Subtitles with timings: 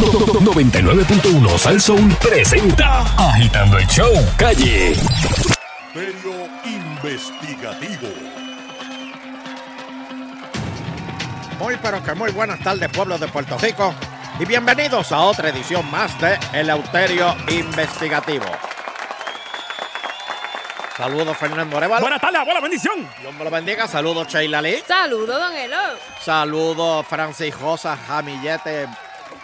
[0.00, 4.94] 99.1 Sal Soul presenta Agitando el Show Calle.
[5.94, 8.08] Imperio Investigativo.
[11.58, 13.94] Muy pero que muy buenas tardes pueblo de Puerto Rico
[14.38, 18.46] y bienvenidos a otra edición más de El Euterio Investigativo.
[20.96, 22.00] Saludos Fernando Arevalo.
[22.00, 23.06] Buenas tardes, abuela, bendición.
[23.20, 23.86] Dios me lo bendiga.
[23.86, 24.82] Saludos Sheila Lee.
[24.86, 25.76] Saludos, don Elo.
[26.22, 28.88] Saludos Francis Rosa Jamillete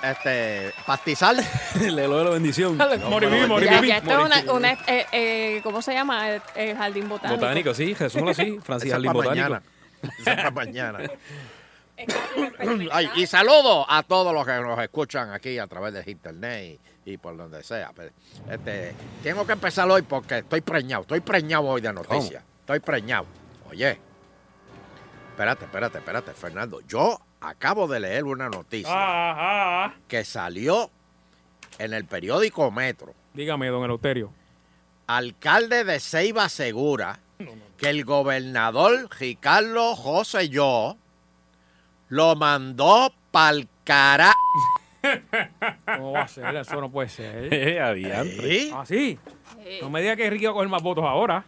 [0.02, 1.36] este, Pastizal.
[1.80, 2.76] Le doy la bendición.
[2.76, 6.30] Mori bueno, mori Ya, esto es una, una, eh, eh, ¿cómo se llama?
[6.30, 7.40] El, el jardín botánico.
[7.40, 8.58] Botánico, sí, resúmelo así.
[8.62, 9.62] Francis Jardín para Botánico.
[10.22, 10.50] mañana.
[10.52, 10.98] Mañana.
[12.92, 17.12] Ay, y saludos a todos los que nos escuchan aquí a través de internet y,
[17.12, 17.90] y por donde sea.
[17.94, 18.10] Pero,
[18.50, 21.02] Este, tengo que empezar hoy porque estoy preñado.
[21.02, 22.44] Estoy preñado hoy de noticias.
[22.60, 23.26] Estoy preñado.
[23.70, 23.98] Oye,
[25.30, 26.80] espérate, espérate, espérate, Fernando.
[26.86, 29.94] Yo acabo de leer una noticia Ah, ah.
[30.08, 30.90] que salió
[31.78, 33.14] en el periódico Metro.
[33.34, 34.32] Dígame, don Eleuterio.
[35.06, 37.20] Alcalde de Ceiba asegura
[37.78, 40.96] que el gobernador Ricardo José Yo
[42.08, 44.32] lo mandó pa'l cara.
[45.84, 46.56] ¿Cómo va a ser?
[46.56, 47.48] Eso no puede ser.
[47.52, 48.40] Eh, adiante.
[48.42, 48.70] ¿Sí?
[48.74, 49.18] ¿Ah, sí?
[49.60, 51.44] Eh, No me diga que Ricky va a coger más votos ahora.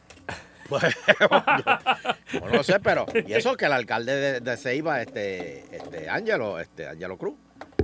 [0.69, 0.83] Pues,
[2.33, 6.58] yo no sé, pero y eso que el alcalde de, de Ceiba, este, este Ángelo,
[6.60, 7.34] este Ángelo Cruz,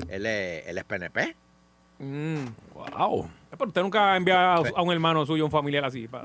[0.08, 1.36] él es, él es PNP.
[1.98, 2.44] Mm.
[2.74, 3.30] Wow.
[3.50, 6.08] Pero usted nunca ha enviado a, a un hermano suyo, un familiar así.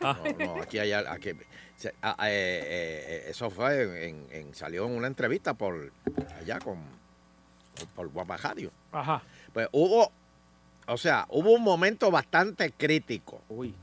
[0.00, 1.32] No, no, aquí hay aquí,
[1.74, 5.90] se- ah, eh, eh, eh, eso fue en, en- salió en una entrevista por
[6.40, 6.78] allá con
[7.96, 8.70] por Guapajadio.
[8.92, 9.20] Ajá.
[9.52, 10.12] Pues hubo,
[10.86, 13.42] o sea, hubo un momento bastante crítico.
[13.48, 13.74] Uy.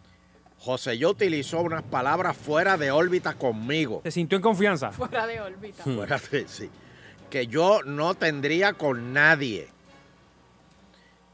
[0.59, 4.01] José yo utilizó unas palabras fuera de órbita conmigo.
[4.03, 4.91] ¿Se sintió en confianza?
[4.91, 5.83] fuera de órbita.
[5.83, 6.69] Fuera de- sí.
[7.29, 9.67] Que yo no tendría con nadie.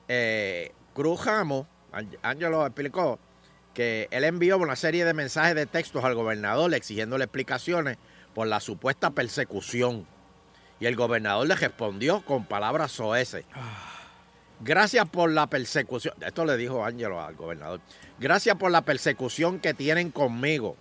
[0.08, 3.20] Eh, Cruz Ramos, Ángel- Ángelo explicó
[3.74, 7.98] que él envió una serie de mensajes de textos al gobernador exigiéndole explicaciones
[8.34, 10.06] por la supuesta persecución.
[10.80, 13.46] Y el gobernador le respondió con palabras soeces.
[14.64, 16.14] Gracias por la persecución.
[16.22, 17.82] Esto le dijo Ángelo al gobernador.
[18.20, 20.76] Gracias por la persecución que tienen conmigo.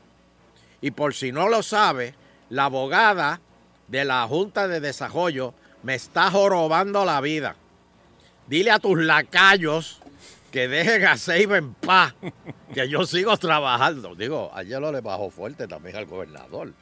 [0.83, 2.15] Y por si no lo sabe,
[2.51, 3.41] la abogada
[3.89, 7.57] de la Junta de Desarrollo me está jorobando la vida.
[8.47, 10.01] Dile a tus lacayos
[10.51, 12.15] que dejen a Seiba en paz,
[12.75, 14.15] que yo sigo trabajando.
[14.15, 16.73] Digo, ayer lo le bajó fuerte también al gobernador.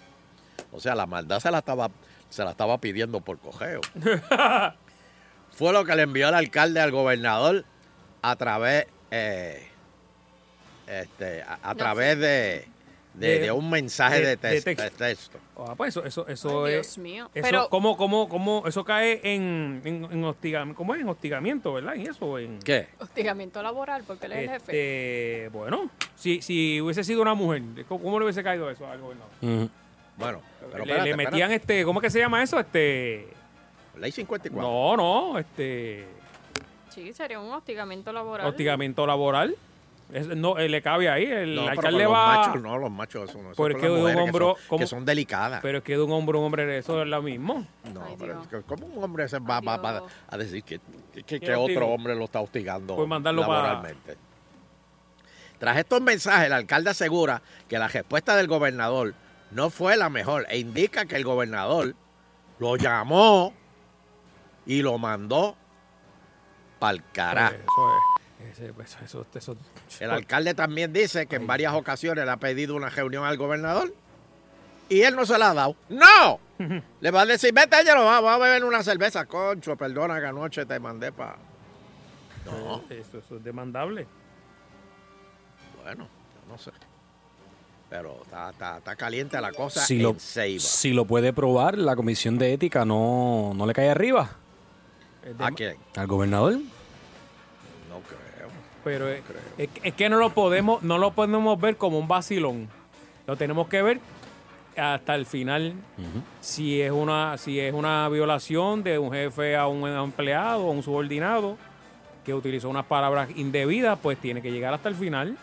[0.73, 1.91] O sea, la maldad se la estaba,
[2.29, 3.81] se la estaba pidiendo por cogeo.
[5.59, 7.65] Fue lo que le envió el alcalde al gobernador
[8.23, 9.67] a través, eh,
[10.87, 12.65] este, a, a No través de,
[13.15, 14.83] de- De- de un mensaje de- de, de tex- texto.
[14.83, 15.39] de texto.
[15.57, 16.87] Ah, pues eso, eso, eso Ay, es.
[16.95, 17.31] Dios mío.
[17.35, 20.77] Eso, Pero, ¿cómo, cómo, cómo, eso cae en, en, en hostigamiento?
[20.79, 21.01] ¿Cómo es?
[21.01, 21.97] En hostigamiento, ¿verdad?
[21.97, 22.61] En eso, en...
[22.61, 22.87] ¿Qué?
[23.01, 24.61] hostigamiento laboral, porque él es el jefe.
[25.41, 29.01] Este, bueno, si, si hubiese sido una mujer, ¿cómo, cómo le hubiese caído eso al
[29.01, 29.31] gobernador?
[30.17, 30.41] Bueno,
[30.71, 32.59] pero le, espérate, le metían este, ¿cómo es que se llama eso?
[32.61, 33.38] Este, espérate.
[34.01, 34.61] Ley 54.
[34.61, 36.07] no, no, este,
[36.91, 38.47] Sí, sería un hostigamiento laboral.
[38.47, 39.55] hostigamiento laboral.
[40.13, 42.79] Es- no, eh, le cabe ahí, el No, pero alcalde con va, los machos, no,
[42.79, 43.51] los machos, eso no.
[43.55, 45.61] Pero es que de un hombro, que son, como- que son delicadas.
[45.61, 47.67] pero es que de un hombre a un hombre eso es lo mismo.
[47.93, 48.45] no, Ay, pero Dios.
[48.47, 50.81] es que ¿cómo un hombre se va, va- a decir que,
[51.27, 54.17] que- otro hombre lo está hostigando Pues mandarlo laboralmente?
[55.59, 59.13] Tras estos mensajes, el alcalde asegura que la respuesta del gobernador
[59.51, 61.95] no fue la mejor e indica que el gobernador
[62.61, 63.53] lo llamó
[64.69, 65.57] y lo mandó
[66.79, 67.57] pa'l carajo.
[68.39, 69.57] Pues Eso es, pues, eso, eso,
[69.89, 73.37] eso- El alcalde también dice que en varias ocasiones le ha pedido una reunión al
[73.37, 73.93] gobernador
[74.89, 75.75] y él no se la ha dado.
[75.89, 76.39] ¡No!
[77.01, 79.27] Le va a decir, vete, Ángelo, vamos a beber una cerveza.
[79.27, 81.37] Concho, perdona que anoche te mandé para...
[82.47, 84.07] No, eso, eso es demandable.
[85.83, 86.71] bueno, yo no sé.
[87.91, 90.61] Pero está, está- está caliente la cosa Si en lo, Ceiba.
[90.61, 94.48] si lo puede probar, la comisión de ética no, no le cae arriba Es
[95.39, 95.77] ¿A quién?
[95.97, 96.55] al gobernador.
[96.55, 98.49] No creo.
[98.85, 99.23] Pero es,
[99.59, 102.69] es que- es que no lo podemos, no lo podemos ver como un vacilón.
[103.27, 104.01] Lo tenemos que ver
[104.77, 105.75] hasta el final.
[106.41, 110.83] Si es una, si es una violación de un jefe a un empleado o un
[110.83, 111.59] subordinado
[112.25, 115.37] que utilizó unas palabras indebidas, pues tiene que llegar hasta el final.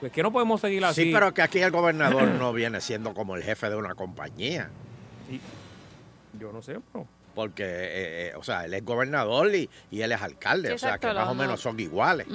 [0.00, 1.04] Pues que no podemos seguir así.
[1.04, 4.70] Sí, pero que aquí el gobernador no viene siendo como el jefe de una compañía.
[6.38, 10.12] Yo no sé, pero Porque, eh, eh, o sea, él es gobernador y, y él
[10.12, 10.68] es alcalde.
[10.68, 11.42] Sí, o sea, que más o no.
[11.42, 12.26] menos son iguales.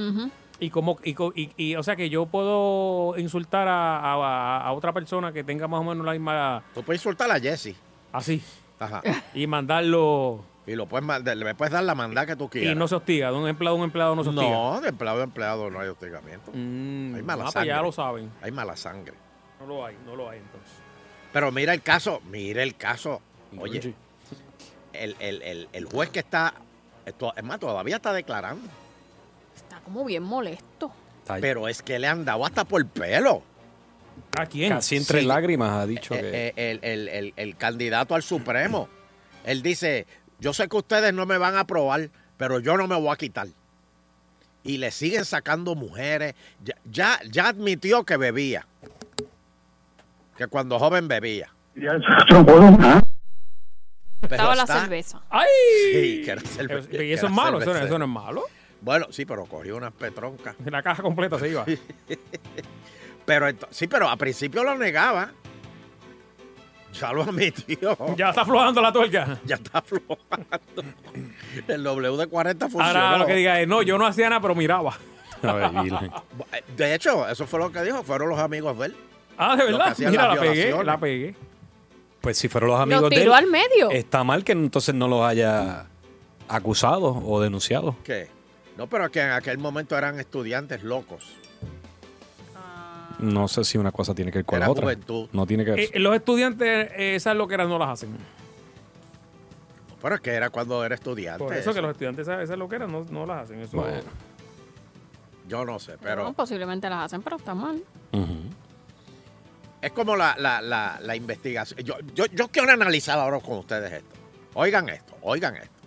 [0.62, 4.72] Y como y, co- y, y, o sea que yo puedo insultar a, a- a
[4.74, 7.76] otra persona que tenga más o menos la misma Tú puedes insultar a Jesse.
[8.12, 8.42] así
[8.78, 9.02] Ajá.
[9.34, 12.74] y mandarlo Y lo puedes, le puedes dar la mandada que tú quieras.
[12.74, 13.32] Y no se hostiga.
[13.32, 14.50] De un empleado a un empleado no se hostiga.
[14.52, 16.52] No, de empleado a empleado no hay hostigamiento.
[16.54, 17.70] Mm, Hay mala ah, pues sangre.
[17.70, 18.30] ya lo saben.
[18.42, 19.14] Hay mala sangre.
[19.62, 20.72] No lo hay, no lo hay entonces.
[21.32, 23.22] Pero mira el caso, mira el caso.
[23.58, 23.94] Oye.
[24.94, 26.54] El, el- el- el juez que está,
[27.06, 28.68] esto- es más, todavía está declarando.
[29.56, 30.92] Está como bien molesto.
[31.42, 33.44] Pero es que le han dado hasta por pelo.
[34.38, 34.70] ¿A quién?
[34.74, 35.26] Casi entre Sí.
[35.28, 36.20] lágrimas ha dicho que.
[36.22, 38.90] Eh, eh, el, el- el- el candidato al Supremo.
[39.46, 40.08] Él dice,
[40.40, 43.16] yo sé que ustedes no me van a aprobar, pero yo no me voy a
[43.16, 43.48] quitar.
[44.64, 46.34] Y le siguen sacando mujeres.
[46.64, 48.66] Ya, ya, ya admitió que bebía.
[50.38, 51.54] Que cuando joven bebía.
[51.76, 53.04] Ya es otro modo más.
[53.04, 53.08] Pero
[54.36, 55.22] Estaba la está- cerveza.
[55.30, 55.48] ¡Ay!
[55.94, 57.86] Sí, que era cerve- que y eso es malo, eso no, cervecero.
[57.88, 58.44] eso no es malo.
[58.82, 60.56] Bueno, sí, pero cogió unas petroncas.
[60.66, 61.66] La caja completa se iba.
[63.26, 65.32] Pero sí, pero a principio lo negaba.
[67.00, 67.96] Ya lo admitió.
[68.10, 69.38] Ya, Ya está aflojando la tuerca.
[69.48, 70.84] está aflojando.
[71.68, 72.84] El WD-40 funcionó.
[73.00, 74.98] Ahora lo que diga es, no, yo no hacía nada, pero miraba.
[75.44, 76.12] A ver, virgen.
[76.76, 78.02] De hecho, eso fue lo que dijo.
[78.04, 78.96] Fueron los amigos de él.
[79.38, 79.96] Ah, de verdad.
[80.00, 81.36] Mira, la pegué, la pegué.
[82.22, 83.92] Pues si fueron los amigos Lo de tiró él, al medio.
[83.92, 85.86] está mal que entonces no los haya
[86.48, 87.96] acusado o denunciado.
[88.04, 88.28] ¿Qué?
[88.78, 91.36] No, pero que en aquel momento eran estudiantes locos.
[93.20, 94.84] No sé si una cosa tiene que ver con Era la otra.
[94.84, 95.28] juventud.
[95.34, 95.80] No tiene que ver.
[95.94, 98.16] Eh, los estudiantes, eh, esas loqueras no las hacen.
[100.02, 101.44] Pero es que era cuando era estudiante.
[101.44, 103.60] Por eso que los estudiantes esas, esas loqueras no, no las hacen.
[103.60, 103.98] Eso, Bueno.
[105.50, 107.82] Yo no sé, No, pero posiblemente las hacen, pero está mal.
[108.14, 108.26] Ujú.
[109.82, 111.80] Es como la, la, la, la investigación.
[111.84, 114.16] Yo, yo, yo quiero analizar ahora con ustedes esto.
[114.54, 115.80] Oigan esto, oigan esto.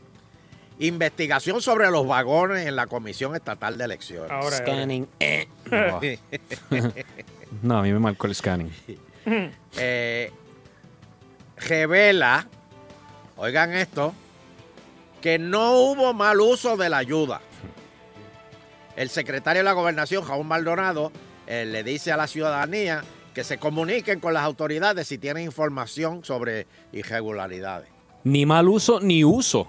[0.79, 4.31] Investigación sobre los vagones en la Comisión Estatal de Elecciones.
[4.31, 5.07] Ahora, Scanning.
[5.21, 5.47] eh.
[5.71, 6.01] No,
[7.63, 8.73] no, a mí me marcó el scanning.
[9.77, 10.33] eh,
[11.57, 12.49] revela,
[13.37, 14.15] oigan esto,
[15.21, 17.41] que no hubo mal uso de la ayuda.
[18.97, 21.13] El secretario de la Gobernación, Raúl Maldonado,
[21.47, 23.05] eh, le dice a la ciudadanía
[23.35, 27.89] que se comuniquen con las autoridades si tienen información sobre irregularidades.
[28.25, 29.69] Ni mal uso ni uso.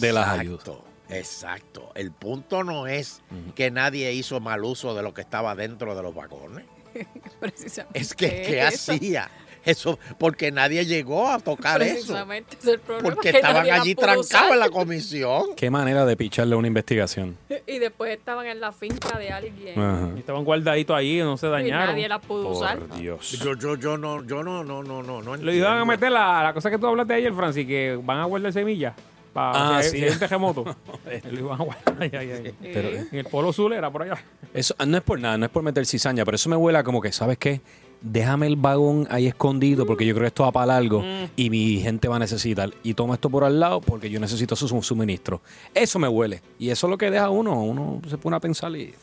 [0.00, 0.68] De las ayudas.
[1.08, 1.92] Exacto.
[1.94, 3.22] El punto no es
[3.54, 6.64] que nadie hizo mal uso de lo que estaba dentro de los vagones.
[7.40, 7.98] Precisamente.
[7.98, 8.92] Es que, ¿qué eso.
[8.92, 9.30] hacía?
[9.64, 12.16] Eso, porque nadie llegó a tocar eso.
[12.16, 13.08] Es el problema.
[13.10, 14.52] Porque que estaban allí trancados usar.
[14.52, 15.42] en la comisión.
[15.56, 17.36] Qué manera de picharle una investigación.
[17.66, 19.78] Y después estaban en la finca de alguien.
[19.78, 20.10] Ajá.
[20.16, 21.86] Y estaban guardaditos ahí, no se Y dañaron.
[21.94, 22.78] nadie la pudo usar.
[22.78, 23.30] Por Dios.
[23.32, 26.42] Yo, yo, yo no, yo no, no, no, no, no Le iban a meter la,
[26.42, 28.94] la cosa que tú hablaste ayer, Francis, que van a guardar semillas.
[29.32, 29.90] Para Ah, sí.
[29.98, 30.64] si hay un terremoto.
[31.30, 32.54] Lo iban a guardar ahí, ahí, ahí.
[32.60, 34.18] Pero- En el polo sur era por allá.
[34.52, 36.82] Eso no es por nada, no es por meter cizaña, pero eso me huele a
[36.82, 37.60] como que, ¿sabes qué?
[38.02, 41.04] Déjame el vagón ahí escondido porque yo creo que esto va para largo
[41.36, 42.70] y mi gente va a necesitar.
[42.82, 45.42] Y toma esto por al lado porque yo necesito su su suministro.
[45.74, 46.42] Eso me huele.
[46.58, 47.62] Y eso es lo que deja uno.
[47.62, 48.94] Uno se pone a pensar y...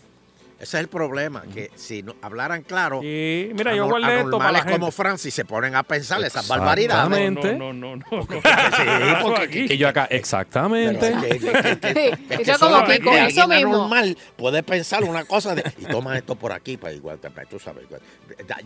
[0.59, 4.37] Ese es el problema, que si no, hablaran claro, Y mira, yo anor- guardé esto
[4.37, 4.79] para la anormales gente.
[4.79, 7.05] como Francis se ponen a pensar esas barbaridades.
[7.05, 7.53] Exactamente.
[7.55, 8.17] No, no, no, no.
[8.17, 8.27] no.
[8.77, 8.83] Sí,
[9.21, 9.73] porque aquí.
[9.73, 11.13] Y yo acá, exactamente.
[11.21, 13.75] que- que- que- que- que eso como que con eso mismo.
[13.75, 17.59] anormal puede pensar una cosa de y toma esto por aquí para igual te- tú
[17.59, 18.01] sabes igual.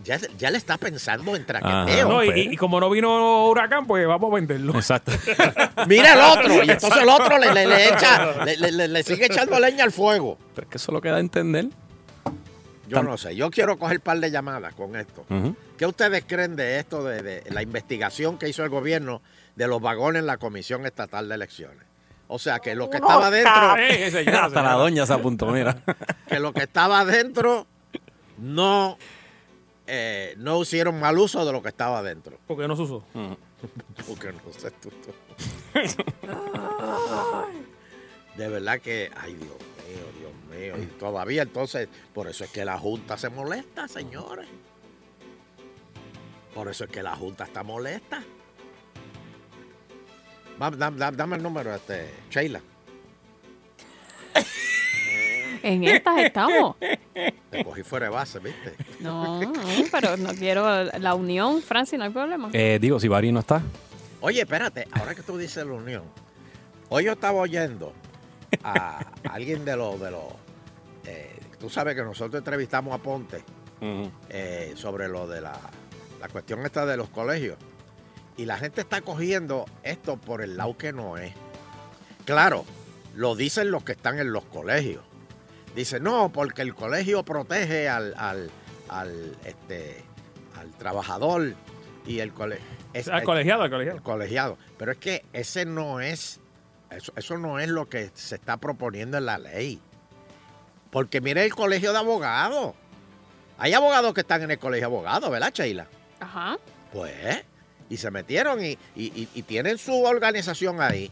[0.02, 2.46] ya, ya le está pensando en traqueteo No, y, pues.
[2.52, 4.74] y como no vino huracán, pues vamos a venderlo.
[4.76, 5.12] Exacto.
[5.88, 9.02] mira el otro y entonces el otro le, le- le echa le, le- le- le
[9.02, 11.66] sigue echando leña al fuego Pero es que eso lo queda a entender.
[12.92, 15.24] Yo Tam- no sé yo quiero coger par de llamadas con esto.
[15.78, 19.22] ¿qué ustedes creen de esto de, de la investigación que hizo el gobierno
[19.56, 21.84] de los vagones en la Comisión Estatal de Elecciones?
[22.28, 25.82] O sea, que lo que estaba dentro, Eh, señora, Hasta la doña se apuntó, mira.
[26.28, 27.66] que lo que estaba dentro
[28.38, 28.96] no,
[29.86, 32.38] eh, no hicieron mal uso de lo que estaba dentro.
[32.46, 33.04] Porque no se usó.
[34.08, 34.90] Porque no sé tú.
[34.90, 35.12] tú.
[38.36, 39.52] De verdad que, ay Dios
[39.92, 40.82] mío, Dios mío.
[40.82, 44.48] Y todavía entonces, por eso es que la Junta se molesta, señores.
[46.54, 48.22] Por eso es que la Junta está molesta.
[50.58, 52.60] Dame el número, este, Sheila.
[55.62, 56.76] En estas estamos.
[57.50, 58.74] Te cogí fuera de base, ¿viste?
[59.00, 59.52] No, no,
[59.92, 62.50] pero no quiero la unión, Francis, no hay problema.
[62.52, 63.62] Eh, digo, si Bari no está.
[64.20, 66.02] Oye, espérate, ahora que tú dices la unión,
[66.88, 67.92] hoy yo estaba oyendo
[68.62, 70.24] a alguien de los, de los,
[71.04, 73.42] eh, tú sabes que nosotros entrevistamos a Ponte
[74.28, 75.58] eh, sobre lo de la,
[76.20, 77.56] la cuestión esta de los colegios
[78.36, 81.34] y la gente está cogiendo esto por el lado que no es.
[82.24, 82.64] Claro,
[83.14, 85.02] lo dicen los que están en los colegios.
[85.74, 88.50] Dicen, no, porque el colegio protege al, al,
[88.88, 90.04] al, este,
[90.56, 91.54] al trabajador
[92.06, 92.64] y el colegio.
[93.10, 93.98] Al colegiado, al colegiado.
[93.98, 94.58] El colegiado.
[94.78, 96.40] Pero es que ese no es
[96.96, 99.80] eso, eso no es lo que se está proponiendo en la ley.
[100.90, 102.74] Porque mire el colegio de abogados.
[103.58, 105.86] Hay abogados que están en el colegio de abogados, ¿verdad, Sheila?
[106.20, 106.58] Ajá.
[106.92, 107.44] Pues,
[107.88, 111.10] y se metieron y, y- y- y tienen su organización ahí.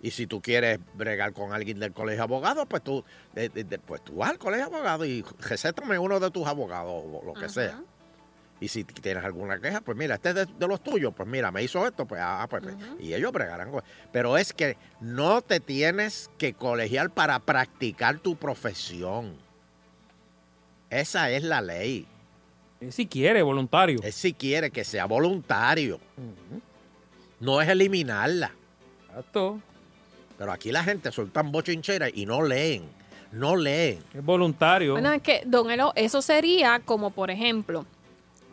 [0.00, 3.48] Y si tú quieres bregar con alguien del colegio de abogados, pues tú, de-
[3.84, 7.32] pues tú vas al colegio de abogados y recétame uno de tus abogados o lo
[7.34, 7.48] que Ajá.
[7.48, 7.82] sea.
[8.64, 11.50] Y si tienes alguna queja, pues mira, este es de, de los tuyos, pues mira,
[11.52, 13.70] me hizo esto, pues, ah, pues, pues, y ellos bregarán.
[13.70, 19.34] con- Pero es que no te tienes que colegiar para practicar tu profesión.
[20.88, 22.06] Esa es la ley.
[22.80, 24.00] Es si quiere, voluntario.
[24.02, 26.00] Es si quiere que sea voluntario.
[27.40, 28.50] No es eliminarla.
[29.10, 29.60] Exacto.
[30.38, 32.84] Pero aquí la gente son tan bochincheras y no leen.
[33.30, 33.98] No leen.
[34.14, 34.92] Es voluntario.
[34.92, 37.84] Bueno, es que, don Elo, eso sería como, por ejemplo,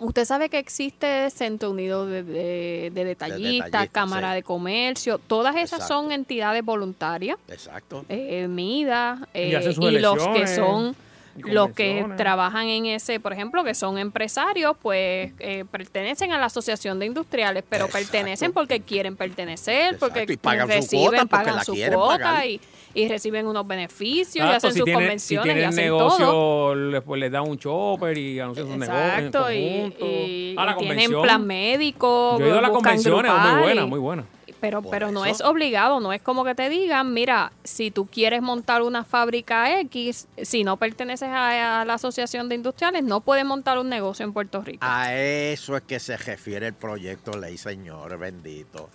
[0.01, 4.35] usted sabe que existe Centro Unido de, de- de Detallistas, detallistas, Cámara sí.
[4.35, 5.93] de Comercio, todas esas Exacto.
[5.93, 8.05] son entidades voluntarias, Exacto.
[8.09, 10.95] eh, MIDA, Y eh, hacen sus y los que son
[11.37, 16.45] los que trabajan en ese, por ejemplo, que son empresarios, pues eh, pertenecen a la
[16.47, 18.07] Asociación de Industriales, pero Exacto.
[18.11, 21.73] pertenecen porque quieren pertenecer, Exacto, porque y pagan su reciben, cuota porque pagan la su
[21.73, 22.47] quieren cuota pagar.
[22.47, 22.61] y,
[22.93, 26.25] y reciben unos beneficios y hacen si sus tienen, si convenciones y tienen hacen negocio,
[26.25, 27.01] todo.
[27.03, 30.05] pues les da un chopper y anuncian sus negocios Exacto, y, conjunto.
[30.05, 32.37] y- a la y tienen plan médico.
[32.39, 34.25] Yo he ido a las convenciones, muy buena, y- muy buena.
[34.61, 38.05] Pero, Por pero no es obligado, no es como que te digan, mira, si tú
[38.05, 43.21] quieres montar una fábrica X, si no perteneces a, a la Asociación de Industriales, no
[43.21, 44.85] puedes montar un negocio en Puerto Rico.
[44.85, 48.89] A eso es que se refiere el proyecto ley, señor bendito.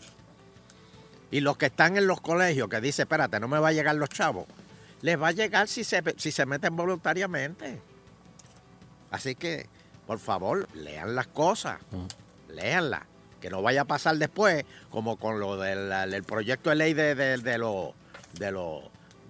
[1.30, 3.96] Y los que están en los colegios que dicen, espérate, no me va a llegar
[3.96, 4.46] los chavos,
[5.02, 7.80] les va a llegar si se, si se meten voluntariamente.
[9.10, 9.66] Así que,
[10.06, 11.80] por favor, lean las cosas,
[12.48, 13.02] léanlas.
[13.40, 17.14] Que no vaya a pasar después, como con lo del, del proyecto de ley de,
[17.14, 17.90] de- de los,
[18.38, 18.82] de, los,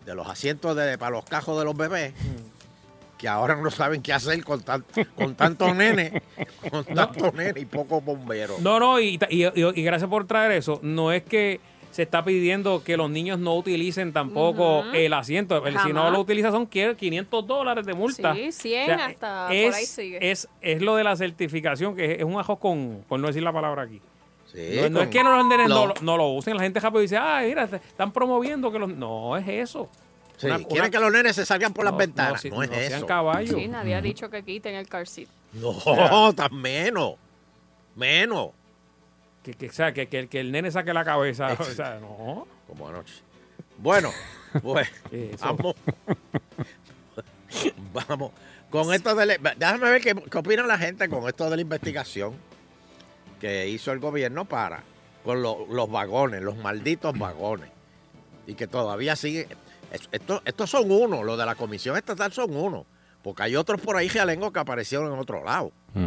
[0.04, 2.14] de los asientos de, para los cajos de los bebés,
[3.18, 4.84] que ahora no saben qué hacer con, tan-
[5.16, 6.22] con tantos nenes,
[6.70, 8.60] con tantos nenes y pocos bomberos.
[8.60, 10.78] No, no, y, y- y- y gracias por traer eso.
[10.82, 11.60] No es que
[11.96, 15.66] se está pidiendo que los niños no utilicen tampoco el asiento.
[15.66, 16.94] El- Si no lo utiliza son ¿qué?
[16.94, 18.34] 500 dólares de multa.
[18.34, 20.30] Sí, 100 hasta por es, ahí sigue.
[20.30, 23.50] Es, es lo de la certificación, que es, un ajo con, por no decir la
[23.50, 24.02] palabra aquí.
[24.52, 26.62] Sí, no, no es que no los nenes no, lo- lo- no lo usen, la
[26.64, 28.90] gente rápido dice, ay, mira, están promoviendo que los...
[28.90, 29.88] No, es eso.
[30.36, 32.32] Sí, Una- quieren una- que los nenes se salgan por las no, ventanas.
[32.34, 33.06] no, si- No, es no sean eso.
[33.06, 33.54] caballos.
[33.58, 35.28] Sí, nadie ha dicho que quiten el car seat.
[35.54, 37.14] No, tan menos.
[37.94, 38.50] Menos.
[39.46, 41.52] Que, que, o sea, que, que, que el nene saque la cabeza.
[41.60, 42.48] O sea, no.
[42.66, 43.14] Como anoche.
[43.78, 44.10] Bueno,
[44.62, 44.88] pues
[45.40, 45.76] vamos.
[47.92, 48.32] vamos.
[48.70, 51.62] Con esto de la- Déjame ver qué, qué opina la gente con esto de la
[51.62, 52.34] investigación
[53.40, 54.82] que hizo el gobierno para
[55.24, 57.70] con lo- los vagones, los malditos vagones.
[58.48, 59.46] Y que todavía sigue.
[59.92, 62.84] es- Esto, estos son uno, los de la Comisión Estatal son uno.
[63.22, 65.70] Porque hay otros por ahí realengo que aparecieron en otro lado.
[65.94, 66.06] Mm.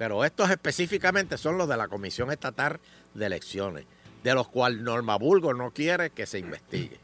[0.00, 2.80] Pero estos específicamente son los de la Comisión Estatal
[3.12, 3.84] de Elecciones,
[4.22, 6.98] de los cuales Norma Burgos no quiere que se investigue.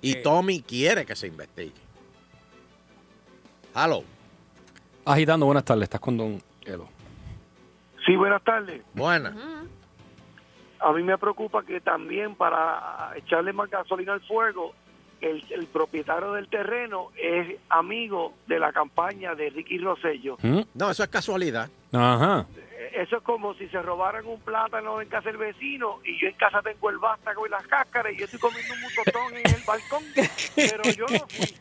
[0.00, 0.22] Y Eh.
[0.22, 1.74] Tommy quiere que se investigue.
[3.74, 4.04] Hello.
[5.04, 5.82] Agitando, buenas tardes.
[5.82, 6.88] Estás con Don Elo.
[8.06, 8.80] Sí, buenas tardes.
[8.94, 9.36] Buena.
[10.80, 14.74] A mí me preocupa que también para echarle más gasolina al fuego,
[15.20, 20.36] el, el propietario del terreno es amigo de la campaña de Ricky Rosello.
[20.42, 20.60] ¿Mm?
[20.74, 21.68] No, eso es casualidad.
[21.92, 22.46] Ajá.
[22.92, 26.34] Eso es como si se robaran un plátano en casa del vecino y yo en
[26.34, 29.62] casa tengo el vástago y las cáscaras y yo estoy comiendo un mutotón en el
[29.66, 30.02] balcón,
[30.56, 31.54] pero yo no fui.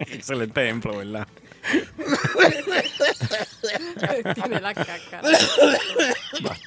[0.00, 1.26] Excelente ejemplo, ¿verdad?
[4.34, 5.28] Tiene la cáscara.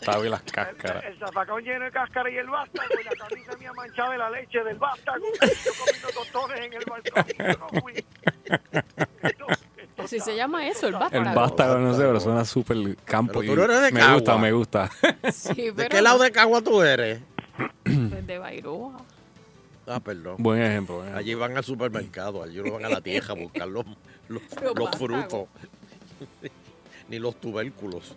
[0.02, 1.04] Y las El, cáscaras.
[1.06, 4.30] el zafacón lleno de cáscara y el vástago y la camisa mía manchada de la
[4.32, 7.94] leche del vástago yo comiendo tostones en el balcón y yo no fui.
[9.22, 9.46] Esto-
[9.78, 11.40] esto Si está- se llama eso, el está- El vástago.
[11.42, 13.40] vástago, no sé, pero suena súper campo.
[13.42, 14.90] Pero tú y no eres de me gusta, me gusta.
[15.32, 17.22] Sí, ¿De qué lado de Cagua tú eres?
[17.84, 18.94] pues de Bairoa.
[19.88, 20.36] Ah, perdón.
[20.40, 20.96] Buen ejemplo.
[20.98, 21.20] buen ejemplo.
[21.20, 23.86] Allí van al supermercado, allí van a la tierra a buscar los,
[24.30, 24.42] los,
[24.76, 25.48] Los frutos.
[27.12, 28.16] Ni los tubérculos.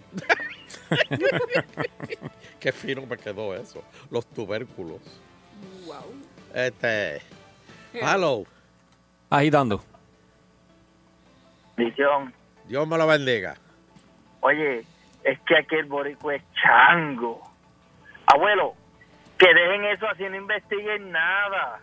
[2.60, 3.82] Qué fino me quedó eso.
[4.08, 5.00] Los tubérculos.
[5.84, 6.14] Wow.
[6.54, 7.20] Este.
[7.92, 8.44] Hello.
[9.28, 9.82] Agitando.
[11.76, 12.32] Bendición.
[12.68, 13.56] Dios me lo bendiga.
[14.42, 14.84] Oye,
[15.24, 17.42] es que aquel boricua es chango.
[18.26, 18.76] Abuelo,
[19.36, 21.80] que dejen eso así, no investiguen nada.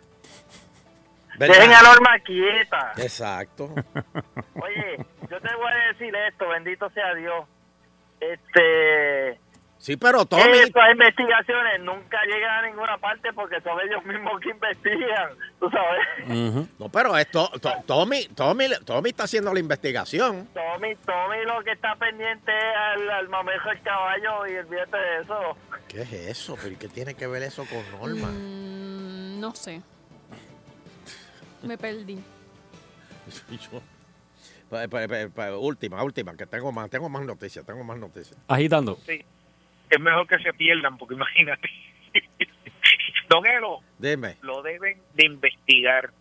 [1.37, 1.55] ¿Verdad?
[1.55, 2.93] Dejen a Norma quieta.
[2.95, 3.73] Exacto.
[4.61, 7.45] Oye, yo te voy a decir esto, bendito sea Dios.
[8.19, 9.39] Este,
[9.79, 14.49] Sí, pero Tommy, Estas investigaciones nunca llegan a ninguna parte porque son ellos mismos que
[14.51, 16.69] investigan, tú sabes.
[16.77, 20.47] No, pero esto, to- Tommy, Tommy, Tommy está haciendo la investigación.
[20.53, 25.21] Tommy, Tommy lo que está pendiente es al, al mamejo del caballo y olvídate de
[25.21, 25.57] eso.
[25.87, 26.55] ¿Qué es eso?
[26.61, 28.27] ¿Pero qué tiene que ver eso con Norma?
[28.27, 29.81] Mm, no sé.
[31.63, 32.19] Me perdí.
[33.49, 33.81] Yo-
[34.71, 38.37] Pa- pa- pa- pa- última, última, que tengo más, tengo más noticias, tengo más noticias.
[38.47, 38.97] Agitando.
[39.05, 39.21] Sí.
[39.89, 41.69] Es mejor que se pierdan, porque imagínate.
[43.29, 44.37] Don Elo, Dime.
[44.41, 46.11] lo deben de investigar.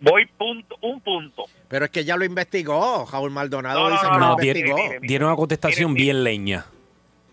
[0.00, 1.46] Voy punto, un punto.
[1.68, 3.06] Pero es que ya lo investigó.
[3.10, 4.76] Raúl Maldonado No, no, dice no, que No, lo di- investigó.
[4.76, 5.06] mire, mire.
[5.08, 6.66] dieron una contestación Mire, bien leña,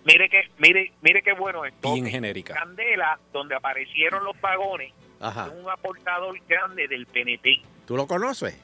[0.06, 1.94] Mire que, mire, mire qué bueno esto.
[1.94, 2.56] bien genérica.
[2.56, 5.50] Candela, donde aparecieron los vagones, Ajá.
[5.50, 7.62] un aportador grande del PNP.
[7.86, 8.60] ¿Tú lo conoces?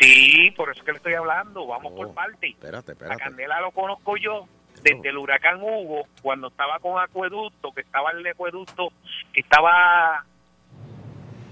[0.00, 1.66] Sí, por eso que le estoy hablando.
[1.66, 2.48] Vamos Oh, por parte.
[2.48, 3.22] Espérate, A espérate.
[3.22, 4.46] Candela lo conozco yo
[4.82, 8.92] desde el huracán Hugo, cuando estaba con Acueducto, que estaba el acueducto,
[9.32, 10.24] que estaba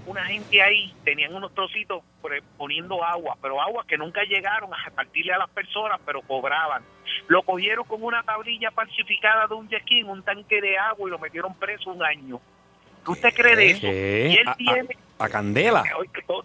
[0.05, 2.01] una gente ahí, tenían unos trocitos
[2.57, 6.83] poniendo agua, pero agua que nunca llegaron a repartirle a las personas, pero cobraban.
[7.27, 11.19] Lo cogieron con una tablilla falsificada de un yequín, un tanque de agua y lo
[11.19, 12.39] metieron preso un año.
[13.07, 13.87] ¿Qué usted cree de eso?
[13.87, 14.97] Y él A- a- tiene...
[15.19, 15.81] A Candela.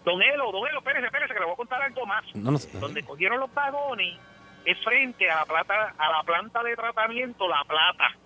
[0.04, 2.25] Don Elo, Don Elo, espérese, espérese, que le voy a contar algo más.
[2.35, 4.16] No, no, donde cogieron los vagones
[4.64, 8.16] es frente a la plata a la planta de tratamiento La Plata.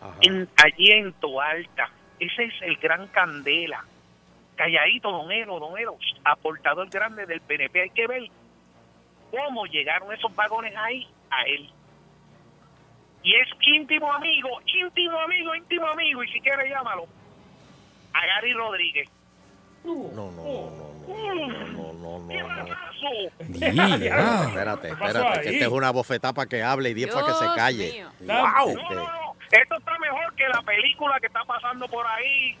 [0.00, 0.14] Ajá.
[0.22, 3.84] en, allí en Toalta ese es el gran Candela.
[4.56, 8.22] Calladito Don Elo Don Elo aportador grande del PNP hay que ver
[9.32, 11.68] cómo llegaron esos vagones ahí a él.
[13.22, 17.06] Y es íntimo amigo íntimo amigo íntimo amigo y si quiere llámalo
[18.22, 19.08] a Gary Rodríguez
[19.84, 24.48] No, no, no, no, no, no, ¡Qué no, no.
[24.48, 27.46] Espérate, espérate, que esta es una bofetada para que hable y diez para que se
[27.56, 28.04] calle.
[28.20, 28.74] ¡Wow!
[28.74, 29.36] No, no, no.
[29.50, 32.56] Esto está mejor que la película que está pasando por ahí,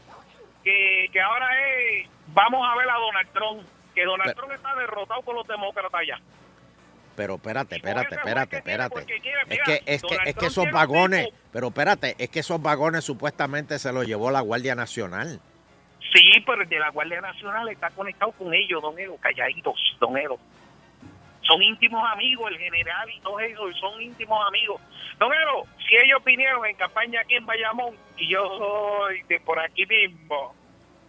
[0.64, 4.74] que, que ahora es, vamos a ver a Donald Trump, que Donald Pero- Trump está
[4.76, 6.18] derrotado por los demócratas ya.
[7.16, 9.00] Pero espérate, espérate, espérate, espérate.
[9.00, 9.06] Es
[9.64, 13.92] que, es que, es que esos vagones, pero espérate, es que esos vagones supuestamente se
[13.92, 15.40] los llevó la Guardia Nacional.
[16.12, 20.16] Sí, pero el de la Guardia Nacional está conectado con ellos, don Edo, calladitos, don
[20.16, 20.38] Edo.
[21.42, 24.80] Son íntimos amigos, el general y todos ellos son íntimos amigos.
[25.18, 29.58] Don Edo, si ellos vinieron en campaña aquí en Bayamón, y yo soy de por
[29.58, 30.54] aquí mismo,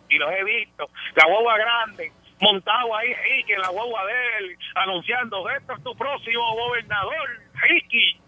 [0.10, 3.14] y los he visto, la guagua grande, montado ahí,
[3.48, 8.20] en la guagua de él, anunciando, esto es tu próximo gobernador, Ricky.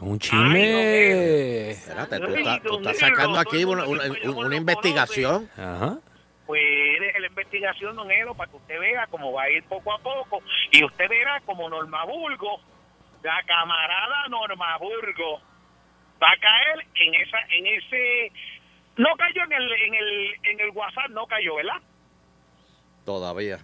[0.00, 1.70] Esto es un chisme.
[1.72, 5.50] Espérate, tú estás, tú sacando aquí una, investigación.
[5.58, 5.98] Ajá.
[6.46, 6.62] pues
[7.00, 9.98] deje la investigación, don Edo, para que usted vea cómo va a ir poco a
[9.98, 10.42] poco.
[10.70, 12.60] Y usted verá como Norma Burgo,
[13.22, 15.42] la camarada Norma Burgo,
[16.22, 18.32] va a caer en esa, en ese,
[18.96, 21.82] no cayó en el, en el, en el WhatsApp, no cayó, ¿verdad?
[23.04, 23.58] Todavía.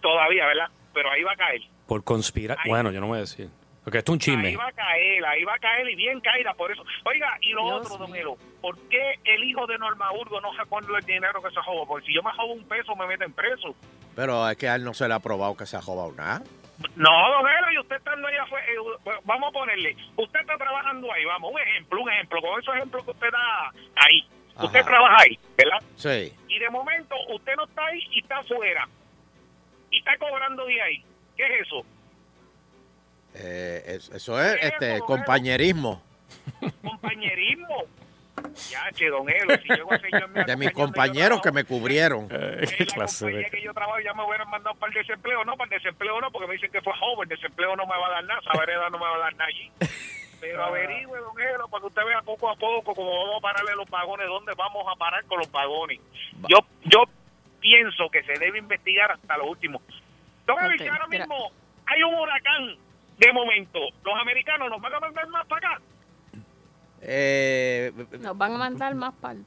[0.00, 0.68] Todavía, ¿verdad?
[0.94, 1.62] Pero ahí va a caer.
[1.88, 2.56] Por conspirar.
[2.66, 3.50] Bueno, yo no voy a decir.
[3.86, 4.48] Porque esto es un chisme.
[4.48, 6.84] Ahí va a caer, ahí va a caer y bien caída por eso.
[7.04, 8.16] Oiga, y lo Dios otro, don.
[8.16, 11.86] Elo, ¿por qué el hijo de Norma Burgo no sacó el dinero que se robó?
[11.86, 13.76] Porque si yo me robo un peso, me meten preso.
[14.16, 16.42] Pero es que a él no se le ha probado que se ha robado nada.
[16.96, 21.12] No, don Elo, y usted estando allá fue, eh, vamos a ponerle, usted está trabajando
[21.12, 24.26] ahí, vamos, un ejemplo, un ejemplo, con esos ejemplos que usted da ahí.
[24.64, 24.88] Usted Ajá.
[24.88, 25.78] trabaja ahí, ¿verdad?
[25.94, 26.34] Sí.
[26.48, 28.88] Y de momento usted no está ahí y está afuera.
[29.92, 31.04] Y está cobrando de ahí.
[31.36, 31.86] ¿Qué es eso?
[33.38, 36.02] Eh, es- eso es ¿Qué es este compañerismo.
[36.82, 37.84] Compañerismo.
[38.70, 42.28] Ya, che, don Elo, si llego a ser yo De mis compañeros que me cubrieron.
[42.30, 43.44] Eh, en qué la clase de...
[43.50, 46.30] que yo trabajo ya me hubieran mandado para el desempleo, no, para el desempleo no,
[46.30, 48.88] porque me dicen que fue joven, desempleo no me va a dar nada, esa vereda
[48.90, 49.70] no me va a dar nada allí.
[50.40, 53.74] Pero averigüe, don Elo, para que usted vea poco a poco cómo vamos a pararle
[53.74, 55.98] los vagones, dónde vamos a parar con los vagones.
[56.44, 57.04] Va- Yo yo
[57.60, 59.80] pienso que se debe investigar hasta lo último.
[60.46, 61.50] Don Elo, ahora mismo
[61.86, 62.76] hay un huracán
[63.18, 65.82] de momento, los americanos nos van a mandar más para acá.
[67.00, 69.38] Eh, Nos van a mandar más para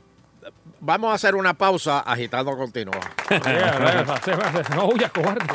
[0.80, 2.00] vamos a hacer una pausa.
[2.00, 3.00] Agitando continúa.
[4.76, 5.46] No huyas, cobarde.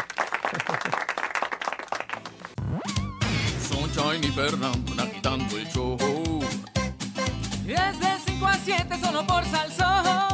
[3.61, 5.97] Sunshine y Fernando agitando el show.
[7.65, 10.34] Desde 5 a 7 solo por Salsón.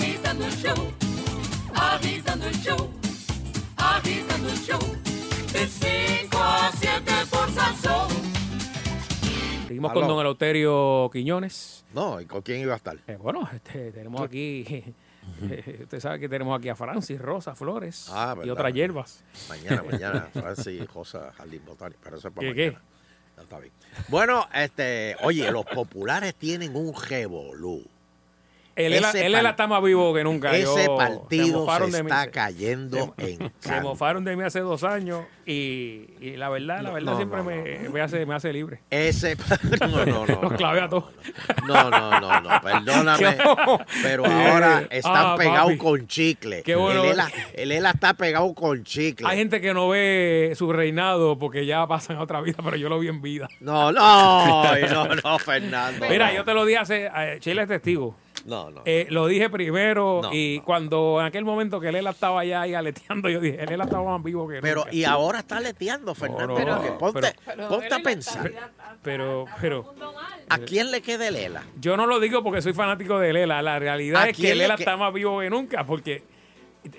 [0.00, 0.92] Agitando el show.
[1.74, 2.90] Agitando el show.
[3.76, 4.78] Agitando el show.
[5.52, 8.08] De 5 a 7 por Salsón.
[9.68, 10.00] Seguimos Aló.
[10.00, 11.84] con don Eleuterio Quiñones.
[11.92, 12.96] No, ¿y con quién iba a estar?
[13.06, 14.64] Eh, bueno, este, tenemos aquí
[15.42, 18.52] Eh, Usted sabe que tenemos aquí a Francis, Rosa, Flores Ah, y verdad.
[18.54, 19.22] otras hierbas.
[19.50, 22.66] Mañana, mañana, Francis Rosa Jardín Botánico, pero eso es para ¿Qué, qué?
[22.72, 22.84] mañana.
[23.36, 23.72] Ya está bien.
[24.08, 27.84] Bueno, este, oye, los populares tienen un revolú.
[28.76, 30.52] Él, par- está más vivo que nunca.
[30.52, 32.08] Ese Yo- se partido se mí.
[32.10, 36.80] está Se- cayendo en Se mofaron de mí hace dos años y, y la verdad,
[36.80, 38.80] la verdad no, siempre no, me, me hace, me hace libre.
[38.90, 39.36] Ese,
[39.80, 40.40] no, no, no.
[40.42, 41.04] Los clavé a todos.
[41.66, 43.36] No, no, no, no, perdóname.
[44.02, 46.62] Pero Eh, ahora están ah, pegados con chicle.
[46.62, 47.04] Qué bueno.
[47.04, 49.26] El ELA, el ELA está pegado con chicle.
[49.28, 52.88] Hay gente que no ve su reinado porque ya pasan a otra vida, pero yo
[52.88, 53.48] lo vi en vida.
[53.60, 56.06] No, no, no, no, Fernando.
[56.08, 57.06] Mira, yo te lo dije hace.
[57.14, 58.14] eh, Sheila es testigo.
[58.44, 58.82] No, no.
[58.84, 62.74] Eh, lo dije primero No, y cuando en aquel momento que Lela estaba allá ahí
[62.74, 64.94] aleteando, yo dije, Lela estaba más vivo que Pero, nunca.
[64.94, 66.54] y ahora está leteando, Fernando.
[66.54, 68.50] porque ponte, pero- ponte a pensar.
[69.02, 69.94] Pero, pero
[70.48, 71.62] ¿A quién le queda el ELA?
[71.80, 73.62] yo no lo digo porque soy fanático de Lela.
[73.62, 76.22] La realidad ¿A es que Lela que- está más vivo que nunca porque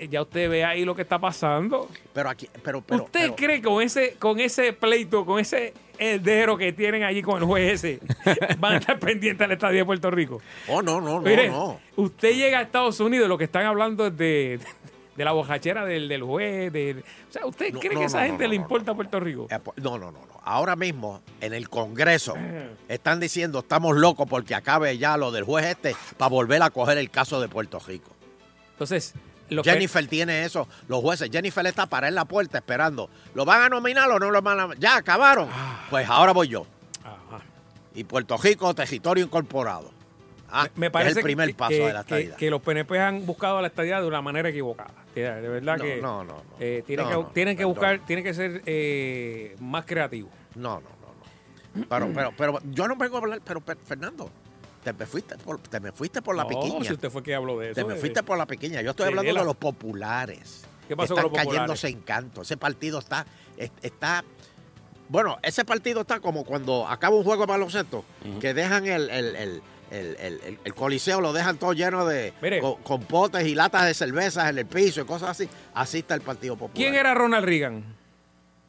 [0.09, 1.89] ya usted ve ahí lo que está pasando.
[2.13, 5.73] Pero aquí, pero, pero, ¿Usted pero- cree que con ese, con ese pleito, con ese
[5.97, 7.99] heredero que tienen allí con el juez ese,
[8.59, 10.41] van a estar pendientes al estadio de Puerto Rico?
[10.67, 11.79] Oh, no, no, no, Mire, no.
[11.95, 14.59] usted llega a Estados Unidos, lo que están hablando es de,
[15.15, 16.71] de la bojachera del, del juez.
[16.73, 19.19] de- o sea, ¿usted No, cree no, que no, esa gente le importa a Puerto
[19.19, 19.47] Rico?
[19.49, 20.41] Eh, po- No, no, no, no.
[20.43, 22.33] Ahora mismo en el Congreso
[22.87, 26.97] están diciendo estamos locos porque acabe ya lo del juez este para volver a coger
[26.97, 28.09] el caso de Puerto Rico.
[28.71, 29.13] Entonces,
[29.51, 31.29] lo que- Jennifer tiene eso, los jueces.
[31.31, 33.09] Jennifer está para en la puerta esperando.
[33.35, 35.47] ¿Lo van a nominar o no lo van a Ya, acabaron.
[35.89, 36.65] Pues ahora voy yo.
[37.03, 37.41] Ajá.
[37.93, 39.91] Y Puerto Rico, territorio incorporado.
[40.53, 42.35] Ah, me que parece es el primer paso que- de la que- estadidad.
[42.37, 44.91] que los PNP han buscado la estadía de una manera equivocada.
[45.15, 46.43] De verdad No, que no, no, no.
[46.59, 47.73] eh, tienen, No, que, no, tienen que perdón.
[47.73, 50.31] buscar, tienen que ser eh, más creativos.
[50.55, 51.85] No, no, no, no.
[51.87, 54.29] Pero, pero, pero yo no vengo a hablar, pero, pero, Fernando,
[54.83, 56.83] te me fuiste por, te me fuiste por la No, piquiña.
[56.85, 57.75] si usted fue que habló de eso.
[57.75, 58.81] Te me de- fuiste por la pequeña.
[58.81, 60.63] Yo estoy de hablando de los populares.
[60.87, 61.53] ¿Qué pasó Están con los populares?
[61.59, 62.41] cayéndose en canto.
[62.41, 63.25] Ese partido está,
[63.57, 64.23] es- está.
[65.09, 68.05] Bueno, ese partido está como cuando acaba un juego de baloncesto,
[68.39, 72.33] que dejan el, el, el, el- coliseo, lo dejan todo lleno de
[72.83, 75.49] con potes y latas de cervezas en el piso y cosas así.
[75.73, 76.73] Así está el Partido Popular.
[76.75, 77.83] ¿Quién era Ronald Reagan?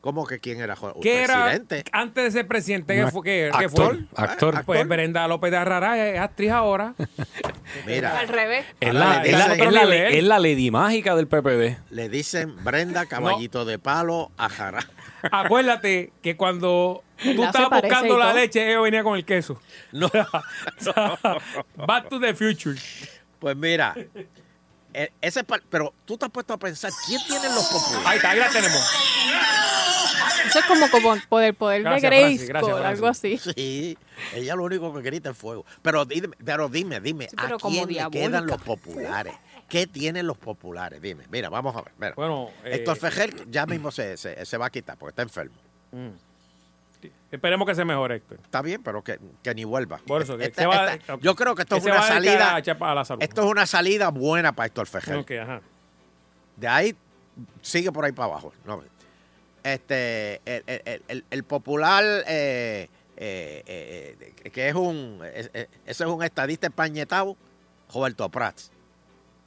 [0.02, 0.74] ¿Cómo que quién era?
[0.76, 1.84] jo- ¿Qué era presidente?
[1.92, 2.94] antes de ser presidente?
[2.96, 3.22] ¿Qué fue?
[3.22, 4.24] ¿Qué, qué actor, fue?
[4.24, 4.64] actor.
[4.66, 6.94] Pues Brenda López de Arrara es actriz ahora.
[7.86, 8.66] Mira, Al revés.
[8.80, 10.14] Es la, es la- es la- nivel.
[10.14, 11.78] es la lady mágica del PPD.
[11.90, 14.84] le dicen Brenda Caballito de Palo a Jara.
[15.30, 19.60] Acuérdate que cuando tú estabas buscando la leche, ella venía con el queso.
[19.92, 20.10] No.
[21.76, 22.76] Back to the future.
[23.38, 23.94] Pues mira,
[24.94, 28.06] e- ese pero tú te has puesto a pensar, ¿quién tiene los populares?
[28.06, 28.82] Ahí está, ahí la tenemos.
[30.46, 33.38] Eso es como, como por el poder Gracias, de Grace, gracias, algo así.
[33.38, 33.96] Sí,
[34.34, 35.64] ella lo único que grita es fuego.
[35.82, 39.34] Pero dime, pero dime, dime, Sí, pero ¿a quién le quedan los populares?
[39.68, 41.00] ¿Qué tienen los populares?
[41.00, 41.92] Dime, mira, vamos a ver.
[41.98, 42.12] mira.
[42.14, 45.54] Bueno, eh, Héctor Fejel ya mismo se, se- se va a quitar porque está enfermo.
[47.30, 48.38] Esperemos que se mejore, Héctor.
[48.44, 49.98] Está bien, pero que, que ni vuelva.
[50.06, 52.54] Por eso, que Esta- se va- esta- yo creo que esto es una salida.
[52.54, 53.22] a echar a la salud.
[53.22, 55.16] Esto es una salida buena para Héctor Fejel.
[55.18, 55.60] Ok, ajá.
[56.56, 56.94] De ahí
[57.62, 58.52] sigue por ahí para abajo.
[58.66, 58.82] No,
[59.64, 63.62] este, el, el- el- el popular, eh, eh,
[64.44, 67.36] eh, que es un, es- es- ese es un estadista españetado,
[67.92, 68.70] Roberto Prats.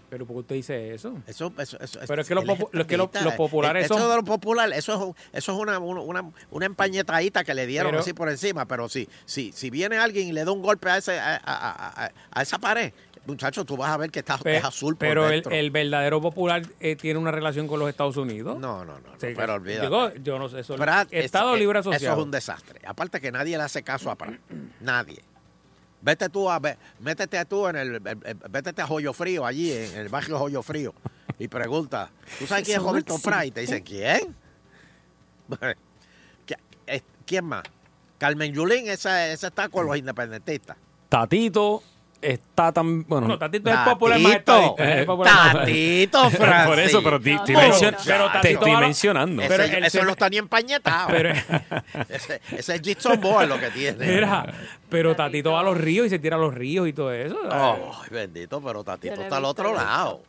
[0.08, 1.17] Pero ¿por qué usted dice eso?
[1.28, 3.23] Eso, eso, eso- Pero es que los popu- es que los- estadista.
[3.23, 7.43] los populares Eso son- de los populares, eso es, eso es una, una, una- empañetadita
[7.43, 8.65] que le dieron Pero- así por encima.
[8.65, 12.06] Pero si, si, si viene alguien y le da un golpe a, ese, a- a-
[12.06, 12.93] a- a esa pared,
[13.26, 15.52] muchacho, tú vas a ver que está, Pe- es azul por pero el, dentro.
[15.52, 18.58] el verdadero popular eh, tiene una relación con los Estados Unidos.
[18.60, 19.10] No, no, no.
[19.20, 19.82] Sí, pero olvídate.
[19.88, 20.78] digo, yo no sé eso.
[20.78, 22.18] Brad, es- Estado es- Libre Eso Asociado.
[22.20, 22.82] es un desastre.
[22.86, 24.36] Aparte que nadie le hace caso a Prat.
[24.82, 25.22] Nadie.
[26.02, 29.72] Vete tú a ve- métete tú en el, el- el- vétete a Joyo Frío allí
[29.72, 30.94] en el barrio Joyo Frío
[31.40, 33.46] y pregunta, ¿tú sabes quién es Eso Roberto Prat?
[33.46, 33.84] Y te dicen.
[33.84, 34.36] ¿quién?
[35.50, 36.58] ¿Qui-
[36.88, 37.64] eh, ¿Quién más?
[38.18, 40.78] Carmen Yulín, esa, esa está con los independentistas.
[41.10, 41.84] Tatito
[42.34, 43.04] está tan.
[43.04, 46.68] Bueno, No, Tatito es el popular más estadista, es el popular más- Tatito, Francis.
[46.68, 47.98] Por eso, pero di- No, estoy, no, mencio- no.
[48.06, 49.42] Pero te Tatito estoy ahora- mencionando.
[49.42, 51.08] Ese, Pero el eso se- no está ni empañetado.
[51.10, 51.30] Pero,
[52.10, 54.06] ese, ese es Jason Bourne lo que tiene.
[54.06, 54.54] mira,
[54.90, 57.38] pero Tatito va a los ríos y se tira a los ríos y todo eso.
[57.52, 60.24] Oh, bendito, pero Tatito he está al visto, otro lado.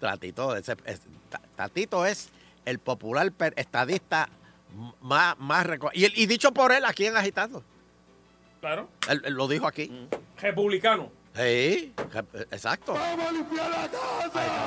[0.00, 2.28] Tatito, ese- es, Ta- Tatito es
[2.64, 4.28] el popular per- estadista
[4.76, 7.62] m- más, más reco- y, el- y dicho por él aquí en Agitando.
[8.60, 8.88] Claro.
[9.08, 9.90] Él, él lo dijo aquí.
[10.40, 11.10] Republicano.
[11.36, 11.92] Sí,
[12.50, 12.94] exacto.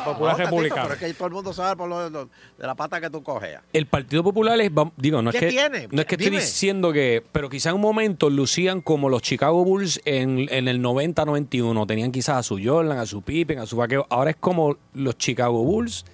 [0.06, 0.82] Popular No, Tatito, republicano.
[0.84, 3.24] Pero es que todo el mundo sabe por lo, lo- de la pata que tú
[3.24, 3.64] cogeas.
[3.74, 5.88] El Partido Popular es, digo, no es ¿Qué que, tiene?
[5.92, 6.38] no es que estoy Dime.
[6.42, 10.82] diciendo que, pero quizá en un momento lucían como los Chicago Bulls en, en el
[10.82, 11.88] 90-91.
[11.88, 14.06] Tenían quizás a su Jordan, a su Pippen, a su vaqueo.
[14.10, 16.06] Ahora es como los Chicago Bulls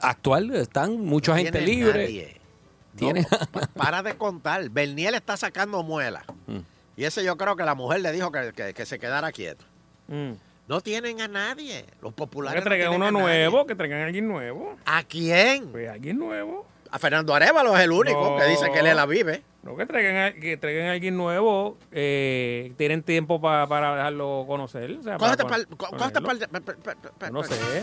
[0.00, 2.02] actual, están mucha No gente tiene libre.
[2.04, 2.40] nadie.
[3.74, 4.68] Para de contar.
[4.68, 6.24] Berniel está sacando muelas.
[6.96, 9.64] Y ese yo creo que la mujer le dijo que, que- que se quedara quieto.
[10.08, 10.32] Mm.
[10.68, 11.84] No tienen a nadie.
[12.00, 12.60] Los populares.
[12.62, 13.22] Que traigan uno a nadie.
[13.24, 14.76] nuevo, que traigan a alguien nuevo.
[14.84, 15.68] ¿A quién?
[15.72, 16.66] Pues alguien nuevo.
[16.92, 18.36] A Fernando Arevalo es el único No.
[18.36, 19.42] que dice que él la vive.
[19.62, 21.76] No, que traigan a, que traigan a alguien nuevo.
[21.92, 24.90] Eh, tienen tiempo pa- para dejarlo conocer.
[24.98, 25.98] O sea, Cógete para pa'l- co- ponerlo.
[25.98, 27.82] cógete pa'l- pa- pa- pa- pa- pa- No sé.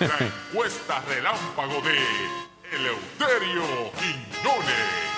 [0.00, 1.96] La encuesta relámpago de
[2.76, 5.15] Eleuterio Quiñones.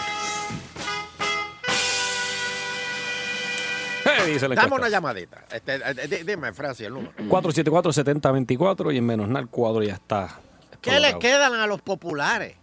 [4.26, 5.44] dice la Dame una llamadita.
[5.52, 7.12] Este, eh, di- dime, Francia, el número.
[7.18, 10.40] 474-7024 y en menos nada el cuadro ya está.
[10.80, 12.56] ¿Qué le quedan a los populares?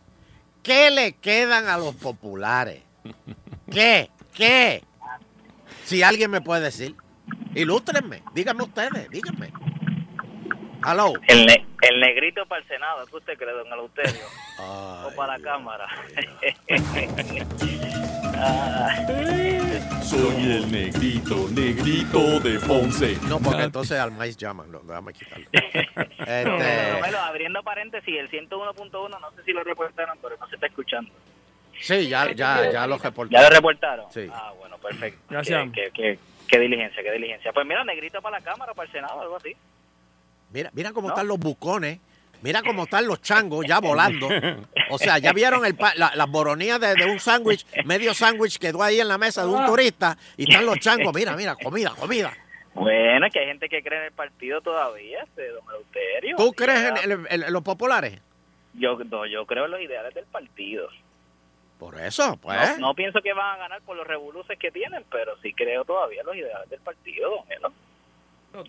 [0.63, 2.81] ¿Qué le quedan a los populares?
[3.71, 4.09] ¿Qué?
[4.33, 4.83] ¿Qué?
[5.83, 6.95] Si alguien me puede decir,
[7.53, 9.51] ilústrenme, díganme ustedes, díganme.
[10.87, 11.13] Hello.
[11.27, 14.25] El, ne- el negrito para el Senado, ¿qué usted cree, don Eleuterio?
[14.59, 15.87] o para la Cámara.
[20.03, 23.17] Soy el negrito, negrito de Ponce.
[23.27, 25.45] No, porque entonces al maíz llaman, no, déjame quitarlo.
[25.51, 30.67] Este, Bueno, abriendo paréntesis, el 101.1, no sé si lo reportaron, pero no se está
[30.67, 31.11] escuchando.
[31.79, 33.33] sí, ya, ya, ya los reporté.
[33.33, 34.05] ¿Ya lo reportaron?
[34.11, 34.27] Sí.
[34.31, 35.19] Ah, bueno, perfecto.
[35.29, 35.69] Gracias.
[35.73, 37.51] ¿Qué, qué, qué, qué diligencia, qué diligencia.
[37.51, 39.55] Pues mira, negrito para la Cámara, para el Senado, algo así.
[40.51, 41.99] Mira, mira cómo están los bucones.
[42.45, 44.29] Mira cómo están los changos ya volando.
[44.91, 48.59] O sea, ya vieron el pa- la- las boronías de, de un sándwich, medio sándwich
[48.59, 51.11] quedó ahí en la mesa de un turista y están los changos.
[51.15, 52.31] Mira, mira, comida, comida.
[52.75, 56.35] Bueno, que hay gente que cree en el partido todavía, este, don Eleuterio.
[56.37, 58.21] ¿Tú crees en, el- en- en los populares?
[58.73, 60.87] Yo, no, yo creo en los ideales del partido.
[61.79, 62.77] Por eso, pues.
[62.79, 65.83] No, no pienso que van a ganar por los revoluces que tienen, pero sí creo
[65.83, 67.73] todavía en los ideales del partido, don Elo.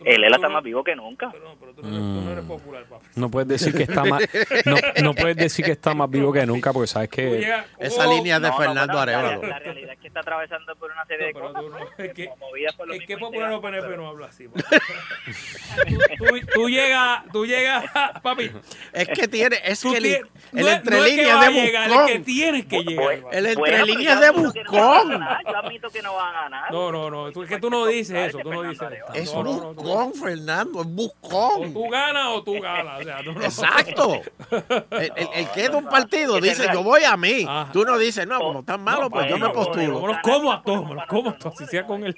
[0.05, 1.31] Ela tú está más vivo que nunca.
[1.33, 3.05] Pero, no, pero tú no eres, tú no eres popular, papi.
[3.17, 4.23] No puedes decir que está más,
[4.65, 8.15] no, no puedes decir que está más vivo que nunca, porque sabes que Esa oh,
[8.15, 9.43] línea de No, no, Fernando bueno, la- Arevalo.
[9.47, 11.63] La, realidad es que está atravesando por una serie de cosas.
[11.97, 14.27] pues, es que- movidas por los ¿En qué mismos popular o PNP pero- no habla
[14.27, 14.49] así?
[14.49, 14.63] papi?
[15.89, 17.85] tú, tú- tú llegas, tú llegas,
[18.23, 18.51] papi.
[18.93, 20.21] Es que tiene, es Tú que el, el
[20.53, 21.93] no es- entre no es que líneas de buscón.
[22.07, 23.19] es que tienes que llegar.
[23.33, 25.21] El entre líneas yo de que buscón.
[25.47, 26.73] Yo admito que no van a ganar.
[26.73, 27.29] No, no, no.
[27.29, 28.39] es que tú no dices eso.
[28.39, 29.75] Tú no dices eso.
[29.85, 31.73] Buscón, Fernando, es O buscón.
[31.73, 33.01] tú ganas o tú ganas.
[33.01, 34.21] O sea, tú no- Exacto.
[34.91, 37.45] El, el- el que es de un partido dice, yo voy a mí.
[37.49, 37.71] Ajá.
[37.73, 40.07] Tú no dices, no, como están malos, pues yo me bueno, Me postulo.
[40.07, 41.57] los como a todos, me los como a todos.
[41.59, 42.17] Si sea con él,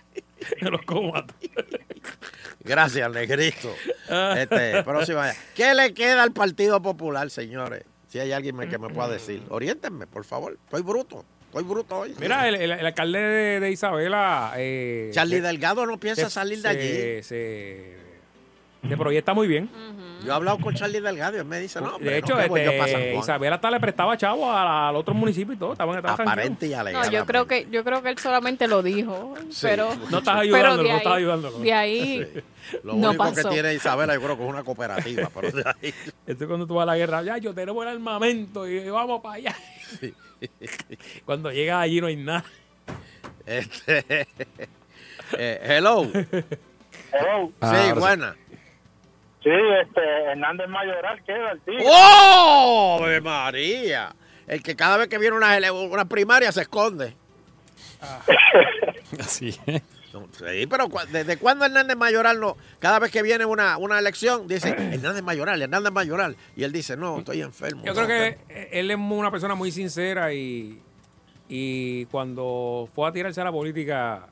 [0.60, 1.40] me los como a todos.
[2.62, 3.72] Gracias, negrito.
[4.08, 4.34] Ah.
[4.38, 5.30] Este, próxima.
[5.54, 7.84] ¿Qué le queda al Partido Popular, señores?
[8.08, 9.42] Si hay alguien que me pueda decir.
[9.50, 10.58] Oriéntenme, por favor.
[10.64, 11.24] Estoy bruto.
[11.50, 12.14] Estoy bruto hoy.
[12.20, 14.52] Mira, el, el- el alcalde de, de Isabela.
[14.56, 17.22] Eh, Charlie se- Delgado no piensa se- salir de allí.
[17.24, 17.98] se-
[18.96, 19.68] proyecta muy bien.
[20.24, 22.40] Yo he hablado con Charlie Delgado y él me dice, no, hombre, de hecho, no,
[22.56, 23.14] este.
[23.16, 25.72] Isabela hasta le prestaba chavo a- al otro municipio y todo.
[25.72, 27.16] Estaban, Aparente y No, alegadamente.
[27.16, 29.58] yo creo que yo creo que él solamente lo dijo, Sí.
[29.62, 31.58] pero No estás pero ayudándolo, de no ahí, estás ayudándolo.
[31.58, 32.42] De ahí
[32.84, 35.94] Lo no único que tiene Isabela yo creo que es una cooperativa, pero de ahí...
[36.26, 39.20] Esto es cuando tú vas a la guerra, ya, yo tenemos el armamento y vamos
[39.22, 39.56] para allá.
[41.24, 42.44] Cuando llegas allí no hay nada.
[43.46, 44.26] Este,
[45.36, 46.04] eh, hello.
[47.12, 47.52] Hello.
[47.60, 48.36] Ah, sí, buena.
[49.42, 49.50] Sí,
[49.82, 50.00] este,
[50.30, 51.78] Hernández Mayoral queda el tío.
[51.84, 53.00] ¡Oh!
[53.02, 54.14] ¡Ave María!
[54.46, 57.14] El que cada vez que viene una, ele- una primaria se esconde.
[59.20, 59.80] Así No,
[60.12, 62.56] Sí, pero cu- ¿desde cuándo Hernández Mayoral no?
[62.80, 66.36] Cada vez que viene una, una elección, dice Hernández Mayoral, Hernández Mayoral.
[66.56, 67.84] Y él dice, no, estoy enfermo.
[67.84, 68.38] Yo creo que
[68.72, 70.80] él es una persona muy sincera y,
[71.48, 74.26] y cuando fue a tirarse a la política,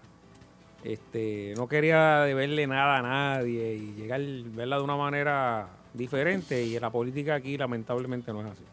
[0.85, 6.77] este, no quería deberle nada a nadie y llegar verla de una manera diferente y
[6.77, 8.65] en la política aquí lamentablemente no es así.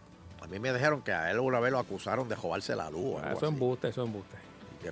[0.42, 3.20] A mí me dijeron que a él una vez lo acusaron de jobarse la luz.
[3.22, 4.36] algo Eso es embuste, eso es embuste.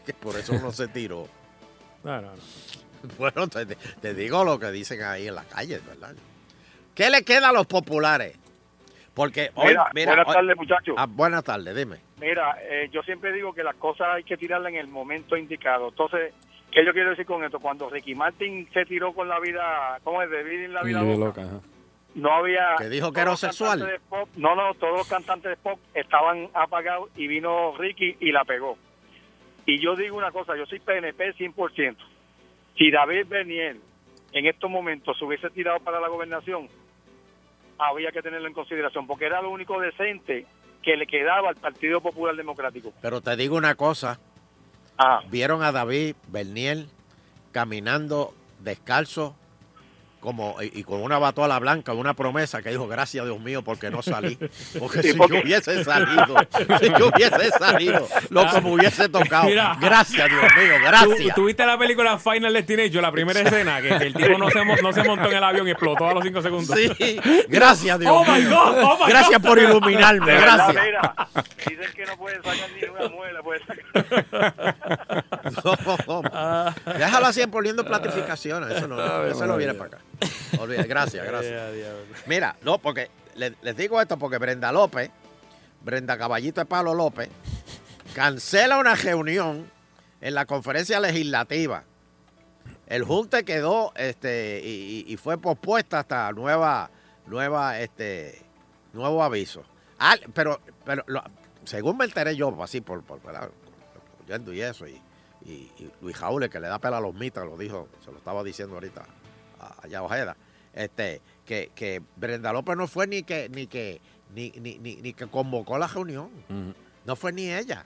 [0.06, 1.28] que por eso uno se tiró.
[2.02, 2.42] No, no, no.
[3.18, 6.14] Bueno, te, te digo lo que dicen ahí en la calle, ¿verdad?
[6.94, 8.34] ¿Qué le queda a los populares?
[9.12, 10.94] Porque hoy, Mira, mira, buenas hoy- tardes, muchachos.
[10.98, 11.98] Ah, buenas tardes, dime.
[12.18, 15.88] Mira, eh, yo siempre digo que las cosas hay que tirarlas en el momento indicado.
[15.90, 16.32] Entonces,
[16.72, 17.60] ¿qué yo quiero decir con esto?
[17.60, 20.30] Cuando Ricky Martin se tiró con la vida, ¿cómo es?
[20.30, 21.60] De vivir la vida loca, loca, ajá.
[22.14, 22.74] no había...
[22.78, 24.00] Que dijo que era sexual.
[24.08, 28.44] pop- no, no, todos los cantantes de pop estaban apagados y vino Ricky y la
[28.46, 28.78] pegó.
[29.66, 31.96] Y yo digo una cosa, yo soy PNP 100%.
[32.76, 33.76] si David Bernier
[34.32, 36.68] en estos momentos se hubiese tirado para la gobernación,
[37.78, 40.46] había que tenerlo en consideración, porque era lo único decente
[40.82, 42.92] que le quedaba al Partido Popular Democrático.
[43.00, 44.20] Pero te digo una cosa.
[44.98, 45.20] Ah.
[45.30, 46.86] Vieron a David Bernier
[47.52, 49.36] caminando descalzo
[50.24, 53.90] como y, y con una batola blanca, una promesa que dijo, gracias Dios mío, porque
[53.90, 54.38] no salí.
[54.78, 56.34] Porque Sí, si porque- yo hubiese salido,
[56.80, 59.44] si yo hubiese salido, lo que me hubiese tocado.
[59.44, 59.76] Mira.
[59.80, 61.34] gracias Dios mío, ¿Tú, gracias.
[61.34, 64.64] tú viste la película Final Destination, la primera escena, que, que el tipo no se,
[64.82, 66.74] no se montó en el avión y explotó a los cinco segundos?
[66.76, 68.50] Sí, gracias Dios Oh my mío.
[68.50, 69.48] God, oh my gracias God.
[69.48, 70.84] por iluminarme, De verdad, gracias.
[70.86, 71.14] mira,
[71.68, 75.24] dicen que no puede sacar ni una muela, puede sacar.
[75.64, 76.22] No,
[76.98, 79.98] déjalo así poniendo platificaciones, eso no, eso no viene para acá.
[80.58, 81.72] Olvida, gracias, gracias.
[82.26, 85.10] Mira, no, porque le- les digo esto porque Brenda López,
[85.82, 87.28] Brenda Caballito de Pablo López,
[88.14, 89.70] cancela una reunión
[90.20, 91.84] en la conferencia legislativa.
[92.86, 96.90] El junte quedó este y, fue pospuesta hasta nueva
[97.26, 98.42] nueva este
[98.92, 99.64] nuevo aviso.
[99.98, 101.22] Ah, pero pero lo-
[101.64, 103.48] según me enteré yo así por, por, ¿verdad?
[104.52, 105.00] y eso y,
[105.46, 108.18] y, y Luis Jaúl que le da pela a los mitas lo dijo se lo
[108.18, 109.04] estaba diciendo ahorita
[109.82, 110.36] allá a Ojeda.
[110.72, 114.00] Este que, que Brenda López no fue ni que ni que
[114.34, 116.30] ni, ni, ni, ni que convocó la reunión.
[117.04, 117.84] No fue ni ella.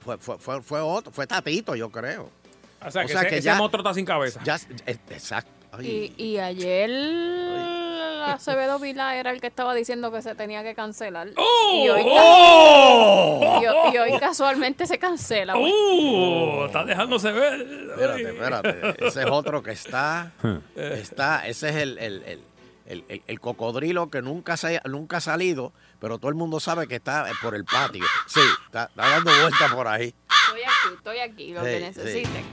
[0.00, 2.30] Fue fue fue, fue otro fue Tatito yo creo.
[2.84, 4.40] O sea, que, ese, ese monstruo está sin cabeza.
[4.44, 5.50] ya exacto.
[5.80, 6.90] Y, y ayer
[8.22, 11.28] Acevedo Vila era el que estaba diciendo que se tenía que cancelar.
[11.28, 13.60] y, hoy, ¡Oh!
[13.62, 15.54] y hoy- y hoy casualmente se cancela.
[15.54, 15.72] pues.
[15.72, 16.64] ¡Uh!
[16.66, 17.60] Está dejándose ver.
[17.90, 19.06] Espérate, espérate.
[19.06, 20.32] Ese es otro que está.
[20.76, 22.44] está ese es el, el, el,
[22.86, 26.86] el- el- el cocodrilo que nunca, se, nunca ha salido, pero todo el mundo sabe
[26.88, 28.04] que está por el patio.
[28.26, 30.14] Sí, está, está dando vueltas por ahí.
[30.48, 32.42] Estoy aquí, estoy aquí, lo Sí, que necesiten.
[32.42, 32.48] Sí,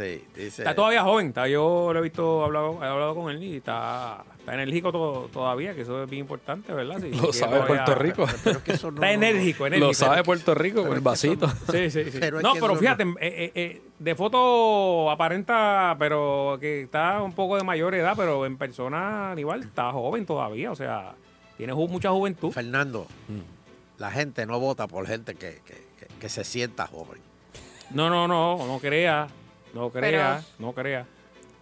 [0.00, 0.62] dice.
[0.62, 4.24] Está todavía joven, está, yo lo he visto, hablado, he hablado con él y está,
[4.38, 7.00] está enérgico to- todavía, que eso es bien importante, ¿verdad?
[7.00, 8.24] Si- Lo si sabe todavía- Puerto Rico.
[8.24, 9.88] Está enérgico, enérgico.
[9.88, 11.48] Lo sabe Puerto Rico con el vasito.
[11.70, 12.18] Sí, sí, sí.
[12.20, 17.56] Pero no, pero fíjate, eh, eh, eh, de foto aparenta, pero que está un poco
[17.56, 21.14] de mayor edad, pero en persona, igual, está joven todavía, o sea,
[21.58, 22.50] tiene ju- mucha juventud.
[22.50, 23.06] Fernando,
[23.98, 27.20] la gente no vota por gente que, que- que- que se sienta joven.
[27.90, 29.28] No, no, no, no crea,
[29.74, 31.06] no crea, no crea.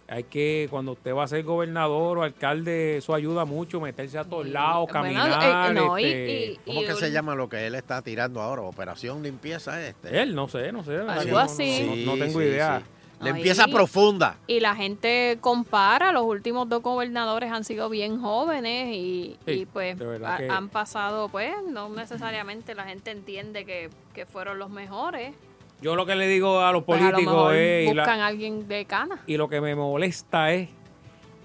[0.07, 4.25] Hay que, cuando usted va a ser gobernador o alcalde, eso ayuda mucho, meterse a
[4.25, 5.71] todos lados, Bueno, caminar.
[5.71, 8.01] eh, no, y- este, y- ¿Cómo y que un- se llama lo que él está
[8.01, 8.61] tirando ahora?
[8.63, 10.21] Operación limpieza este.
[10.21, 10.97] Él, no sé, no sé.
[10.97, 12.03] Algo no, así.
[12.05, 12.79] No, no tengo Sí, idea.
[12.79, 12.85] sí.
[13.23, 14.35] Ahí- profunda.
[14.47, 19.65] Y la gente compara, los últimos dos gobernadores han sido bien jóvenes y, Sí, y,
[19.67, 19.95] pues
[20.25, 25.35] ha- que- han pasado, pues no necesariamente la gente entiende que, que fueron los mejores.
[25.81, 28.19] Yo lo que le digo a los Pues a lo políticos mejor es, la- buscan
[28.19, 29.19] a alguien de cana.
[29.25, 30.69] y lo que me molesta es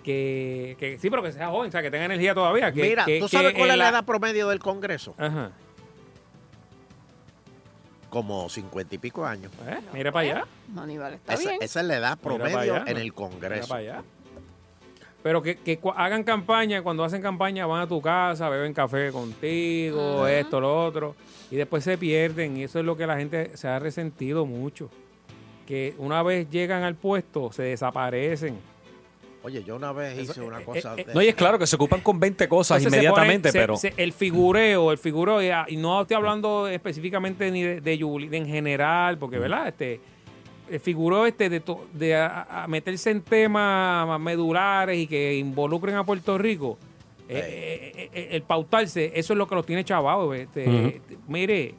[0.04, 2.70] que, que sí, pero que sea joven, o sea, que tenga energía todavía.
[2.72, 5.14] Que, Mira, que- ¿tú sabes cuál es la edad promedio del Congreso?
[5.18, 5.50] Ajá.
[8.10, 9.50] Como cincuenta y pico años.
[9.66, 9.78] ¿Eh?
[9.92, 10.44] Mira para allá.
[10.76, 11.62] Aníbal está Esa, bien.
[11.62, 12.82] esa es la edad Mira promedio allá.
[12.86, 13.68] en el Mira Congreso.
[13.68, 14.02] para allá.
[15.26, 20.20] Pero que, que hagan campaña, cuando hacen campaña van a tu casa, beben café contigo,
[20.22, 20.32] Ajá.
[20.32, 21.16] esto, lo otro,
[21.50, 24.88] y después se pierden, y eso es lo que la gente se ha resentido mucho.
[25.66, 28.56] Que una vez llegan al puesto, se desaparecen.
[29.42, 30.94] Oye, yo una vez hice una cosa.
[30.96, 33.50] eh, de- No, y es claro que se ocupan con 20 cosas Entonces se inmediatamente,
[33.50, 33.76] se- pero...
[33.76, 38.28] se- el figureo, el figureo, y, y no estoy hablando específicamente ni de, de Yuli,
[38.28, 39.66] de en general, porque, ¿verdad?
[39.66, 40.00] Este,
[40.70, 45.94] el figureo este de, to- de a- a meterse en temas medulares y que involucren
[45.96, 46.78] a Puerto Rico,
[47.28, 50.34] eh, eh, eh, el pautarse, eso es lo que los tiene chavados.
[50.36, 51.74] Este, este, Mire,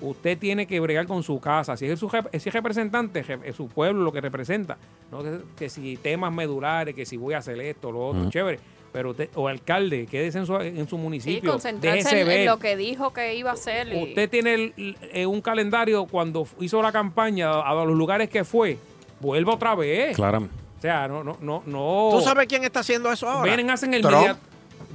[0.00, 1.76] usted tiene que bregar con su casa.
[1.76, 4.76] Si es su si es representante, es su pueblo lo que representa.
[5.10, 8.58] No que, que si temas medulares, que si voy a hacer esto, lo otro, chévere.
[8.96, 11.50] Pero usted, o alcalde, quédese en su, en su Sí, municipio.
[11.52, 13.92] concentrarse déjese en, lo que dijo que iba a hacer.
[13.92, 18.42] y- Usted tiene el- eh, un calendario cuando hizo la campaña a los lugares que
[18.44, 18.78] fue.
[19.20, 20.16] Vuelva otra vez.
[20.16, 20.48] Claro.
[20.78, 22.08] O sea, no, no, no, no.
[22.12, 23.44] ¿Tú sabes quién está haciendo eso ahora?
[23.44, 24.16] Vienen, hacen el Trump.
[24.16, 24.36] media-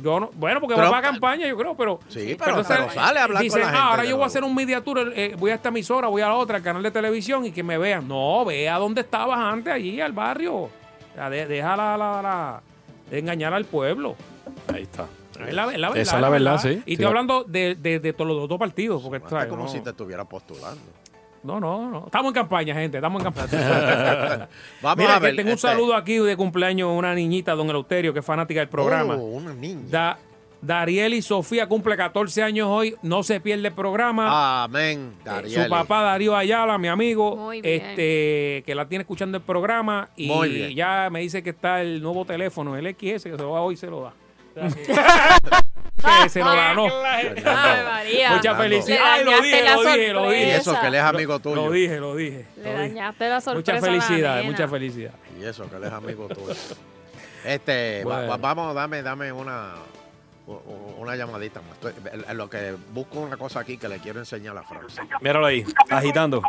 [0.04, 0.94] Yo no, bueno, porque va Trump.
[0.96, 2.00] para campaña, yo creo, pero.
[2.08, 4.24] Sí, pero- pero sale a hablar con la gente "Ah, ahora yo voy a nuevo".
[4.26, 6.82] hacer un media tour, eh, voy a esta emisora, voy a la otra, al canal
[6.82, 8.08] de televisión y que me vean.
[8.08, 10.56] No, vea dónde estabas antes, allí, al barrio.
[10.56, 10.70] O
[11.14, 12.71] sea, de- deja la, la- la- de
[13.12, 14.16] engañar al pueblo.
[14.74, 15.06] Ahí está.
[15.48, 16.02] Es la, es la verdad.
[16.02, 16.70] Esa es la verdad, sí.
[16.70, 16.84] Y Sí.
[16.94, 19.02] estoy hablando de, de, de todos los dos partidos.
[19.02, 19.48] Porque, ¿sabes?
[19.48, 20.82] como no, si te estuviera postulando.
[21.44, 22.06] no, no, no.
[22.06, 22.98] Estamos en campaña, gente.
[22.98, 24.48] Estamos en campaña.
[24.82, 25.32] Vamos Mira, a ver.
[25.32, 28.26] que tengo un este- saludo aquí de cumpleaños a una niñita, don Eleuterio, que es
[28.26, 29.16] fanática del programa.
[29.16, 29.82] Oh, una niña.
[29.90, 30.18] Da
[30.62, 32.96] Dariel y Sofía cumple 14 años hoy.
[33.02, 34.64] No se pierde el programa.
[34.64, 35.14] Amén.
[35.26, 35.50] Eh.
[35.50, 37.82] Su papá Darío Ayala, mi amigo, Muy bien.
[37.82, 40.76] este que la tiene escuchando el programa y Muy bien.
[40.76, 43.76] ya me dice que está el nuevo teléfono, el XS, que se lo va hoy
[43.76, 44.14] se lo da.
[46.24, 46.88] Que- se lo ganó.
[47.06, 48.88] Ay, felicidades.
[48.88, 50.56] Le Ay, lo dije, lo dije, lo Y dije.
[50.56, 51.56] eso que él es amigo tuyo.
[51.58, 52.48] Lo dije, lo dije.
[52.58, 53.74] Le dañaste la sorpresa.
[53.74, 55.20] Muchas a la felicidades, muchas felicidades.
[55.40, 56.56] Y eso que él es amigo tuyo.
[57.46, 58.30] Este, Bueno.
[58.30, 59.74] va- vamos, dame, dame una,
[60.48, 61.72] una llamadita más.
[61.74, 65.04] Estoy- lo que busco una cosa aquí que le quiero enseñar a Francia.
[65.22, 66.42] Míralo ahí, agitando.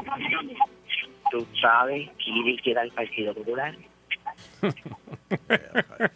[1.31, 3.75] ¿Tú sabes quién queda el Partido Popular?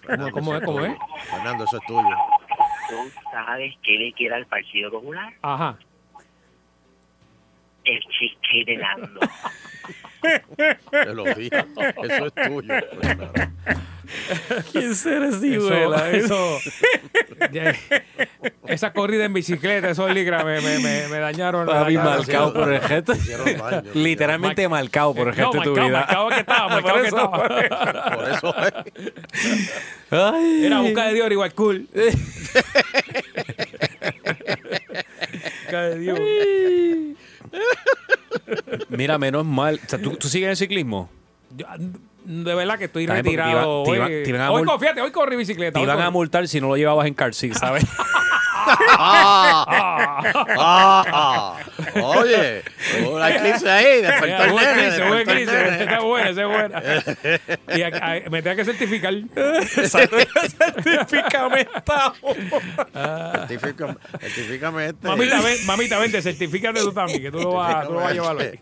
[0.02, 0.92] Fernando, cómo eso es, cómo tuyo.
[0.92, 0.98] es?
[1.30, 2.16] Fernando, eso es tuyo.
[2.88, 2.96] ¿Tú
[3.32, 5.32] sabes qué le queda al Partido Popular?
[5.42, 5.78] Ajá.
[7.84, 9.20] El chique de Nando.
[10.90, 11.64] Te lo dije.
[12.02, 12.74] Eso es tuyo.
[13.00, 13.32] Fernando.
[14.72, 15.56] ¿Quién será ese
[16.12, 16.58] Eso,
[18.66, 21.66] esa corrida en bicicleta, esos ligra me, me, me, me dañaron.
[21.66, 22.18] Papi, dañaron.
[22.18, 25.88] marcado por el daño, Literalmente marcado por el de tu vida.
[25.88, 27.48] marcado que estaba, marcado Por que eso, estaba.
[28.16, 28.72] Por eso es.
[30.10, 30.66] Ay.
[30.66, 31.88] Era busca de Dios igual cool.
[35.62, 36.20] Busca de Dios.
[38.88, 39.80] Mira, menos mal.
[39.84, 41.10] O sea, ¿tú, tú sigues el ciclismo?
[41.56, 41.66] Yo,
[42.24, 43.84] de verdad que estoy retirado.
[43.94, 45.74] iba- te iba- hoy, hoy, mul- confíate, hoy corrí bicicleta.
[45.74, 47.84] Te hoy iban a multar si no lo llevabas en car seat, ¿sabes?
[48.98, 50.22] Ah,
[50.58, 51.56] ah,
[52.02, 52.62] oye,
[53.10, 55.84] una eclipse ahí, despertó el nene, el eclipse, nene.
[55.84, 56.82] esa es buena, esa es buena.
[57.76, 57.88] Y a-
[58.26, 59.14] a- me tenía que certificar.
[59.36, 60.16] Exacto.
[60.58, 62.12] Certifícame esta.
[63.32, 65.08] Certifícame, certifícame este.
[65.08, 68.14] Mamita, ven, mamita, vente, certifícate tú también, que tú lo vas, tú lo vas a
[68.14, 68.60] llevar hoy.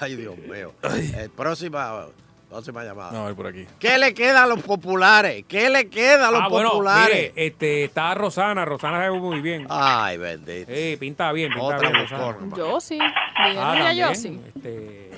[0.00, 0.72] Ay, Dios mío.
[0.94, 2.06] Eh, próxima,
[2.50, 3.12] próxima llamada.
[3.12, 3.64] No, a ver por aquí.
[3.78, 5.44] ¿Qué le queda a los populares?
[5.48, 7.32] ¿Qué le queda a los Ah, bueno, populares?
[7.32, 9.66] mire, este, está Rosana, Rosana se ve muy bien.
[9.70, 10.70] Ay, bendito.
[10.74, 12.56] Sí, pinta bien, pinta Otra bien, Rosana.
[12.56, 12.98] Yo sí.
[13.00, 14.40] Ah, yo sí.
[14.54, 15.10] Este,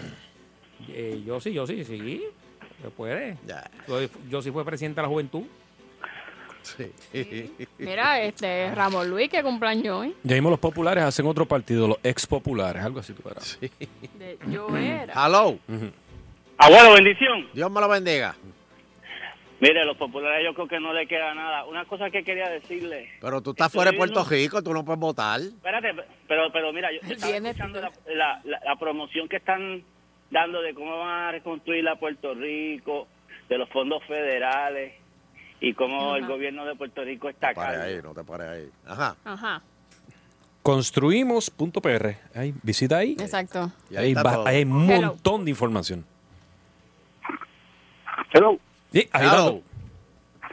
[0.88, 2.22] eh, yo sí, yo sí, sí.
[2.82, 3.38] Se puede.
[3.46, 5.42] Ya, Yo, yo sí fui presidente de la juventud.
[6.62, 6.92] sí.
[7.78, 10.16] Mira, este Ramón Luis que cumpleaños hoy.
[10.22, 13.58] Ya mismo los populares hacen otro partido, los ex populares, algo así tú verás.
[13.60, 15.12] De, yo era.
[15.26, 15.58] Hello.
[16.62, 17.48] Abuelo, bendición.
[17.52, 18.34] Dios me lo bendiga.
[19.60, 21.64] Mire, los populares yo creo que no le queda nada.
[21.66, 23.08] Una cosa que quería decirle.
[23.20, 25.40] Pero tú estás fuera de Puerto viendo- Rico, tú no puedes votar.
[25.40, 25.94] Espérate,
[26.26, 29.84] pero, pero mira, yo estaba escuchando la, la- la- la promoción que están
[30.30, 33.06] dando de cómo van a reconstruir a Puerto Rico,
[33.48, 34.94] de los fondos federales
[35.60, 37.84] y cómo el gobierno de Puerto Rico está No te pares acá.
[37.86, 38.70] ahí, no te pares ahí.
[38.86, 39.16] Ajá.
[39.24, 39.62] Ajá,
[40.62, 42.14] Construimos.pr.
[42.34, 43.12] Ahí, visita ahí.
[43.12, 43.70] exacto.
[43.90, 46.04] Y Ahí, va- ahí hay un montón de información.
[48.32, 48.58] Hello.
[48.92, 49.08] Sí.
[49.12, 49.62] Hello.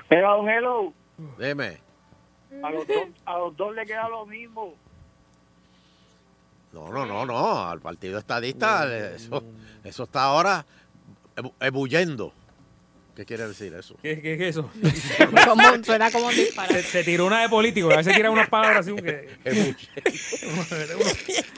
[0.08, 0.94] Pero, don Hello,
[1.38, 1.78] Dime.
[2.64, 4.74] a los, dos, a los dos le queda lo mismo.
[6.74, 7.64] No, no, no, no.
[7.70, 9.44] Al Partido Estadista, eso,
[9.84, 10.66] eso está ahora
[11.36, 12.34] ebu- ebulliendo.
[13.20, 13.98] ¿Qué quiere decir eso?
[14.02, 14.70] ¿Qué, qué es eso?
[15.84, 16.84] Suena como un Se, disparate.
[16.84, 19.28] se tiró una de político, a veces tira unas palabras así que...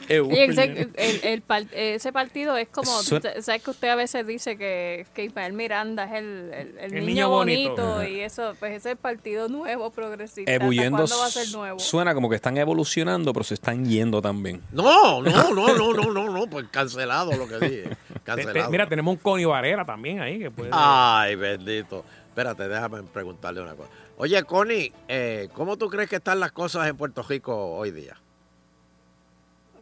[0.09, 4.57] Y ese, el, el ese partido es como, Suena- sabes que usted a veces dice
[4.57, 8.03] que, que Ismael Miranda es el, el- el El niño, niño bonito, bonito.
[8.12, 10.51] y eso, pues ese es el partido nuevo, progresista.
[10.51, 11.80] ¿Hasta Ebulliendo ¿Cuándo va a ser nuevo?
[11.80, 14.62] suena como que están evolucionando, pero se están yendo también.
[14.72, 17.82] No, no, no, no, no, no, no, pues cancelado lo que dije.
[17.84, 18.70] Te- te- Cancelado.
[18.70, 20.70] mira, tenemos un Connie Varela también ahí que puede...
[20.74, 22.06] Ay, bendito.
[22.28, 23.89] Espérate, déjame preguntarle una cosa.
[24.18, 28.18] Oye, Connie, eh, ¿cómo tú crees que están las cosas en Puerto Rico hoy día?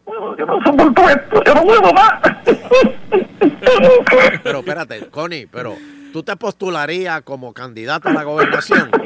[0.08, 2.14] Yo no soporto esto, yo no puedo más.
[4.44, 5.76] Pero espérate, Connie, pero
[6.14, 8.92] ¿tú te postularías como candidato a la gobernación?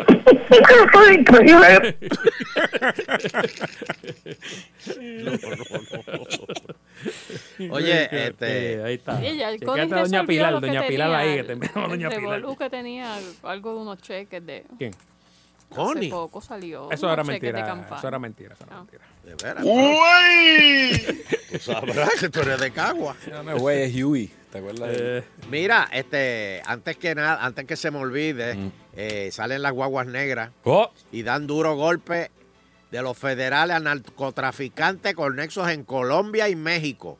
[4.85, 5.37] No, no,
[7.67, 7.73] no.
[7.73, 8.83] Oye, este...
[8.83, 9.19] ahí está.
[9.19, 11.89] Sí, ya, Chequéate Connie a Doña Pilar, Doña Pilar tenía, ahí, que te envió el
[11.89, 12.43] Doña Pilar.
[12.57, 14.65] que tenía algo de unos cheques de...
[14.77, 14.91] ¿Quién?
[14.93, 17.59] Hace Connie, poco salió Eso era mentira,
[17.95, 18.79] eso era mentira, eso era Ah.
[18.79, 19.03] mentira.
[19.23, 19.63] de veras.
[21.51, 23.15] Tú sabrás que tú eres de Cagua.
[23.27, 24.31] Dame, güey, es Huey.
[24.53, 24.89] ¿Te acuerdas?
[24.91, 28.71] de- Eh, Mira, este, antes que nada, antes que se me olvide, Mm.
[28.95, 32.29] eh, salen las guaguas negras Oh, y dan duro golpe
[32.91, 37.17] de los federales a narcotraficantes con nexos en Colombia y México.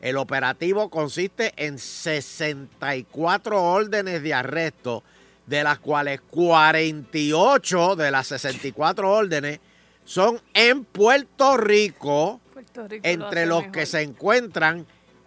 [0.00, 5.04] El operativo consiste en 64 órdenes de arresto,
[5.46, 9.60] de las cuales 48 de las 64 órdenes
[10.04, 13.72] son en Puerto Rico, Puerto Rico lo entre los mejor.
[13.72, 14.86] que se encuentran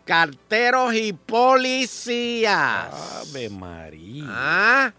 [0.10, 2.88] carteros y policías.
[3.30, 4.24] Ave María.
[4.28, 4.92] Ah,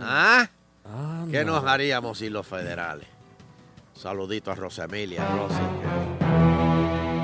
[0.00, 0.48] ah.
[1.32, 3.08] ¿Qué nos haríamos sin los federales?
[3.92, 5.54] Saludito a Rosemilia, Rosy.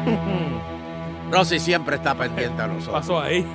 [0.05, 0.19] que-
[1.31, 3.01] Rosy siempre está pendiente a nosotros.
[3.03, 3.47] Pasó ahí.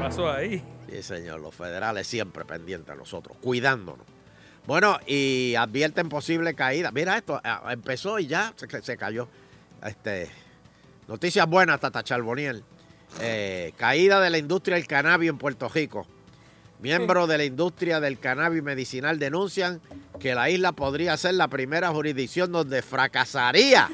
[0.00, 0.64] Pasó ahí.
[0.90, 4.04] Sí, señor, los federales siempre pendientes a nosotros, cuidándonos.
[4.66, 6.90] Bueno, y advierten posible caída.
[6.90, 9.28] Mira esto, ah, empezó y ya se, se cayó.
[9.84, 10.28] Este,
[11.08, 12.62] noticias buenas, Tata Charboniel.
[13.20, 16.06] Eh, caída de la industria del cannabis en Puerto Rico.
[16.80, 19.80] Miembros de la industria del cannabis medicinal denuncian
[20.20, 23.88] que la isla podría ser la primera jurisdicción donde fracasaría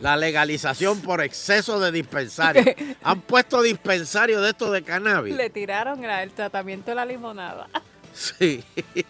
[0.00, 2.66] la legalización por exceso de dispensarios.
[3.02, 5.36] Han puesto dispensarios de estos de cannabis.
[5.36, 7.68] Le tiraron el tratamiento de la limonada.
[8.12, 8.64] Sí.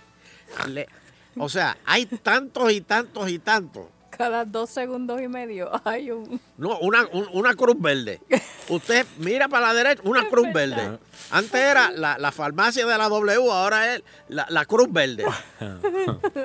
[0.69, 0.89] Le-
[1.37, 3.87] o sea, hay tantos y tantos y tantos.
[4.21, 6.39] Cada dos segundos y medio hay un...
[6.59, 8.21] No, una, un- una cruz verde.
[8.69, 10.99] Usted mira para la derecha, una cruz verde.
[11.31, 15.25] Antes era la, la farmacia de la W, ahora es la, la cruz verde.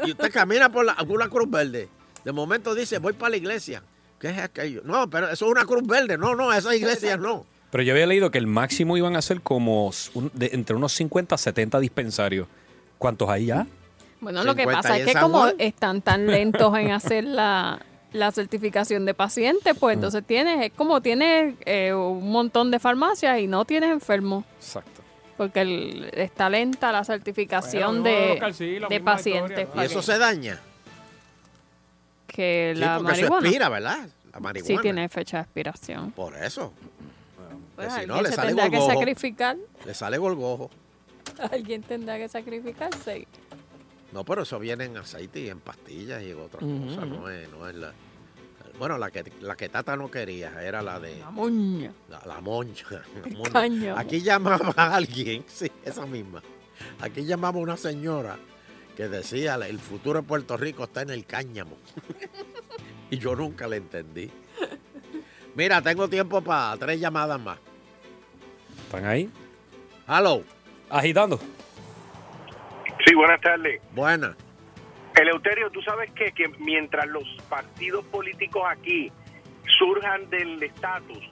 [0.05, 1.89] Y usted camina por la, una cruz verde.
[2.23, 3.83] De momento dice, voy para la iglesia.
[4.19, 4.81] ¿Qué es aquello?
[4.85, 6.17] No, pero eso es una cruz verde.
[6.17, 7.45] No, no, esas iglesias no.
[7.71, 10.93] Pero yo había leído que el máximo iban a ser como un- de- entre unos
[10.93, 12.47] 50 a 70 dispensarios.
[12.97, 13.67] ¿Cuántos hay ya?
[14.21, 15.55] Bueno, lo que 50 pasa es que como Juan.
[15.59, 17.79] están tan lentos en hacer la,
[18.13, 19.77] la certificación de paciente, Mm.
[19.77, 24.45] pues entonces tienes, es como tienes eh, un montón de farmacias y no tienes enfermos.
[24.57, 25.01] Exacto.
[25.37, 29.59] Porque el- está lenta la certificación Bueno, de, local, sí, la de pacientes.
[29.59, 30.59] historia, Y eso se daña.
[32.27, 33.47] Que Sí, la porque eso marihuana.
[33.47, 34.07] expira, ¿verdad?
[34.33, 34.75] La marihuana.
[34.75, 36.11] Sí, tiene fecha de expiración.
[36.11, 36.73] Por eso.
[37.75, 39.57] Pues si alguien no, le se sale tendrá que sacrificar.
[39.85, 40.69] Le sale golgojo.
[41.51, 43.27] Alguien tendrá que sacrificarse.
[44.15, 47.05] No, pero eso viene en aceite y en pastillas y en otras cosas.
[47.05, 47.91] No es, no es la.
[48.79, 51.19] Bueno, la que, la que Tata no quería era la de.
[51.19, 51.91] La moña.
[52.09, 52.41] La, la
[53.51, 53.99] cáñamo.
[53.99, 56.41] Aquí llamaba a alguien, sí, esa misma.
[57.01, 58.37] Aquí llamaba a una señora
[58.95, 61.75] que decía, el futuro de Puerto Rico está en el cáñamo.
[63.11, 64.31] y yo nunca le entendí.
[65.55, 67.59] Mira, tengo tiempo para tres llamadas más.
[68.85, 69.29] ¿Están ahí?
[70.07, 70.41] Hello.
[70.89, 71.37] Agitando.
[73.05, 73.81] Sí, buenas tardes.
[73.91, 74.35] Buenas.
[75.15, 79.11] Eleuterio, tú sabes que, que mientras los partidos políticos aquí
[79.79, 81.29] surjan del estatus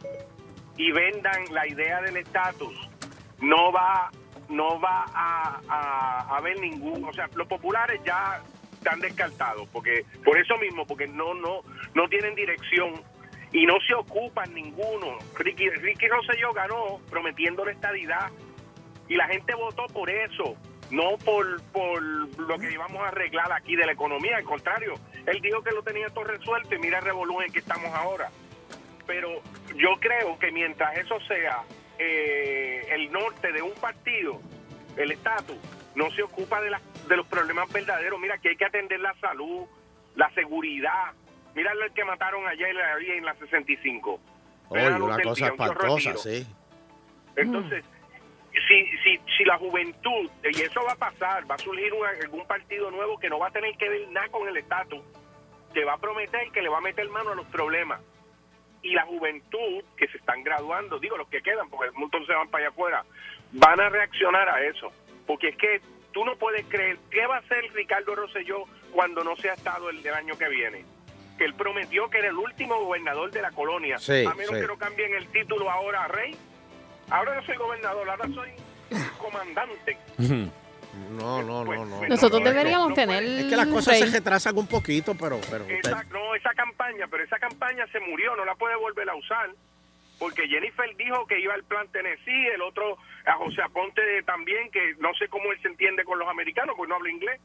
[0.78, 2.74] y vendan la idea del estatus,
[3.42, 4.10] no va
[4.50, 8.42] no va a, a, a haber ningún, o sea, los populares ya
[8.74, 11.62] están descartados, porque por eso mismo, porque no no
[11.94, 12.94] no tienen dirección
[13.52, 15.18] y no se ocupan ninguno.
[15.38, 18.32] Ricky, Ricky Rosselló ganó prometiendo la estadidad
[19.08, 20.56] y la gente votó por eso,
[20.92, 24.94] no por, por lo que íbamos a arreglar aquí de la economía, al contrario,
[25.26, 28.30] él dijo que lo tenía todo resuelto y mira el revolú en que estamos ahora.
[29.08, 29.42] Pero
[29.76, 31.64] yo creo que mientras eso sea
[32.00, 34.40] eh, el norte de un partido,
[34.98, 35.58] el estatus,
[35.96, 38.20] no se ocupa de, la- de los problemas verdaderos.
[38.20, 39.66] Mira que hay que atender la salud,
[40.16, 41.12] la seguridad.
[41.56, 44.20] Mira el que mataron ayer en la, en la 65.
[44.70, 46.48] Oye, una cosa espantosa, sí.
[47.36, 47.84] Entonces,
[48.68, 52.46] si, si, si la juventud, y eso va a pasar, va a surgir un- algún
[52.46, 55.02] partido nuevo que no va a tener que ver nada con el estatus,
[55.74, 58.00] que va a prometer que le va a meter mano a los problemas.
[58.82, 62.34] Y la juventud que se están graduando, digo los que quedan, porque un montón se
[62.34, 63.06] van para allá afuera,
[63.54, 64.92] van a reaccionar a eso.
[65.26, 65.82] Porque es que
[66.12, 70.04] tú no puedes creer, ¿qué va a hacer Ricardo Rosselló cuando no sea estado el
[70.04, 70.84] del año que viene?
[71.38, 74.62] Que él prometió que era el último gobernador de la colonia, Sí, a menos sí.
[74.62, 76.36] que no cambien el título ahora a rey.
[77.10, 78.50] Ahora no soy gobernador, ahora soy
[79.20, 79.98] comandante.
[81.18, 82.08] No, no, no, no.
[82.08, 85.64] Nosotros no, deberíamos no, tener Es que las cosas se retrasan un poquito, pero, pero
[85.64, 89.16] usted- Esa, no, esa campaña, pero esa campaña se murió, no la puede volver a
[89.16, 89.50] usar.
[90.20, 94.94] Porque Jennifer dijo que iba al plan Tennessee, el otro, a José Aponte también, que
[95.00, 97.42] no sé cómo él se entiende con los americanos, pues no habla inglés.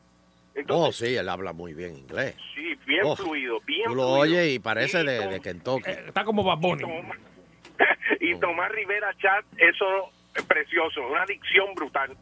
[0.69, 2.35] oh, sí, él habla muy bien inglés.
[2.55, 4.19] Sí, bien Oh, fluido, bien Tú lo fluido.
[4.21, 5.91] oyes y parece de, de Kentucky.
[5.91, 6.85] Está como Bad Bunny.
[8.21, 12.17] y Tomás Rivera Chat, eso es precioso, una adicción brutal.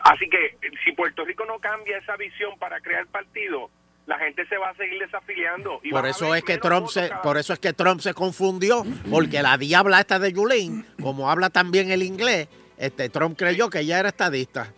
[0.00, 3.70] Así que si Puerto Rico no cambia esa visión para crear partido,
[4.06, 5.80] la gente se va a seguir desafiliando.
[5.82, 9.42] Y Por eso es que Trump se, por eso es que Trump se confundió, porque
[9.42, 12.48] la diabla esta de Yulín, como habla también el inglés,
[12.78, 14.72] este Trump creyó que ella era estadista.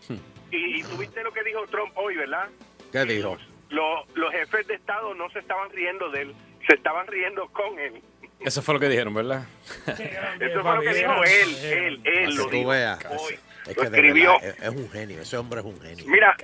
[0.51, 2.49] Y, y tuviste lo que dijo Trump hoy, ¿verdad?
[2.91, 3.37] ¿Qué dijo?
[3.69, 6.35] Lo- los jefes de Estado no se estaban riendo de él,
[6.67, 8.03] se estaban riendo con él.
[8.41, 9.45] Eso fue lo que dijeron, ¿verdad?
[9.87, 12.69] Eso fue lo que dijo él, él, lo dijo.
[12.71, 12.99] veas.
[13.11, 13.39] hoy.
[13.67, 14.33] Es que escribió.
[14.41, 16.05] verdad, es, es un genio, ese hombre es un genio.
[16.09, 16.35] Mira,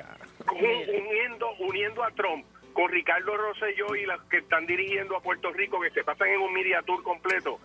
[0.53, 0.61] un-
[1.07, 2.45] uniendo, uniendo a Trump
[2.75, 6.41] con Ricardo Rosselló y los que están dirigiendo a Puerto Rico, que se pasan en
[6.41, 7.59] un media tour completo,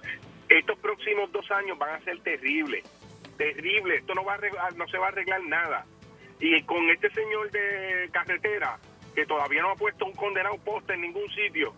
[0.48, 2.84] estos próximos dos años van a ser terribles,
[3.38, 4.00] terribles.
[4.00, 5.86] Esto no va a arreglar- no se va a arreglar nada.
[6.40, 8.80] y con este señor de carretera
[9.14, 11.72] que todavía no ha puesto un condenado poste en ningún sitio.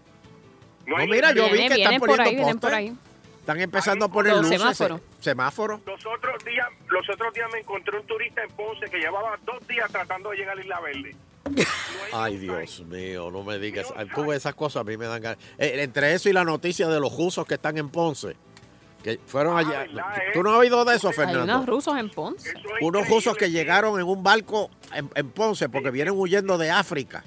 [0.86, 2.94] No, mira, yo vi que están poniendo ahí, por ahí.
[3.40, 4.60] Están empezando a poner luces.
[4.60, 5.02] semáforos.
[5.20, 5.82] se- Semáforos.
[5.86, 9.68] Los otros días, los otros días me encontré un turista en Ponce que llevaba dos
[9.68, 11.16] días tratando de llegar a Isla Verde.
[12.14, 13.88] Ay, Dios mío, no me digas.
[14.16, 15.38] Tú ves esas cosas, a mí me dan ganas.
[15.58, 18.38] Eh, entre eso y la noticia de los rusos que están en Ponce,
[19.04, 19.86] que fueron allá.
[20.34, 21.66] ¿Tú no has oído de eso, Hay unos Fernando?
[21.66, 22.54] rusos en Ponce.
[22.80, 27.26] Unos rusos que llegaron en un barco en, en Ponce porque vienen huyendo de África.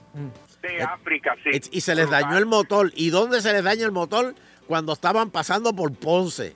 [0.67, 1.61] De África, sí.
[1.71, 2.93] Y se les dañó el motor.
[2.95, 4.35] ¿Y dónde se les daña el motor?
[4.67, 6.55] Cuando estaban pasando por Ponce.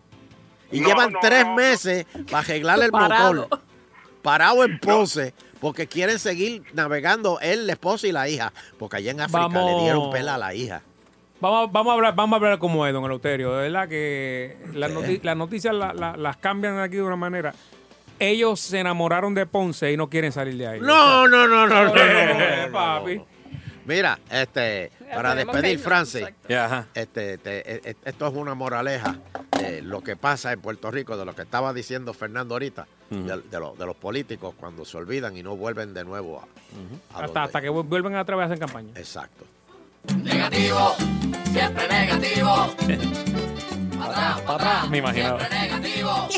[0.73, 1.55] Y No, llevan no, tres no.
[1.55, 3.35] meses para arreglar el Parado.
[3.35, 3.61] motor.
[4.23, 5.35] Parado en Ponce.
[5.61, 8.53] Porque quieren seguir navegando él, la esposa y la hija.
[8.79, 9.71] Porque allá en África Vamos.
[9.73, 10.83] le dieron pela a la hija.
[11.41, 13.53] Vamos, vamos, a hablar, vamos a hablar como es, don Eleuterio.
[13.57, 14.97] De verdad que las, ¿Qué?
[14.97, 17.55] noti- las noticias la- la- las cambian aquí de una manera.
[18.19, 20.81] Ellos se enamoraron de Ponce y no quieren salir de ahí.
[20.81, 23.21] No, no, no, no, no, no, Eh, no, no, papi.
[23.91, 26.27] Mira, este, para despedir, Francis,
[26.95, 29.17] este, te- e- e- esto es una moraleja
[29.59, 33.43] de lo que pasa en Puerto Rico, de lo que estaba diciendo Fernando ahorita, de,
[33.43, 36.39] de lo- de los políticos cuando se olvidan y no vuelven de nuevo
[37.13, 38.91] a, a Hasta, que vu- vuelven otra vez a hacer campaña.
[38.95, 39.45] Exacto.
[40.23, 40.95] Negativo,
[41.53, 42.75] siempre negativo.
[43.99, 44.89] Para atrás, para atrás.
[44.91, 45.39] Me imaginaba.
[45.41, 46.29] Siempre negativo.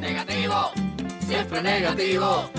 [0.00, 0.70] Negativo,
[1.26, 2.50] siempre negativo.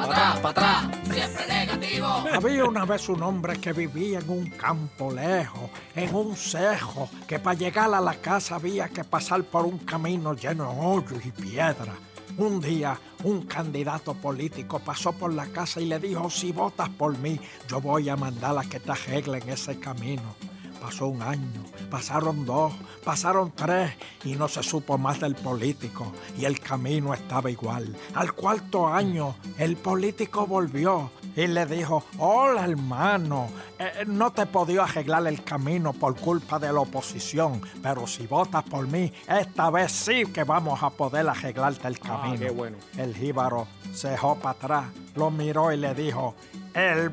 [0.00, 2.06] Para atrás, para atrás, siempre negativo.
[2.32, 7.38] Había una vez un hombre que vivía en un campo lejos, en un cejo, que
[7.38, 11.30] para llegar a la casa había que pasar por un camino lleno de hoyos y
[11.32, 11.96] piedras.
[12.38, 17.18] Un día, un candidato político pasó por la casa y le dijo, si votas por
[17.18, 17.38] mí,
[17.68, 20.34] yo voy a mandar a que te arreglen ese camino.
[20.80, 22.72] Pasó un año, pasaron dos,
[23.04, 23.92] pasaron tres
[24.24, 27.94] y no se supo más del político y el camino estaba igual.
[28.14, 34.46] Al cuarto año el político volvió y le dijo, hola hermano, eh, no te he
[34.46, 39.70] podido arreglar el camino por culpa de la oposición, pero si votas por mí, esta
[39.70, 42.38] vez sí que vamos a poder arreglarte el camino.
[42.38, 42.76] qué bueno.
[42.96, 46.34] El jíbaro se dejó para atrás, lo miró y le dijo,
[46.74, 47.12] el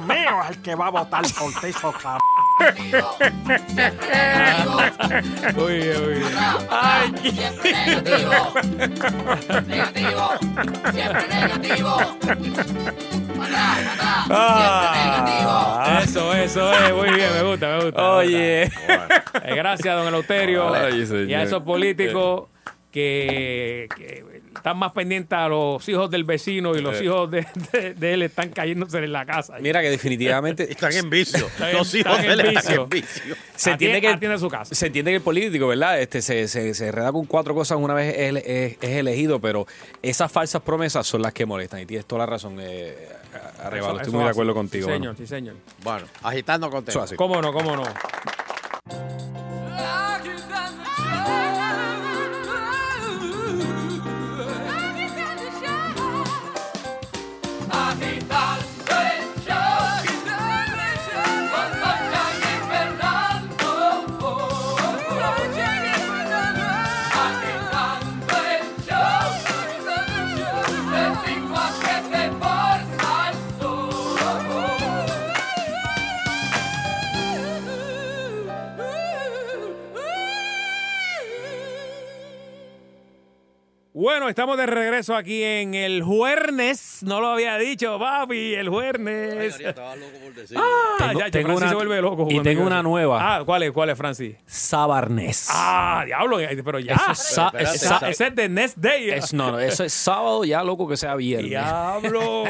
[0.00, 2.18] mío es el que va a votar por ti, soca-
[5.56, 6.22] Oye, oye.
[6.70, 8.52] Ay, siempre negativo.
[9.66, 10.30] Negativo,
[10.92, 12.16] siempre negativo.
[14.60, 15.80] Negativo.
[16.02, 16.92] Eso, eso es.
[16.94, 18.00] Muy bien, me gusta, me gusta.
[18.02, 18.64] me Oye.
[18.70, 19.24] gusta.
[19.44, 20.74] Eh, gracias, don Eleuterio.
[20.74, 22.48] Ay, y a esos políticos
[22.90, 24.24] que, que
[24.54, 27.04] están más pendientes a los hijos del vecino y los Eh.
[27.04, 29.54] hijos de, de- de él están cayéndose en la casa.
[29.60, 31.48] Mira que definitivamente Están en vicio.
[31.72, 33.36] Los hijos están de en él están en vicio.
[33.54, 34.74] se entiende Atiende- que atiende su casa.
[34.74, 36.00] se entiende que el político, ¿verdad?
[36.00, 39.66] Este se, se, se enreda con cuatro cosas una vez es, es- es elegido, pero
[40.02, 42.56] esas falsas promesas son las que molestan y tienes toda la razón.
[42.60, 42.96] Eh,
[43.98, 44.86] estoy muy de acuerdo contigo.
[44.88, 45.54] Sí, señor, sí, señor.
[45.82, 46.70] Bueno, agitando
[47.00, 47.14] así.
[47.16, 49.29] ¿Cómo no, cómo no?
[84.00, 87.00] Bueno, estamos de regreso aquí en el Juernes.
[87.02, 89.58] No lo había dicho, papi, el Juernes.
[90.56, 92.26] Ah, Tengo- ya, ya, tengo Francis una- se vuelve loco.
[92.30, 93.18] y tengo una nueva.
[93.36, 94.36] Ah, ¿cuál es, cuál es, Francis?
[94.46, 95.48] Sabarnés.
[95.50, 96.94] Ah, diablo, pero ya.
[96.94, 99.10] Eso es sa- Esa- es sa- ese es de Next Day.
[99.10, 101.50] Es- no, no, eso es sábado ya, loco, que sea viernes.
[101.50, 102.44] Diablo.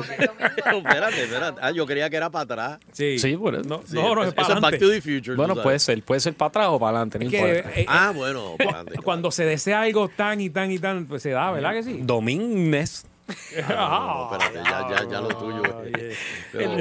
[0.00, 1.60] espérate, espérate.
[1.62, 2.78] Ah, yo creía que era para atrás.
[2.92, 3.18] Sí.
[3.18, 3.64] Sí, por eso.
[3.66, 4.78] No, Sí, no, no, es para es Back adelante.
[4.78, 5.34] to the Future.
[5.36, 7.80] Bueno, puede ser, puede ser para atrás o para adelante, no Es que, importa.
[7.80, 8.54] eh, Ah, bueno.
[8.58, 11.72] para adelante, cuando se desea algo tan y tan y tan, pues se da, ¿verdad
[11.72, 12.00] que sí?
[12.02, 13.06] Domínguez.
[13.66, 15.62] Ah, no, espérate, ya, ya, ya lo tuyo.
[15.96, 16.14] eh.
[16.52, 16.76] Pero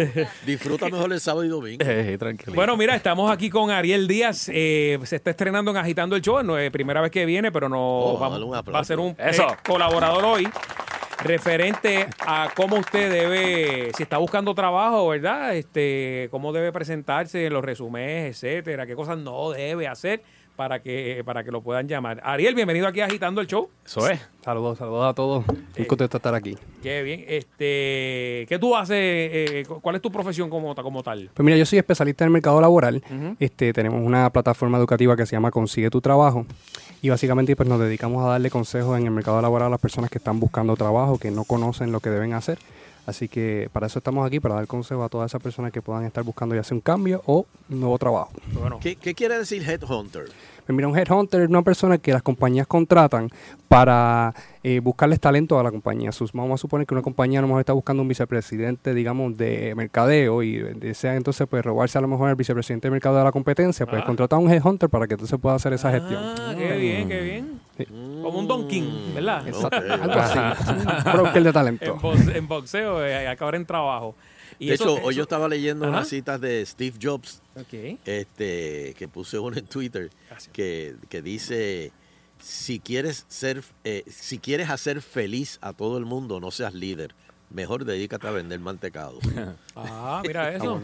[0.45, 1.85] disfruta mejor el sábado y domingo.
[1.87, 2.53] Eh, tranquilo.
[2.53, 4.49] Bueno, mira, estamos aquí con Ariel Díaz.
[4.53, 6.43] eh, se está estrenando en Agitando el Show.
[6.43, 8.73] No es primera vez que viene, pero no Oh, vamos- dale un aplauso.
[8.73, 9.47] va a ser un eh, Eso.
[9.65, 10.47] colaborador hoy.
[11.23, 15.55] Referente a cómo usted debe, si está buscando trabajo, ¿verdad?
[15.55, 20.21] Este, cómo debe presentarse en los resúmenes, etcétera, qué cosas no debe hacer
[20.55, 22.21] para que, para que lo puedan llamar.
[22.23, 23.69] Ariel, bienvenido aquí a Agitando el Show.
[23.85, 24.19] Eso es.
[24.43, 25.45] Saludos, saludos a todos.
[25.87, 26.55] Contento de estar aquí.
[26.81, 27.23] Qué bien.
[27.27, 28.95] Este, ¿qué tú haces?
[28.99, 31.31] eh, ¿Cuál es tu profesión como, como tal?
[31.33, 33.03] Pues mira, yo soy especialista en el mercado laboral.
[33.39, 36.45] Este, tenemos una plataforma educativa que se llama Consigue tu Trabajo.
[37.01, 40.09] y básicamente pues nos dedicamos a darle consejos en el mercado laboral a las personas
[40.11, 42.59] que están buscando trabajo, que no conocen lo que deben hacer.
[43.05, 46.05] Así que para eso estamos aquí, para dar consejos a todas esas personas que puedan
[46.05, 48.31] estar buscando ya sea un cambio o un nuevo trabajo.
[48.81, 50.25] ¿Qué, qué quiere decir headhunter?
[50.65, 53.29] Pues mira, un headhunter es una persona que las compañías contratan
[53.67, 54.33] para
[54.63, 56.13] eh, buscarles talento a la compañía.
[56.13, 59.35] Sus, vamos a suponer que una compañía a lo mejor está buscando un vicepresidente, digamos,
[59.35, 63.23] de mercadeo y desea entonces pues robarse a lo mejor el vicepresidente de mercadeo de
[63.25, 64.05] la competencia, pues Ah.
[64.05, 66.21] contrata a un headhunter para que entonces pueda hacer esa gestión.
[66.23, 67.59] Ah, qué bien, qué bien.
[67.87, 69.47] Como un Don King, ¿verdad?
[69.47, 70.39] Exacto, algo así.
[71.07, 71.85] Un broker de talento.
[71.93, 74.15] En, box- en boxeo, eh, acabar en trabajo.
[74.59, 75.97] Y de eso- hecho, eso- hoy yo estaba leyendo Ajá.
[75.97, 77.41] unas citas de Steve Jobs,
[78.05, 80.09] este, que puse uno en Twitter,
[80.51, 81.91] que, que dice,
[82.39, 87.15] si quieres ser, eh, si quieres hacer feliz a todo el mundo, no seas líder.
[87.49, 89.19] Mejor dedícate a vender mantecado.
[89.75, 90.81] Ah, mira eso.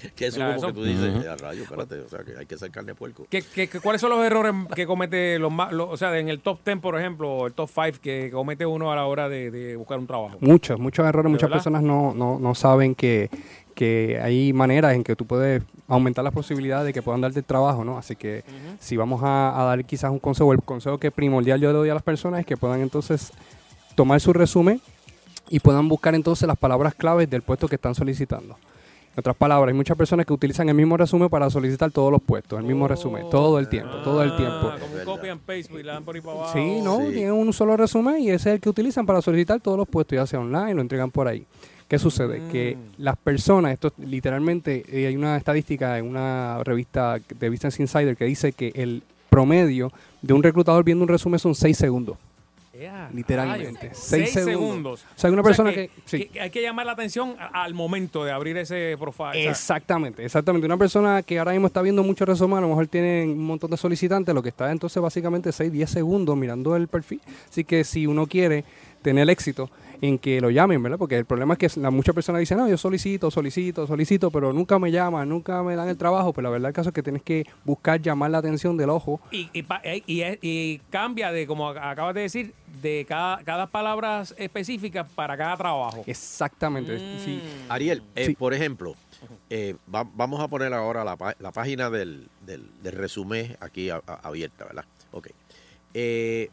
[0.16, 0.66] que eso Mira como eso.
[0.68, 1.24] que tú dices, Ujú.
[1.24, 3.26] "Eh, a rayo, espérate, o sea, que hay que ser carne de puerco.
[3.30, 6.28] ¿Qué, qué- qué- cuáles son los errores que comete los más, los- o sea, en
[6.28, 9.28] el top 10, por ejemplo, o el top 5 que comete uno a la hora
[9.28, 10.36] de, de buscar un trabajo?
[10.40, 11.24] Muchos, muchos errores.
[11.28, 11.56] ¿De Muchas verdad?
[11.62, 13.30] personas no, no, no saben que,
[13.74, 17.44] que hay maneras en que tú puedes aumentar las posibilidades de que puedan darte el
[17.44, 17.98] trabajo, ¿no?
[17.98, 18.44] Así que
[18.78, 21.88] si vamos a, a dar quizás un consejo, el consejo que primordial yo le doy
[21.90, 23.32] a las personas es que puedan entonces
[23.94, 24.80] tomar su resumen
[25.48, 28.56] y puedan buscar entonces las palabras claves del puesto que están solicitando.
[29.12, 32.22] En otras palabras, hay muchas personas que utilizan el mismo resumen para solicitar todos los
[32.22, 34.70] puestos, el mismo resumen, todo el tiempo, todo el tiempo.
[34.72, 36.52] Ah, como un copy and paste, y la dan por ahí para abajo.
[36.52, 39.76] Sí, no, tienen un solo resumen y ese es el que utilizan para solicitar todos
[39.76, 41.44] los puestos, ya sea online, lo entregan por ahí.
[41.88, 42.40] ¿Qué sucede?
[42.52, 48.16] Que las personas, esto literalmente, eh, hay una estadística en una revista de Business Insider
[48.16, 49.90] que dice que el promedio
[50.22, 52.16] de un reclutador viendo un resumen son 6 segundos.
[53.12, 53.90] Literalmente.
[53.92, 55.04] Seis Seis segundos.
[55.16, 56.26] O sea, hay una persona que- sí.
[56.26, 59.28] que hay que llamar la atención al momento de abrir ese profile.
[59.30, 60.66] o sea, Exactamente, exactamente.
[60.66, 63.70] Una persona que ahora mismo está viendo muchos resúmenes, a lo mejor tiene un montón
[63.70, 67.20] de solicitantes, lo que está entonces básicamente 6, 10 segundos mirando el perfil.
[67.48, 68.64] Así que si uno quiere
[69.02, 69.70] tener éxito
[70.02, 70.96] en que lo llamen, ¿verdad?
[70.98, 74.50] Porque el problema es que la, muchas personas dicen, no, yo solicito, solicito, solicito, pero
[74.52, 76.32] nunca me llaman, nunca me dan el trabajo.
[76.32, 79.20] Pero la verdad el caso es que tienes que buscar llamar la atención del ojo.
[79.30, 83.04] Y, y, pa- eh, y, es- y cambia de, como ac- acabas de decir, de
[83.06, 86.02] cada, cada palabra específica para cada trabajo.
[86.06, 86.98] Exactamente.
[87.22, 87.42] Sí.
[87.68, 88.34] Ariel, eh, Sí.
[88.34, 88.94] por ejemplo,
[89.50, 93.90] eh, va- vamos a poner ahora la, pa- la página del, del, del resumen aquí
[93.90, 94.84] a- a- abierta, ¿verdad?
[95.12, 95.28] Ok.
[95.92, 96.48] Eh,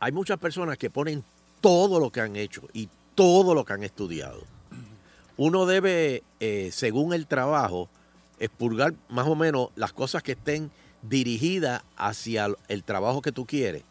[0.00, 1.22] hay muchas personas que ponen
[1.60, 4.42] todo lo que han hecho y todo lo que han estudiado.
[5.36, 7.88] Uno debe, eh, según el trabajo,
[8.38, 10.70] expurgar más o menos las cosas que estén
[11.02, 13.82] dirigidas hacia el trabajo que tú quieres.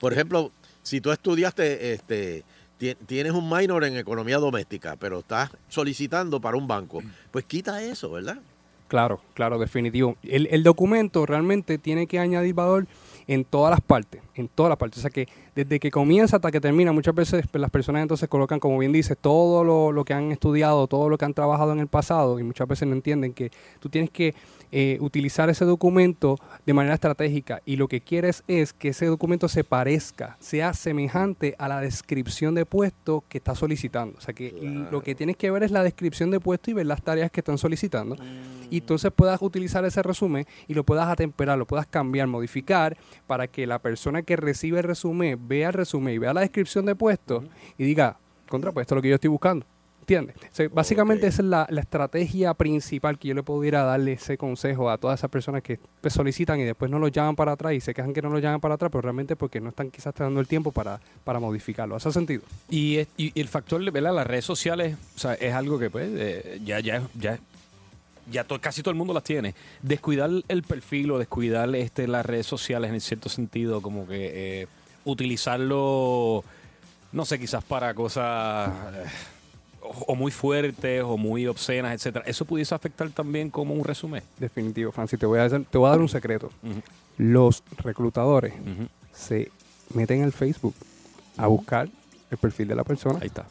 [0.00, 0.50] Por ejemplo,
[0.82, 2.42] si tú estudiaste, este,
[2.78, 7.82] ti- tienes un minor en economía doméstica, pero estás solicitando para un banco, pues quita
[7.82, 8.38] eso, ¿verdad?
[8.88, 10.16] Claro, claro, definitivo.
[10.22, 12.86] El, el documento realmente tiene que añadir valor
[13.32, 14.98] en todas las partes, en todas las partes.
[14.98, 18.28] O sea que desde que comienza hasta que termina, muchas veces pues, las personas entonces
[18.28, 21.72] colocan, como bien dices, todo lo, lo que han estudiado, todo lo que han trabajado
[21.72, 24.34] en el pasado y muchas veces no entienden que tú tienes que
[24.74, 29.46] eh, utilizar ese documento de manera estratégica y lo que quieres es que ese documento
[29.46, 34.16] se parezca, sea semejante a la descripción de puesto que estás solicitando.
[34.16, 34.50] O sea que
[34.90, 37.40] lo que tienes que ver es la descripción de puesto y ver las tareas que
[37.40, 38.16] están solicitando.
[38.70, 42.96] Y entonces puedas utilizar ese resumen y lo puedas atemperar, lo puedas cambiar, modificar
[43.26, 46.86] para que la persona que recibe el resumen vea el resumen y vea la descripción
[46.86, 47.44] de puesto
[47.76, 48.18] y diga,
[48.48, 49.66] contra, pues esto es lo que yo estoy buscando.
[50.12, 50.36] ¿Entiendes?
[50.36, 54.36] O sea, básicamente esa es la, la estrategia principal que yo le pudiera darle ese
[54.36, 57.72] consejo a todas esas personas que pues, solicitan y después no lo llaman para atrás
[57.72, 60.14] y se quejan que no lo llaman para atrás, pero realmente porque no están quizás
[60.14, 61.96] dando el tiempo para, para modificarlo.
[61.96, 62.42] ¿Hace sentido?
[62.68, 64.14] Y, es- y- y el factor de ¿verdad?
[64.14, 67.38] las redes sociales o sea, es algo que pues eh, ya ya ya
[68.30, 72.24] ya to- casi todo el mundo las tiene descuidar el perfil o descuidar este las
[72.24, 74.66] redes sociales en cierto sentido como que eh,
[75.04, 76.44] utilizarlo
[77.12, 79.04] no sé quizás para cosas eh,
[79.82, 84.92] o, muy fuertes o muy obscenas etcétera eso pudiese afectar también como un resumen Definitivo,
[84.92, 85.18] Francis.
[85.18, 86.50] Te voy a, hacer- te voy a dar un secreto.
[87.18, 88.54] Los reclutadores
[89.12, 89.50] se
[89.94, 90.74] meten al Facebook
[91.36, 91.88] a buscar
[92.30, 93.18] el perfil de la persona.
[93.20, 93.44] Ahí está.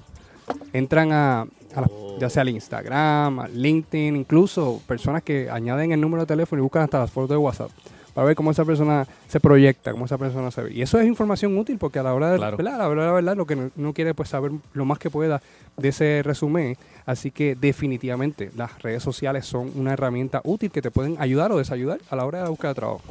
[0.73, 6.01] Entran a, a la- ya sea al Instagram, al LinkedIn, incluso personas que añaden el
[6.01, 7.69] número de teléfono y buscan hasta las fotos de WhatsApp
[8.13, 10.73] para ver cómo esa persona se proyecta, cómo esa persona se ve.
[10.73, 12.57] Y eso es información útil porque a la hora de Claro.
[12.57, 12.75] ¿verdad?
[12.75, 15.09] a la hora de la verdad lo que uno quiere pues saber lo más que
[15.09, 15.41] pueda
[15.77, 16.77] de ese resumen.
[17.05, 21.57] Así que definitivamente las redes sociales son una herramienta útil que te pueden ayudar o
[21.57, 23.01] desayudar a la hora de la búsqueda de trabajo.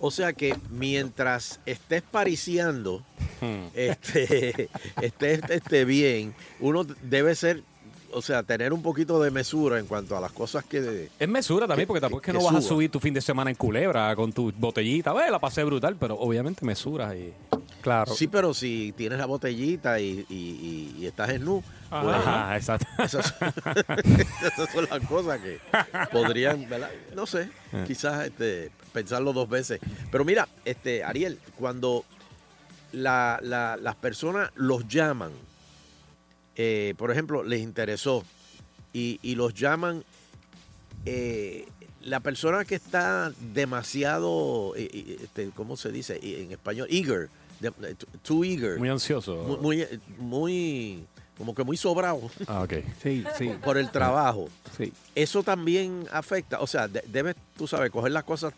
[0.00, 3.02] O sea que mientras estés pariciando,
[3.74, 4.68] este,
[5.02, 7.62] estés este, bien, uno debe ser
[8.12, 11.08] o sea, tener un poquito de mesura en cuanto a las cosas que...
[11.18, 13.12] Es mesura también, que- porque tampoco es que que no vas a subir tu fin
[13.14, 15.12] de semana en culebra con tu botellita.
[15.12, 17.32] Ve, la pasé brutal, pero obviamente mesura y.
[17.80, 18.12] Claro.
[18.14, 22.02] Sí, pero si tienes la botellita y, y- y- y estás en nu, Ajá.
[22.02, 22.86] pues, Ajá, exacto.
[23.02, 23.34] Esas,
[24.42, 25.60] esas son las cosas que
[26.12, 26.90] podrían, ¿verdad?
[27.14, 27.84] No sé, Eh.
[27.86, 29.80] quizás este, pensarlo dos veces.
[30.10, 32.04] Pero mira, este Ariel, cuando
[32.92, 35.30] la- la- las personas los llaman,
[36.58, 38.22] eh, por ejemplo, les interesó
[38.92, 40.04] y, y los llaman,
[41.06, 41.66] eh,
[42.02, 46.86] la persona que está demasiado, eh, eh, este, ¿cómo se dice en español?
[46.90, 47.28] Eager,
[47.60, 48.78] de- eh, too eager.
[48.78, 49.36] Muy ansioso.
[49.36, 49.86] Muy, muy,
[50.18, 51.04] muy-
[51.36, 52.20] como que muy sobrado.
[52.46, 52.72] Ah, ok.
[53.02, 53.50] Sí, sí.
[53.62, 54.48] Por el trabajo.
[54.76, 54.92] Sí.
[55.14, 56.60] Eso también afecta.
[56.60, 58.52] O sea, de- debes, tú sabes, coger las cosas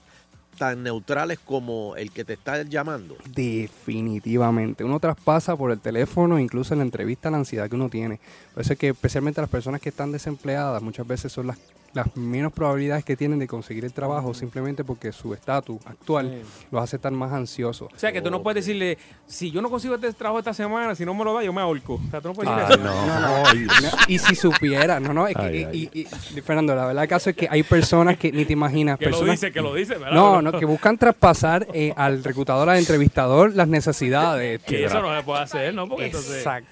[0.60, 3.16] tan neutrales como el que te está llamando.
[3.34, 4.84] Definitivamente.
[4.84, 8.20] Uno traspasa por el teléfono, incluso en la entrevista, la ansiedad que uno tiene.
[8.52, 11.58] Por eso es que especialmente las personas que están desempleadas muchas veces son las,
[11.92, 16.82] las menos probabilidades que tienen de conseguir el trabajo simplemente porque su estatus actual los
[16.82, 17.92] hace estar más ansiosos.
[17.92, 20.94] O sea, que tú no puedes decirle, si yo no consigo este trabajo esta semana,
[20.94, 21.94] si no me lo da, yo me ahorco.
[21.94, 23.20] O sea, tú no puedes Ah, decirle no, eso.
[23.20, 25.90] no, y, no, y si supiera, no, no, es que, Ay, y- ay.
[25.92, 26.00] y-
[26.38, 28.98] y- Fernando, la verdad el caso es que hay personas que ni te imaginas.
[28.98, 30.12] Que lo personas- dice, que lo dice, ¿verdad?
[30.12, 34.62] No, no, que buscan traspasar eh, al reclutador, al entrevistador, las necesidades.
[34.62, 35.88] Que eso no se puede hacer, ¿no?
[35.88, 36.36] Porque entonces...
[36.38, 36.66] Exacto.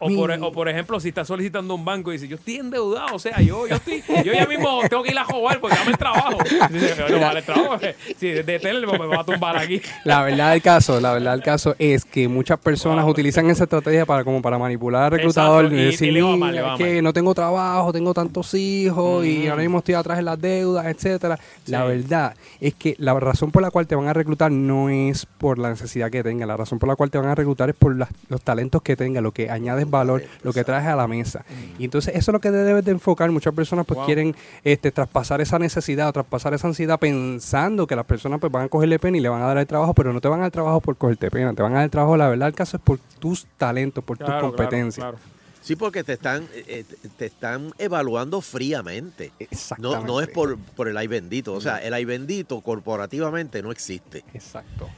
[0.00, 2.56] O, o por, o por ejemplo, si estás solicitando un banco y dices, yo estoy
[2.56, 5.76] endeudado, o sea, yo, yo estoy, yo ya mismo tengo que ir a jugar porque
[5.76, 6.38] dame el trabajo.
[6.70, 7.78] Dice, "Pero vale el trabajo,
[8.18, 9.80] si de tele me va a tumbar aquí.
[10.04, 14.04] La verdad del caso, la verdad del caso es que muchas personas utilizan esa estrategia
[14.06, 16.54] para como para manipular al reclutador Exacto, y y- decir y le va "Mira, mal,
[16.54, 19.50] le va es que no tengo trabajo, tengo tantos hijos y Mm.
[19.50, 21.38] ahora mismo estoy atrás en las deudas, etcétera.
[21.66, 25.26] La verdad es que la razón por la cual te van a reclutar no es
[25.26, 27.76] por la necesidad que tenga, la razón por la cual te van a reclutar es
[27.76, 31.06] por las- los talentos que tenga, lo que añades valor, lo que traes a la
[31.06, 31.44] mesa.
[31.78, 33.30] Y entonces eso es lo que debes de enfocar.
[33.30, 34.06] Muchas personas pues Wow.
[34.06, 38.64] quieren este, traspasar esa necesidad o traspasar esa ansiedad pensando que las personas pues van
[38.64, 40.42] a cogerle pena y le van a dar el trabajo, pero no te van a
[40.42, 42.54] dar el trabajo por cogerte pena, te van a dar el trabajo, la verdad, el
[42.54, 45.14] caso es por tus talentos, por tus Claro, claro, competencias.
[45.62, 49.28] Sí, porque te están, eh, eh, te están evaluando fríamente.
[49.30, 50.06] No, Exactamente.
[50.06, 51.54] no es por, por el ay bendito.
[51.54, 54.24] O sea, el ay bendito corporativamente no existe.
[54.34, 54.88] Exacto.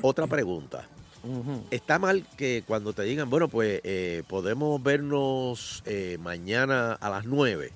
[0.00, 0.84] Otra pregunta.
[1.70, 7.24] Está mal que cuando te digan, bueno, pues eh, podemos vernos eh, mañana a las
[7.26, 7.70] 9.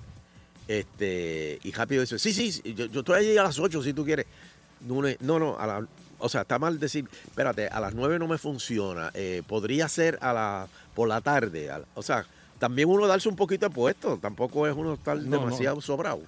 [0.67, 4.03] Este, y rápido dice, sí, sí, yo, yo estoy allí a las 8 si tú
[4.03, 4.25] quieres.
[4.81, 5.87] No, no, a la-
[6.19, 9.11] o sea, está mal decir, espérate, a las 9 no me funciona.
[9.13, 11.69] eh, podría ser a la, por la tarde.
[11.95, 12.25] o sea,
[12.59, 14.17] también uno darse un poquito de puesto.
[14.21, 15.45] Tampoco es uno estar No, no.
[15.45, 16.19] demasiado sobrado.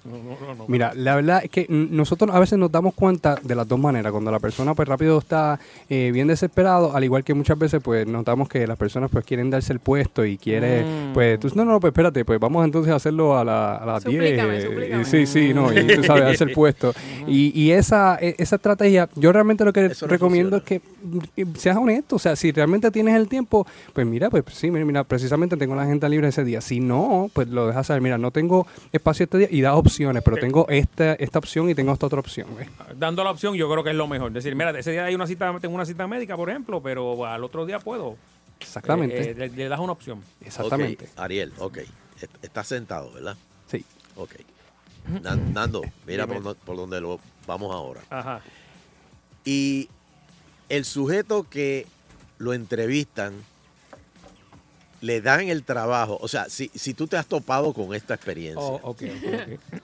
[0.68, 4.12] Mira, la verdad es que nosotros a veces nos damos cuenta de las dos maneras.
[4.12, 5.60] Cuando la persona pues rápido está
[5.90, 9.50] eh, bien desesperado, al igual que muchas veces pues notamos que las personas pues quieren
[9.50, 11.14] darse el puesto y quiere Mm.
[11.14, 14.04] pues tú no, no, pues espérate, pues vamos entonces a hacerlo a, la- a las
[14.04, 14.16] 10.
[14.64, 15.06] Suplícame, eh.
[15.06, 16.94] Sí, sí, no, y tú sabes, darse el puesto.
[17.28, 20.80] Y, y esa, e- esa estrategia, yo realmente lo que Eso no recomiendo es que
[21.04, 22.16] mm, seas honesto.
[22.16, 25.76] O sea, si realmente tienes el tiempo, pues mira, pues sí, mira, mira, precisamente tengo
[25.76, 26.62] la agenda libre ese día.
[26.62, 30.22] Si no, pues lo dejas saber, mira, no tengo espacio este día y da opciones,
[30.24, 32.48] pero tengo esta, esta opción y tengo esta otra opción.
[32.58, 32.68] ¿ves?
[32.98, 34.32] Dando la opción, yo creo que es lo mejor.
[34.32, 37.44] Decir, mira, ese día hay una cita, tengo una cita médica, por ejemplo, pero al
[37.44, 38.18] otro día puedo.
[38.60, 39.18] Exactamente.
[39.18, 40.22] Eh, eh, le, le das una opción.
[40.60, 40.74] Ok,
[41.18, 41.78] Ariel, ok.
[41.78, 43.38] Est- Estás sentado, ¿verdad?
[43.68, 43.86] Sí.
[44.16, 44.32] Ok.
[45.24, 48.02] Nan- Nando, mira por, por donde lo vamos ahora.
[48.10, 48.42] Ajá.
[49.46, 49.90] Y
[50.68, 51.88] el sujeto que
[52.38, 53.34] lo entrevistan
[55.02, 56.18] le dan el trabajo.
[56.22, 58.96] O sea, si, si tú te has topado con esta experiencia, Oh,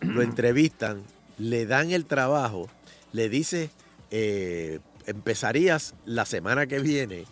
[0.01, 1.03] lo entrevistan,
[1.37, 2.69] le dan el trabajo,
[3.11, 3.69] le dice,
[4.11, 7.25] eh, empezarías la semana que viene.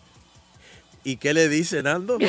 [1.04, 2.18] ¿Y qué le dice Nando?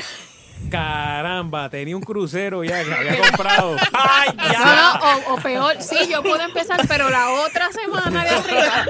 [0.70, 3.76] Caramba, tenía un crucero ya que había comprado.
[3.94, 5.00] ¡Ay, ya!
[5.00, 8.86] no, o, o peor, sí, yo puedo empezar, pero la otra semana de arriba.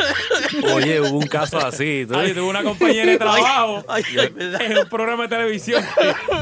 [0.74, 2.06] Oye, hubo un caso así.
[2.08, 5.84] tuve una compañera de trabajo Ay, en un programa de televisión.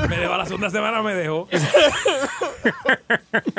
[0.08, 1.48] Me dejó a la segunda semana, me dejó.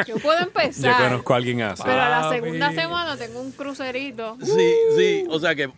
[0.07, 1.03] Yo puedo Yo empezar.
[1.03, 1.83] conozco a alguien así.
[1.85, 4.37] Pero a la segunda semana tengo un crucerito.
[4.43, 5.71] Sí, sí, o sea que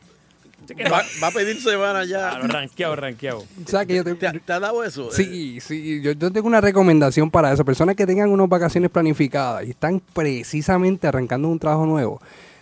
[0.92, 2.30] va, va a pedir semana ya.
[2.30, 3.38] Claro, ranqueado, ranqueado.
[3.40, 5.10] O sea, que yo te- ¿Te, te ha dado eso?
[5.12, 7.64] Sí, sí, yo, yo tengo una recomendación para eso.
[7.64, 12.20] Personas que tengan unas vacaciones planificadas y están precisamente arrancando un trabajo nuevo.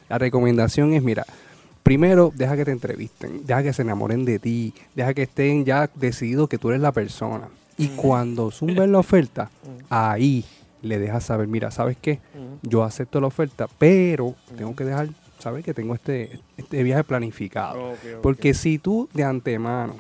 [0.08, 1.24] La recomendación es, mira,
[1.82, 5.90] primero deja que te entrevisten, deja que se enamoren de ti, deja que estén ya
[5.94, 7.48] decididos que tú eres la persona.
[7.76, 9.50] Y cuando zumben la oferta,
[9.90, 10.44] ahí
[10.82, 12.20] le dejas saber, mira, ¿sabes qué?
[12.62, 15.08] Yo acepto la oferta, pero tengo que dejar
[15.44, 17.92] saber que tengo este, este viaje planificado.
[18.22, 19.96] Porque si tú de antemano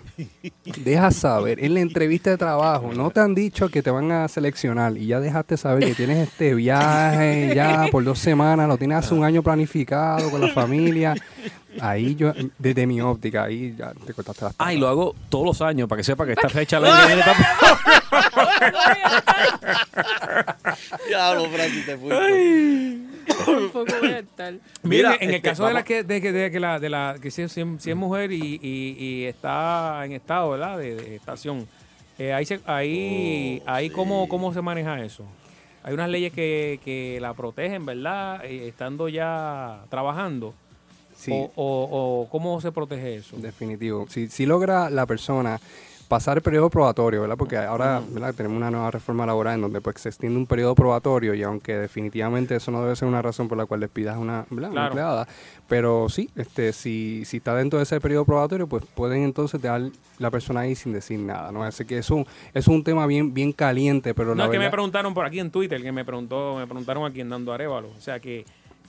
[0.82, 4.26] dejas saber en la entrevista de trabajo, no te han dicho que te van a
[4.28, 8.98] seleccionar y ya dejaste saber que tienes este viaje ya por dos semanas, lo tienes
[8.98, 11.14] hace un año planificado con la familia,
[11.78, 15.44] ahí yo, desde mi óptica, ahí ya te cortaste las Ah, y lo hago todos
[15.44, 17.22] los años para que sepa que esta fecha la viene
[21.08, 22.98] Diablo, Francis, te fuiste.
[23.50, 24.54] Un poco voy a estar.
[24.82, 27.16] Mira, en el este, caso de la que, de que, de que la, de la,
[27.20, 30.78] que si, si- si es mujer y, y- y está en estado, ¿verdad?
[30.78, 31.66] De, de estación,
[32.18, 35.24] eh, ahí, se, ahí, Oh, ahí ¿cómo, ¿cómo se maneja eso?
[35.82, 38.44] Hay unas leyes que, que la protegen, ¿verdad?
[38.44, 40.54] Eh, estando ya trabajando.
[41.16, 41.30] Sí.
[41.32, 43.36] O, o, o cómo se protege eso?
[43.36, 44.06] Definitivo.
[44.08, 45.60] Si, si logra la persona
[46.14, 47.36] pasar el periodo probatorio, ¿verdad?
[47.36, 48.32] Porque ahora ¿verdad?
[48.36, 51.74] tenemos una nueva reforma laboral en donde pues se extiende un periodo probatorio y aunque
[51.74, 54.86] definitivamente eso no debe ser una razón por la cual despidas a una, Claro.
[54.86, 55.26] empleada,
[55.68, 59.90] pero sí, este, si, si está dentro de ese periodo probatorio, pues pueden entonces dejar
[60.20, 61.64] la persona ahí sin decir nada, ¿no?
[61.64, 64.58] Así que es un, es un tema bien, bien caliente, pero No, la es que
[64.60, 67.88] me preguntaron por aquí en Twitter, que me preguntó, me preguntaron aquí en Dando Arevalo,
[67.88, 68.44] o sea, que,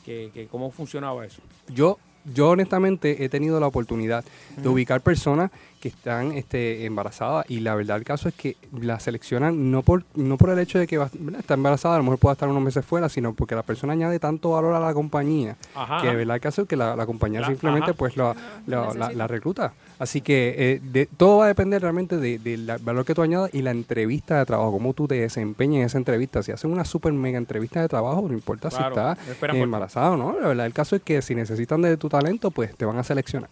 [0.06, 1.42] que, que cómo funcionaba eso.
[1.74, 1.98] Yo,
[2.36, 4.24] yo honestamente he tenido la oportunidad
[4.58, 5.50] de ubicar personas
[5.86, 10.04] que están este, embarazadas y la verdad el caso es que la seleccionan no por
[10.16, 12.64] no por el hecho de que va- está embarazada, a lo mejor pueda estar unos
[12.64, 16.02] meses fuera, sino porque la persona añade tanto valor a la compañía Ajá.
[16.02, 17.98] que de verdad el caso es que la, la compañía La- simplemente ajá.
[18.00, 19.14] pues la, la- la- Necesita.
[19.14, 19.74] la recluta.
[20.00, 23.22] Así que eh, de, todo va a depender realmente del de, del valor que tú
[23.22, 26.42] añadas y la entrevista de trabajo, cómo tú te desempeñas en esa entrevista.
[26.42, 30.18] Si hacen una super mega entrevista de trabajo, no importa Claro, si estás embarazado o
[30.18, 30.40] no.
[30.42, 33.04] La verdad, el caso es que si necesitan de tu talento, pues te van a
[33.04, 33.50] seleccionar.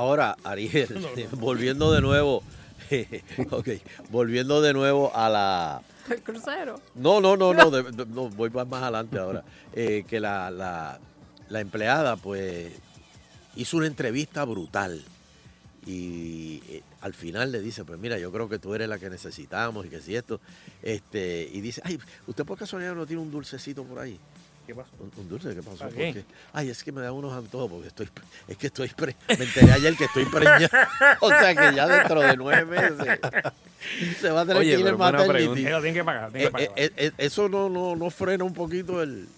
[0.00, 0.88] Ahora, Ariel,
[1.38, 2.42] volviendo de nuevo,
[3.50, 3.68] ok,
[4.10, 5.80] volviendo de nuevo a la...
[6.10, 6.78] El crucero.
[6.94, 9.42] No, no, no, no, de- de- no, voy más más adelante ahora.
[9.72, 10.98] Eh, que la, la,
[11.48, 12.74] la empleada, pues,
[13.56, 15.02] hizo una entrevista brutal.
[15.86, 19.08] Y eh, al final le dice, pues mira, yo creo que tú eres la que
[19.08, 20.40] necesitamos y que si esto,
[20.82, 24.20] este, y dice, ay, ¿usted por casualidad no tiene un dulcecito por ahí?
[24.66, 24.88] ¿Qué pasó?
[24.98, 25.76] Un, un dulce, ¿qué pasó?
[25.78, 26.12] ¿Para ¿Por qué?
[26.14, 26.24] qué?
[26.52, 28.08] Ay, es que me da unos antojos porque estoy,
[28.48, 30.88] es que estoy, pre- me enteré ayer que estoy preñada.
[31.20, 33.18] O sea que ya dentro de nueve meses
[34.20, 35.32] se va a tener Oye, que ir el maternity.
[35.32, 35.60] pregunta.
[35.70, 36.78] Eso tienen que pagar, tienen que Eh, pagar.
[36.78, 39.28] eh, eh, eso no, no, no frena un poquito el...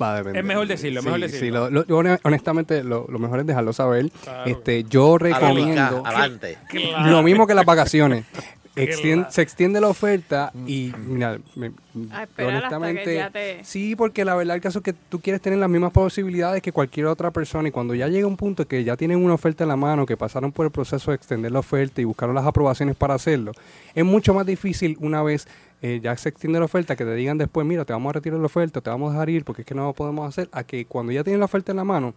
[0.00, 0.40] Va a depender.
[0.42, 1.66] Es mejor decirlo, es mejor Sí, decirlo.
[1.68, 4.10] sí, lo- lo- yo hone- honestamente, lo, lo mejor es dejarlo saber.
[4.22, 4.50] Claro.
[4.50, 6.58] Este, yo recomiendo adelante.
[6.68, 7.10] Claro.
[7.10, 8.24] lo mismo que las vacaciones.
[8.84, 11.72] Extien- se extiende la oferta y mira, me-
[12.12, 15.20] A esperar hasta que ya te- sí, porque la verdad el caso es que tú
[15.20, 18.66] quieres tener las mismas posibilidades que cualquier otra persona y cuando ya llega un punto
[18.68, 21.50] que ya tienen una oferta en la mano, que pasaron por el proceso de extender
[21.52, 23.52] la oferta y buscaron las aprobaciones para hacerlo,
[23.94, 25.46] es mucho más difícil una vez
[25.80, 28.40] eh, ya se extiende la oferta que te digan después, mira, te vamos a retirar
[28.40, 30.64] la oferta, te vamos a dejar ir porque es que no lo podemos hacer, a
[30.64, 32.14] que cuando ya tienen la oferta en la mano,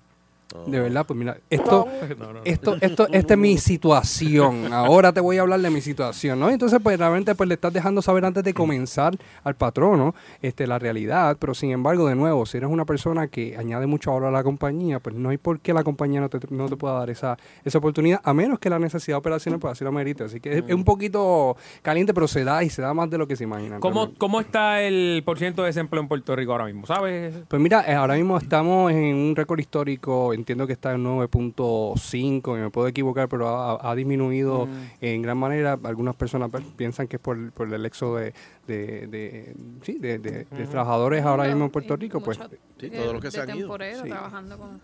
[0.65, 1.87] de verdad, pues mira, esto,
[2.17, 2.39] No, no, no.
[2.43, 4.73] esto, esto, esta es mi situación.
[4.73, 6.49] Ahora te voy a hablar de mi situación, ¿no?
[6.49, 10.79] Entonces, pues realmente pues le estás dejando saber antes de comenzar al patrono este, la
[10.79, 14.31] realidad, pero sin embargo, de nuevo, si eres una persona que añade mucho valor a
[14.31, 17.09] la compañía, pues no hay por qué la compañía no te, no te pueda dar
[17.09, 20.23] esa, esa oportunidad, a menos que la necesidad operacional pues así lo merite.
[20.23, 23.17] Así que es, es un poquito caliente, pero se da y se da más de
[23.17, 23.79] lo que se imaginan.
[23.79, 24.19] ¿Cómo, realmente.
[24.19, 26.85] ¿Cómo está el porciento de desempleo en Puerto Rico ahora mismo?
[26.85, 27.33] ¿Sabes?
[27.47, 32.57] Pues mira, eh, ahora mismo estamos en un récord histórico, entiendo que está en 9.5,
[32.57, 34.67] y me puedo equivocar, pero ha, ha disminuido
[34.99, 35.79] en gran manera.
[35.83, 38.33] Algunas personas pues, piensan que es por, por el éxodo de,
[38.67, 42.19] de, de- sí, de, de- de trabajadores ahora mismo en Puerto Rico.
[42.21, 42.37] Pues
[42.79, 43.75] Sí, todos los que se han ido.
[43.77, 44.09] Sí.
[44.09, 44.81] trabajando con...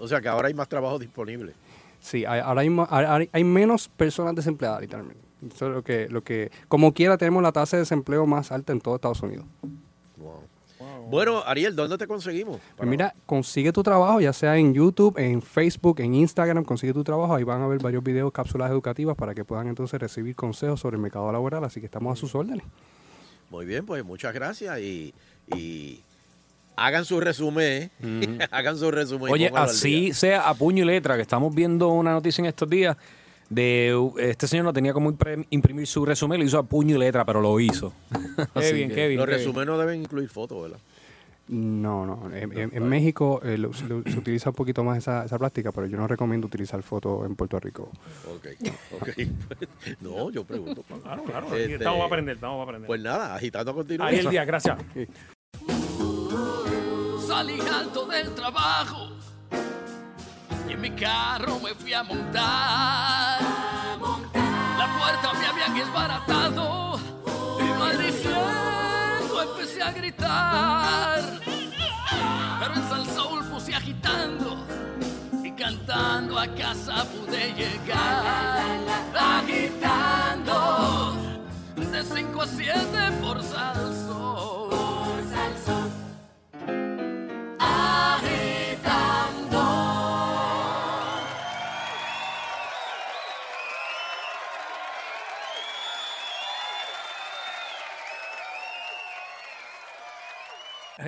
[0.00, 1.54] O sea que ahora hay más trabajo disponible.
[2.00, 5.22] sí, hay, ahora hay, hay- hay menos personas desempleadas, literalmente.
[5.54, 8.72] Eso es lo que, lo que, como quiera, tenemos la tasa de desempleo más alta
[8.72, 9.44] en todo Estados Unidos.
[11.10, 12.58] Bueno, Ariel, ¿dónde te conseguimos?
[12.76, 17.04] Pues mira, consigue tu trabajo, ya sea en YouTube, en Facebook, en Instagram, consigue tu
[17.04, 17.34] trabajo.
[17.34, 20.96] Ahí van a ver varios videos, cápsulas educativas para que puedan entonces recibir consejos sobre
[20.96, 21.64] el mercado laboral.
[21.64, 22.64] Así que estamos a sus órdenes.
[23.50, 25.12] Muy bien, pues muchas gracias y,
[25.54, 26.00] y
[26.76, 28.38] hagan su resumen, ¿eh?
[28.50, 29.30] hagan su resumen.
[29.32, 32.96] Oye, así sea a puño y letra, que estamos viendo una noticia en estos días
[33.50, 35.14] de este señor no tenía como
[35.50, 37.92] imprimir su resumen, lo hizo a puño y letra, pero lo hizo.
[38.54, 39.20] Así bien, que- qué bien.
[39.20, 40.78] Los resúmenes no deben incluir fotos, ¿verdad?
[41.48, 42.30] No, no.
[42.34, 45.38] En, en- en México eh, lo- se, lo- se utiliza un poquito más esa, esa
[45.38, 47.90] práctica, pero yo no recomiendo utilizar fotos en Puerto Rico.
[48.34, 48.46] Ok,
[49.00, 49.08] ok.
[50.00, 50.84] no, yo pregunto.
[51.02, 51.46] Claro, claro.
[51.54, 52.86] Este, Estamos a aprender, estamos a aprender.
[52.86, 54.06] Pues nada, agitando continúa.
[54.06, 54.78] Ahí el día, gracias.
[57.26, 59.08] Salí alto del trabajo
[60.68, 63.40] y en mi carro me fui a montar.
[64.78, 66.81] La puerta me habían desbaratado
[69.92, 71.22] gritar.
[72.60, 74.66] Pero en San Soul puse agitando
[75.42, 78.64] y cantando a casa pude llegar.
[79.14, 80.54] Agitando
[81.76, 82.72] de 5 a 7
[83.20, 84.51] por Salsón.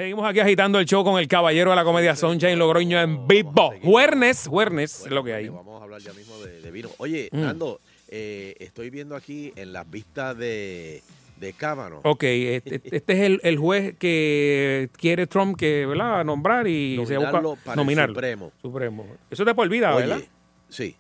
[0.05, 3.73] Seguimos aquí agitando el show con el caballero de la comedia Sunshine Logroño en vivo.
[3.83, 5.49] Juernes, juernes, es lo que hay.
[5.49, 6.91] Vamos a hablar ya mismo de, de vino.
[6.99, 7.41] Oye, Mm.
[7.41, 11.03] Nando, eh, estoy viendo aquí en las vistas de,
[11.41, 12.01] de Cámara.
[12.03, 16.23] Ok, este, este es el, el juez que quiere Trump que, ¿verdad?
[16.23, 18.15] nombrar y se busca Nominarlo para el nominarlo.
[18.15, 18.53] Supremo.
[18.61, 19.07] Supremo.
[19.31, 20.19] Eso es de por vida, Oye, ¿verdad?
[20.19, 20.69] Mm.
[20.69, 20.97] Sí.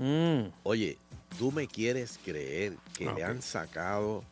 [0.62, 0.96] Oye,
[1.38, 3.28] tú me quieres creer que Ah, le ok.
[3.32, 4.24] han sacado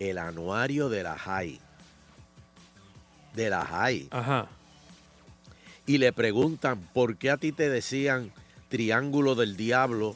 [0.00, 1.60] el anuario de la JAI.
[3.34, 4.08] De la JAI.
[4.10, 4.46] Ajá.
[5.86, 8.32] Y le preguntan por qué a ti te decían
[8.68, 10.14] Triángulo del Diablo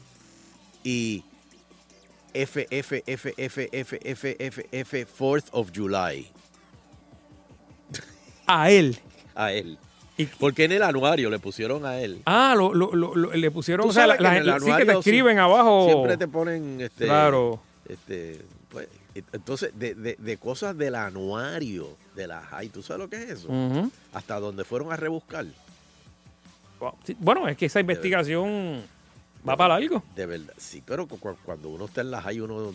[0.83, 1.23] y
[2.33, 6.27] F, F, F, F, F, F, F, F, 4th of July.
[8.47, 8.97] A él.
[9.33, 9.77] A él.
[10.39, 12.21] Porque en el anuario le pusieron a él.
[12.25, 15.39] Ah, lo, lo- lo- lo- le pusieron, o sea, la, la- sí que te escriben
[15.39, 15.87] abajo.
[15.89, 17.59] Siempre te ponen, este, Claro.
[17.89, 18.87] este, pues,
[19.33, 23.29] entonces, de, de- de cosas del anuario de la JAI, ¿tú sabes lo que es
[23.29, 23.47] eso?
[24.13, 25.45] Hasta donde fueron a rebuscar.
[27.19, 28.83] Bueno, es que esa investigación
[29.47, 30.03] va para algo.
[30.15, 32.73] De verdad, sí, pero cu- cu- cuando uno está en la JAI, uno...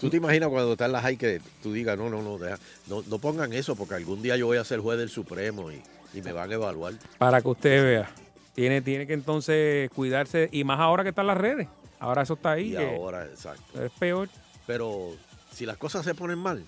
[0.00, 2.58] ¿Tú te imaginas cuando está en la JAI que tú digas, no, no, no, deja-
[2.86, 5.82] no, no pongan eso porque algún día yo voy a ser juez del Supremo y,
[6.14, 6.94] y me van a evaluar?
[7.18, 8.10] Para que usted vea.
[8.54, 10.48] Tiene, tiene que entonces cuidarse.
[10.52, 11.66] Y más ahora que están las redes.
[11.98, 12.72] Ahora eso está ahí.
[12.72, 13.82] Y ahora, exacto.
[13.84, 14.28] Es peor.
[14.66, 15.12] Pero
[15.58, 16.64] si las cosas se ponen mal,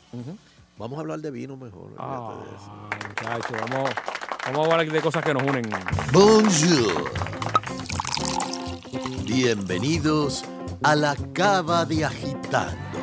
[0.76, 1.93] vamos a hablar de vino mejor.
[1.97, 2.41] Ah,
[3.53, 3.91] vamos,
[4.47, 5.62] vamos a hablar de cosas que nos unen.
[6.12, 7.09] Bonjour.
[9.24, 10.45] Bienvenidos
[10.82, 12.99] a la cava de agitando.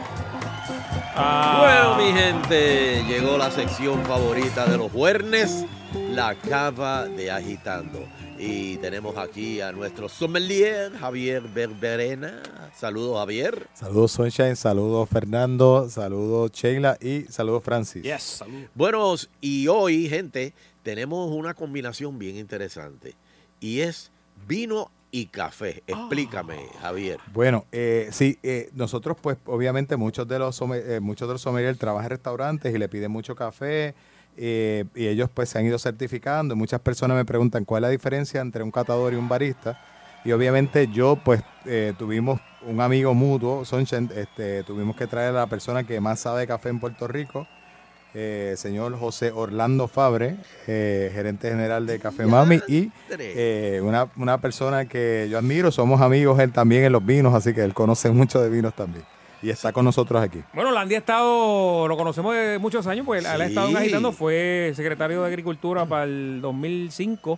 [1.16, 5.64] Bueno, mi gente, llegó la sección favorita de los jueves,
[6.12, 8.00] la cava de agitando.
[8.40, 12.44] Y tenemos aquí a nuestro sommelier, Javier Berberena.
[12.76, 13.68] Saludos, Javier.
[13.74, 18.04] Saludos Sunshine, saludos Fernando, saludos Sheila y saludos Francis.
[18.76, 23.16] Bueno, y hoy, gente, tenemos una combinación bien interesante.
[23.60, 24.12] Y es
[24.48, 25.82] vino y café.
[25.88, 27.20] Explícame, Javier.
[27.34, 31.80] Bueno, eh, sí, eh, nosotros pues obviamente muchos de los eh, muchos de los sommeliers
[31.80, 33.96] trabajan en restaurantes y le piden mucho café
[34.38, 36.56] eh, y ellos pues se han ido certificando.
[36.56, 39.80] Muchas personas me preguntan cuál es la diferencia entre un catador y un barista.
[40.24, 45.40] Y obviamente yo pues eh, tuvimos un amigo mutuo, Sunshine, este, tuvimos que traer a
[45.40, 47.48] la persona que más sabe de café en Puerto Rico,
[48.14, 54.40] eh, señor José Orlando Fabre, eh, gerente general de Café Mami y eh, una, una
[54.40, 58.10] persona que yo admiro, somos amigos él también en los vinos, así que él conoce
[58.12, 59.06] mucho de vinos también.
[59.42, 60.42] Y está con nosotros aquí.
[60.54, 64.72] Bueno, Landy ha estado, lo conocemos de muchos años, pues él ha estado agitando, fue
[64.76, 67.38] secretario de Agricultura para el 2005.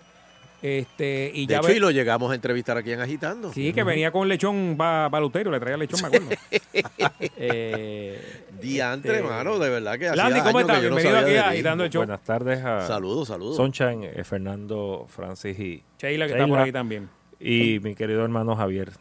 [0.62, 3.54] Este, y De ya hecho, ve- y lo llegamos a entrevistar aquí en Agitando.
[3.54, 6.30] Sí, que venía con lechón para Lutero, le traía lechón, me acuerdo.
[7.38, 10.78] eh, Diantre, este, hermano, de verdad que hacía Landy, ¿cómo años estás?
[10.80, 11.50] que yo no Bienvenido sabía aquí de a.
[11.50, 12.00] Agitando el Show.
[12.02, 13.56] Buenas tardes a Saludos, saludos.
[13.56, 17.10] Sunshine, eh, Fernando, Francis y Sheila, que está por ahí también.
[17.40, 18.92] Y mi querido hermano Javier.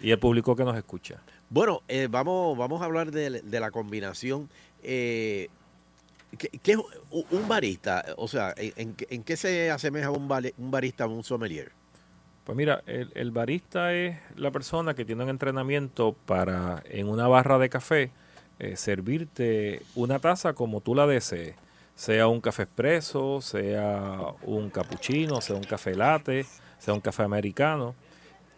[0.00, 1.20] Y el público que nos escucha.
[1.54, 4.50] Bueno, eh, vamos, vamos a hablar de, la combinación.
[4.82, 5.46] Eh,
[6.36, 6.78] ¿qué, es
[7.10, 8.04] un barista?
[8.16, 10.26] O sea, ¿en, en qué- se asemeja un
[10.72, 11.70] barista a un sommelier?
[12.42, 17.28] Pues mira, el, el barista es la persona que tiene un entrenamiento para en una
[17.28, 18.10] barra de café
[18.58, 21.54] eh, servirte una taza como tú la desees.
[21.94, 26.46] Sea un café expreso, sea un cappuccino, sea un café latte,
[26.80, 27.94] sea un café americano.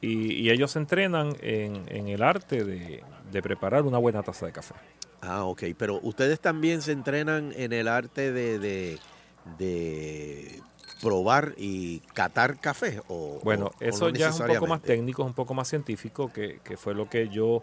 [0.00, 4.46] Y, y ellos se entrenan en, en el arte de, de preparar una buena taza
[4.46, 4.74] de café.
[5.22, 5.64] Ah, ok.
[5.76, 8.98] Pero ustedes también se entrenan en el arte de, de,
[9.58, 10.60] de
[11.02, 13.00] probar y catar café.
[13.08, 15.54] O, Bueno, o- o eso no ya es un poco más técnico, es un poco
[15.54, 17.62] más científico, que, que fue lo que yo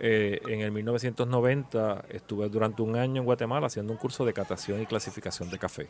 [0.00, 4.80] eh, en el 1990 estuve durante un año en Guatemala haciendo un curso de catación
[4.82, 5.86] y clasificación de café.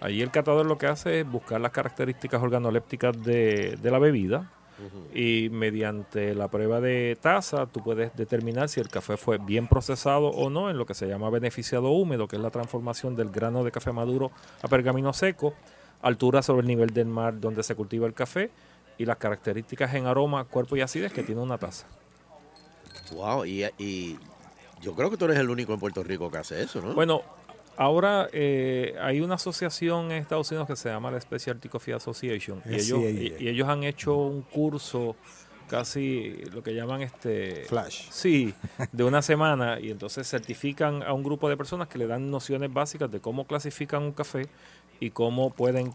[0.00, 4.50] Allí el catador lo que hace es buscar las características organolépticas de, de la bebida
[5.14, 10.28] y mediante la prueba de taza tú puedes determinar si el café fue bien procesado
[10.28, 13.64] o no en lo que se llama beneficiado húmedo, que es la transformación del grano
[13.64, 14.30] de café maduro
[14.62, 15.54] a pergamino seco,
[16.02, 18.50] altura sobre el nivel del mar donde se cultiva el café
[18.98, 21.86] y las características en aroma, cuerpo y acidez que tiene una taza.
[23.12, 24.18] Wow, y, y
[24.82, 26.94] yo creo que tú eres el único en Puerto Rico que hace eso, ¿no?
[26.94, 27.22] Bueno,
[27.76, 32.62] ahora eh, hay una asociación en Estados Unidos que se llama la Specialty Coffee Association
[32.64, 35.16] y ellos, y, ellos han hecho un curso
[35.68, 38.08] casi lo que llaman este Flash.
[38.10, 38.54] Sí,
[38.92, 42.72] de una semana y entonces certifican a un grupo de personas que le dan nociones
[42.72, 44.46] básicas de cómo clasifican un café
[45.00, 45.92] y cómo pueden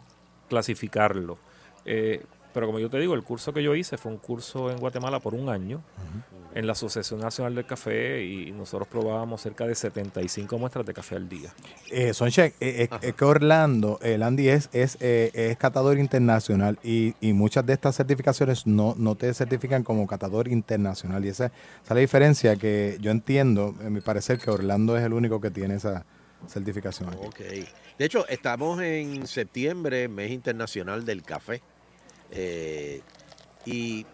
[0.49, 1.37] clasificarlo.
[1.85, 4.77] Eh, pero como yo te digo, el curso que yo hice fue un curso en
[4.77, 5.81] Guatemala por un año
[6.53, 11.15] en la Asociación Nacional del Café y nosotros probábamos cerca de 75 muestras de café
[11.15, 11.53] al día.
[11.89, 16.77] Eh, Sonche, eh, eh, es que Orlando, el Andy es, es, eh, es catador internacional
[16.83, 21.23] y, y muchas de estas certificaciones no, no te certifican como catador internacional.
[21.25, 21.53] Y esa, esa
[21.83, 25.51] es la diferencia que yo entiendo, en mi parecer, que Orlando es el único que
[25.51, 26.05] tiene esa
[26.47, 27.09] certificación.
[27.09, 27.25] aquí.
[27.25, 27.39] Ok.
[27.97, 31.61] De hecho, estamos en septiembre, mes internacional del café.
[32.31, 33.01] Eh,
[33.65, 34.05] y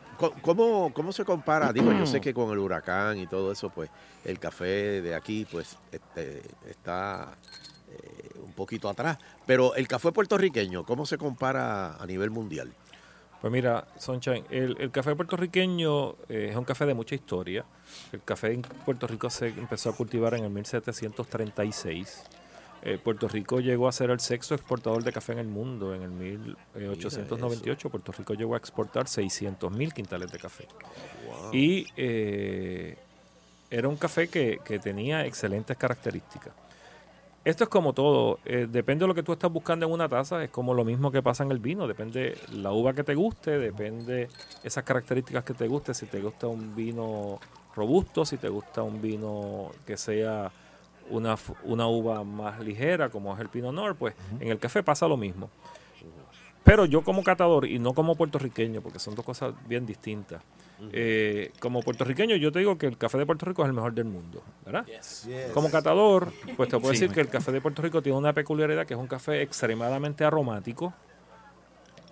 [0.42, 1.72] ¿cómo, ¿cómo se compara?
[1.72, 3.90] Digo, yo sé que con el huracán y todo eso, pues
[4.26, 7.38] el café de aquí, pues este, está
[7.92, 9.18] eh, un poquito atrás.
[9.46, 12.74] Pero el café puertorriqueño, ¿cómo se compara a nivel mundial?
[13.40, 17.66] Pues mira, Sunshine, el, el café puertorriqueño eh, es un café de mucha historia.
[18.12, 22.24] El café en Puerto Rico se empezó a cultivar en el 1736.
[22.84, 25.94] Eh, Puerto Rico llegó a ser el sexto exportador de café en el mundo.
[25.94, 30.68] En el 1898 Puerto Rico llegó a exportar 600 mil quintales de café.
[31.52, 32.98] Y eh,
[33.70, 36.54] era un café que, que tenía excelentes características.
[37.48, 40.44] Esto es como todo, eh, depende de lo que tú estás buscando en una taza,
[40.44, 43.58] es como lo mismo que pasa en el vino, depende la uva que te guste,
[43.58, 44.28] depende
[44.66, 47.40] esas características que te guste, si te gusta un vino
[47.74, 50.52] robusto, si te gusta un vino que sea
[51.10, 55.08] una, una uva más ligera, como es el Pinot Noir, pues en el café pasa
[55.08, 55.50] lo mismo.
[56.64, 60.42] Pero yo como catador y no como puertorriqueño, porque son dos cosas bien distintas.
[60.92, 63.94] eh, como puertorriqueño, yo te digo que el café de Puerto Rico es el mejor
[63.94, 64.86] del mundo, ¿verdad?
[65.54, 67.00] Como catador, pues te puedo Sí.
[67.00, 70.24] decir que el café de Puerto Rico tiene una peculiaridad que es un café extremadamente
[70.24, 70.94] aromático,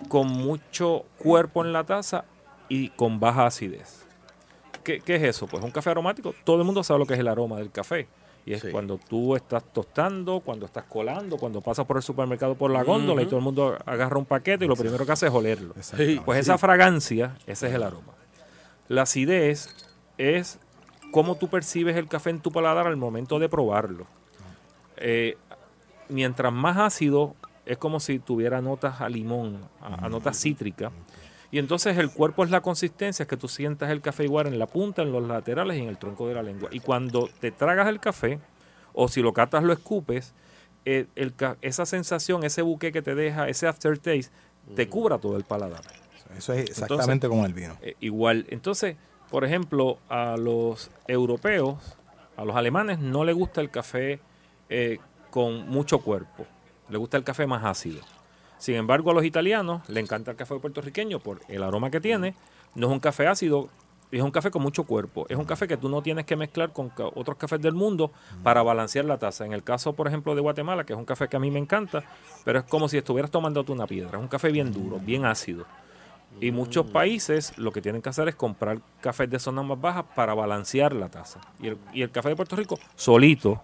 [0.10, 2.26] con mucho cuerpo en la taza
[2.70, 4.06] y con baja acidez.
[4.84, 5.48] ¿Qué, qué es eso?
[5.48, 8.08] Pues un café aromático, todo el mundo sabe lo que es el aroma del café.
[8.46, 12.70] Y es cuando tú estás tostando, cuando estás colando, cuando pasas por el supermercado por
[12.70, 15.34] la góndola y todo el mundo agarra un paquete y lo primero que hace es
[15.34, 15.74] olerlo.
[16.24, 18.14] Pues esa fragancia, ese es el aroma.
[18.88, 19.74] La acidez
[20.20, 20.60] es
[21.12, 24.06] cómo tú percibes el café en tu paladar al momento de probarlo.
[24.98, 25.38] Eh,
[26.10, 27.36] mientras más ácido,
[27.66, 30.92] es como si tuviera notas a limón, a, a notas cítricas.
[31.52, 34.60] Y entonces el cuerpo es la consistencia, es que tú sientas el café igual en
[34.60, 36.70] la punta, en los laterales y en el tronco de la lengua.
[36.72, 38.40] Y cuando te tragas el café,
[38.94, 40.34] o si lo catas lo escupes,
[40.86, 44.32] eh, el esa sensación, ese buque que te deja, ese aftertaste,
[44.76, 45.82] te cubra todo el paladar.
[46.38, 47.78] Eso es exactamente como el vino.
[47.82, 48.96] Eh, igual, entonces,
[49.30, 51.98] por ejemplo, a los europeos,
[52.36, 54.20] a los alemanes no les gusta el café
[54.70, 55.00] eh,
[55.30, 56.46] con mucho cuerpo,
[56.90, 58.02] le gusta el café más ácido.
[58.58, 62.36] Sin embargo, a los italianos le encanta el café puertorriqueño por el aroma que tiene.
[62.74, 63.70] No es un café ácido,
[64.12, 65.26] es un café con mucho cuerpo.
[65.30, 68.12] Es un café que tú no tienes que mezclar con otros cafés del mundo
[68.44, 69.46] para balancear la taza.
[69.46, 71.60] En el caso, por ejemplo, de Guatemala, que es un café que a mí me
[71.60, 72.04] encanta,
[72.44, 74.18] pero es como si estuvieras tomándote una piedra.
[74.18, 75.66] Es un café bien duro, bien ácido.
[76.42, 80.06] Y muchos países lo que tienen que hacer es comprar cafés de zonas más bajas
[80.16, 81.40] para balancear la taza.
[81.94, 83.62] Y el café de Puerto Rico, solito,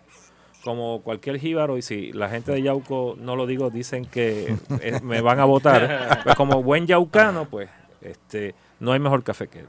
[0.64, 5.00] como cualquier jíbaro, y si la gente de Yauco no lo digo, dicen que eh,
[5.04, 6.20] me van a votar.
[6.24, 7.70] Pues como buen yaucano, pues
[8.02, 9.66] este no hay mejor café que él.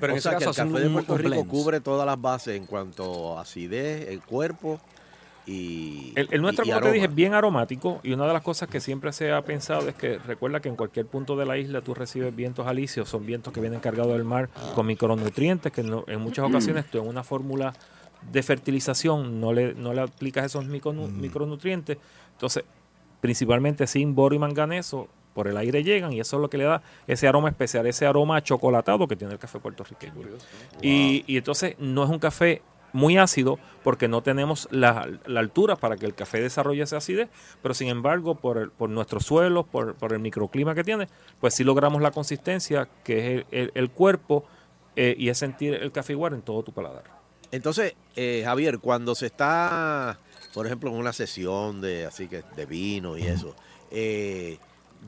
[0.00, 3.38] Pero o sea que el café de Puerto Rico cubre todas las bases en cuanto
[3.38, 4.80] a acidez, el cuerpo
[5.46, 8.32] y El, el nuestro, y- y como te dije, es bien aromático y una de
[8.32, 11.46] las cosas que siempre se ha pensado es que recuerda que en cualquier punto de
[11.46, 15.70] la isla tú recibes vientos alisios, son vientos que vienen cargados del mar con micronutrientes
[15.72, 17.72] que no- en muchas ocasiones tú en una fórmula
[18.32, 21.98] de fertilización no le, no le aplicas esos micronu- micronutrientes.
[22.32, 22.64] Entonces,
[23.20, 26.64] principalmente sin boro y manganeso, por el aire llegan y eso es lo que le
[26.64, 30.14] da ese aroma especial, ese aroma chocolatado que tiene el café puertorriqueño.
[30.80, 32.62] Y, y entonces no es un café
[32.94, 37.28] muy ácido porque no tenemos la, la altura para que el café desarrolle esa acidez,
[37.60, 41.06] pero sin embargo por, el- por nuestros suelos, por, por el microclima que tiene,
[41.38, 44.44] pues sí logramos la consistencia que es el, el- el cuerpo
[44.94, 47.04] eh, y es sentir el café igual en todo tu paladar.
[47.52, 50.18] Entonces, eh, Javier, cuando se está,
[50.54, 53.54] por ejemplo, en una sesión de así que de vino y eso,
[53.90, 54.58] eh,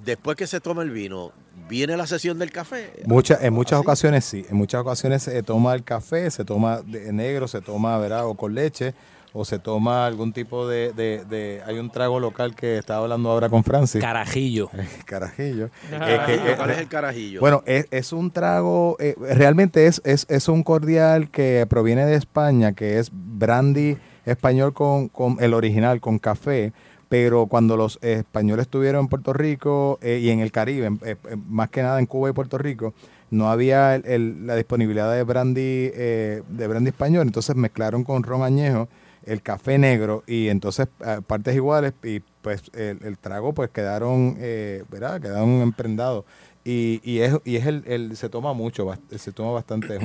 [0.05, 1.33] después que se toma el vino,
[1.69, 2.93] viene la sesión del café.
[3.07, 7.13] Mucha, en muchas ocasiones sí, en muchas ocasiones se toma el café, se toma de
[7.13, 8.27] negro, se toma, ¿verdad?
[8.27, 8.95] O con leche,
[9.33, 13.31] o se toma algún tipo de, de- de- hay un trago local que estaba hablando
[13.31, 14.01] ahora con Francis.
[14.01, 14.71] Carajillo.
[15.05, 15.67] Carajillo.
[15.93, 17.41] Eh, que- ¿cuál eh, es el carajillo?
[17.41, 22.15] Bueno, es, es un trago, eh, realmente es, es, es un cordial que proviene de
[22.17, 23.97] España, que es brandy
[24.27, 26.73] español con, con el original, con café,
[27.09, 31.37] pero cuando los españoles estuvieron en Puerto Rico eh, y en el Caribe, eh, eh,
[31.49, 32.93] más que nada en Cuba y Puerto Rico,
[33.31, 38.23] no había el- el- la disponibilidad de brandy, eh, de brandy español, entonces mezclaron con
[38.23, 38.89] ron añejo
[39.29, 44.37] el café negro y entonces eh, partes iguales y pues el, el trago pues quedaron,
[44.39, 45.21] eh, ¿verdad?
[45.21, 46.25] Quedaron emprendados.
[46.65, 49.99] Y, y es, y es el, el- se toma mucho, se toma bastante.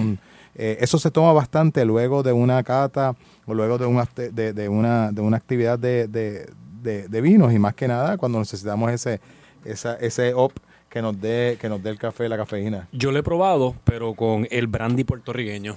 [0.55, 4.69] eh, eso se toma bastante luego de una cata o luego de, un afte- de,
[4.69, 6.49] una, de una actividad de, de,
[6.81, 9.19] de- de vinos y más que nada cuando necesitamos ese,
[9.65, 10.53] esa, ese op
[10.89, 12.87] que nos dé que nos dé el café, la cafeína.
[12.91, 15.75] Yo lo he probado, pero con el brandy puertorriqueño,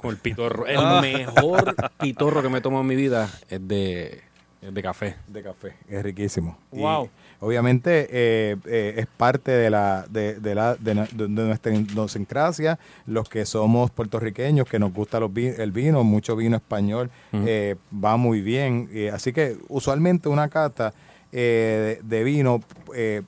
[0.00, 0.66] con el pitorro.
[0.66, 1.00] El Ah.
[1.02, 4.22] mejor pitorro que me tomo en mi vida es de,
[4.62, 5.16] es de café.
[5.26, 5.74] De café.
[5.88, 6.56] Es riquísimo.
[6.72, 7.08] Y Wow.
[7.40, 10.94] obviamente eh, eh, es parte de la de, de la de,
[11.28, 16.56] nuestra idiosincrasia, los que somos puertorriqueños, que nos gusta los vi- el vino, mucho vino
[16.56, 18.88] español, eh, va muy bien.
[18.92, 20.92] Eh, así que usualmente una cata
[21.32, 22.60] eh, de, de vino
[22.94, 23.22] eh,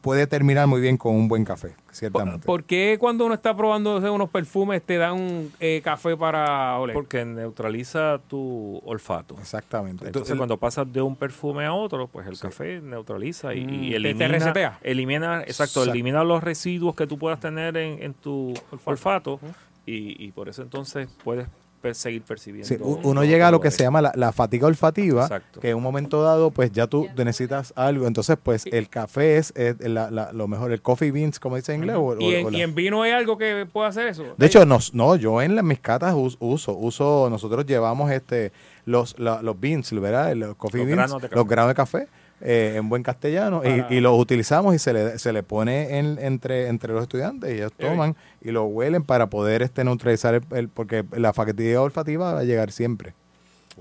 [0.00, 2.46] puede terminar muy bien con un buen café, ciertamente.
[2.46, 6.94] ¿Por qué cuando uno está probando unos perfumes te dan eh, café para oler?
[6.94, 9.36] Porque neutraliza tu olfato.
[9.40, 10.06] Exactamente.
[10.06, 13.90] Entonces, cuando pasas de un perfume a otro, pues el café neutraliza y, Mm, y
[13.90, 14.78] te- te elimina, resetea.
[14.82, 15.90] elimina, exacto, Exacto.
[15.90, 18.54] elimina los residuos que tú puedas tener en, en tu
[18.84, 19.40] olfato,
[19.84, 21.48] y, y por eso entonces puedes
[21.94, 22.66] seguir percibiendo.
[22.68, 25.60] Sí, uno llega a lo que se llama la, la fatiga olfativa, Exacto.
[25.60, 28.06] que en un momento dado, pues ya tú necesitas algo.
[28.06, 31.74] Entonces, pues el café es, es la- la- lo mejor, el coffee beans, como dice
[31.74, 31.96] en inglés.
[31.98, 34.24] o- ¿Y en, o la- y en vino hay algo que pueda hacer eso?
[34.36, 38.52] de hecho, nos, no, yo en las, mis catas us- uso, uso, nosotros llevamos este
[38.84, 40.34] los, la- los beans, ¿verdad?
[40.34, 42.08] Los coffee Los beans, granos los granos de café,
[42.42, 46.18] eh, en buen castellano, y, y los utilizamos y se le, se le pone en-
[46.18, 50.42] entre, entre los estudiantes y ellos toman y lo huelen para poder este neutralizar el,
[50.50, 53.14] el- porque la fatiga olfativa va a llegar siempre.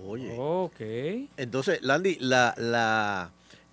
[0.07, 0.35] Oye.
[0.38, 0.79] Ok.
[1.38, 3.31] Entonces, Landy, la, la,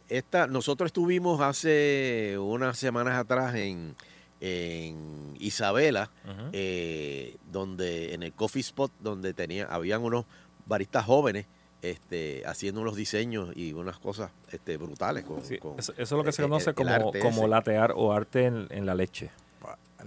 [0.08, 3.94] esta, nosotros estuvimos hace unas semanas atrás en,
[4.40, 6.10] en Isabela,
[6.52, 10.24] eh, donde en el coffee spot donde tenía, habían unos
[10.66, 11.46] baristas jóvenes
[11.82, 15.24] este, haciendo unos diseños y unas cosas este, brutales.
[15.24, 18.12] Con, Sí, con eso, eso es lo que se conoce el como, como latear o
[18.12, 19.30] arte en, en la leche.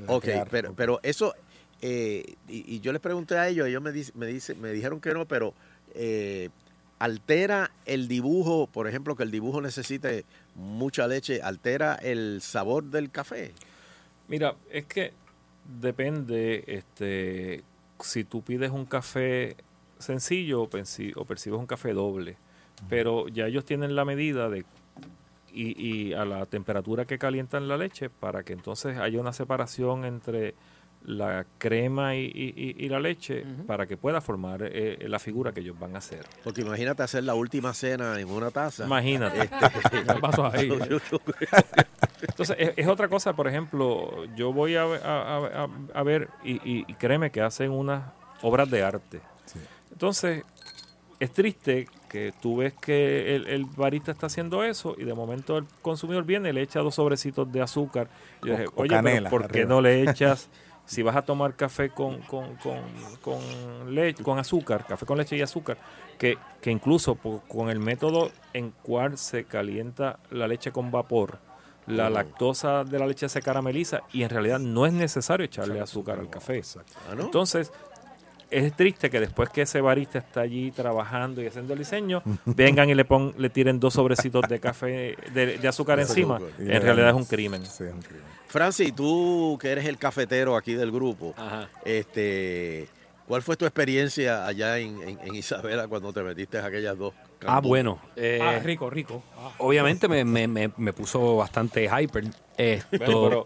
[0.08, 1.34] Ok, pero, pero eso,
[1.82, 5.00] eh, y, y yo les pregunté a ellos, ellos me, dice- me, dice, me dijeron
[5.02, 5.54] que no, pero
[5.94, 6.50] eh,
[7.00, 10.26] altera el dibujo, por ejemplo, que el dibujo necesite
[10.56, 13.54] mucha leche, altera el sabor del café.
[14.28, 15.14] Mira, es que
[15.80, 17.64] depende, este,
[18.00, 19.56] si tú pides un café
[20.02, 22.38] sencillo o, o percibes un café doble,
[22.90, 24.66] pero ya ellos tienen la medida de
[25.54, 30.06] y, y a la temperatura que calientan la leche para que entonces haya una separación
[30.06, 30.56] entre
[31.04, 32.26] la crema y,
[32.78, 36.26] y- la leche para que pueda formar eh, la figura que ellos van a hacer.
[36.44, 38.86] Porque imagínate hacer la última cena en una taza.
[38.86, 39.42] Imagínate.
[39.84, 40.70] Este, ¿Qué pasó ahí?
[42.22, 46.30] Entonces, es, es otra cosa, por ejemplo, yo voy a, a- a- a- a ver
[46.44, 48.04] y, y- y créeme que hacen unas
[48.44, 49.22] obras de arte.
[49.92, 50.44] Entonces,
[51.20, 55.58] es triste que tú ves que el, el barista está haciendo eso y de momento
[55.58, 58.10] el consumidor viene y le echa dos sobrecitos de azúcar.
[58.44, 59.70] Y yo O- dije, Oye, pero canela ¿por qué arriba".
[59.70, 60.50] no le echas,
[60.86, 62.80] si vas a tomar café con, con, con,
[63.22, 65.78] con leche, con azúcar, café con leche y azúcar,
[66.18, 71.38] que, que incluso con el método en cual se calienta la leche con vapor,
[71.88, 72.10] la Oh.
[72.12, 76.30] lactosa de la leche se carameliza y en realidad no es necesario echarle azúcar al
[76.30, 76.62] café.
[77.10, 77.14] Ah.
[77.20, 77.72] Entonces,
[78.52, 82.90] es triste que después que ese barista está allí trabajando y haciendo el diseño, vengan
[82.90, 86.40] y le pon, le tiren dos sobrecitos de café, de, de azúcar encima.
[86.60, 87.64] En realidad es un crimen.
[88.48, 91.34] Francis, tú que eres el cafetero aquí del grupo,
[91.86, 92.88] este,
[93.28, 97.14] ¿cuál fue tu experiencia allá en, en- en Isabela cuando te metiste a aquellas dos?
[97.16, 97.68] Ah, cantú?
[97.70, 98.00] bueno.
[98.16, 99.24] eh, Ah, rico, rico.
[99.38, 99.52] Ah.
[99.60, 102.26] Obviamente me, me, me, me puso bastante hyper.
[102.58, 103.46] Esto, Bueno,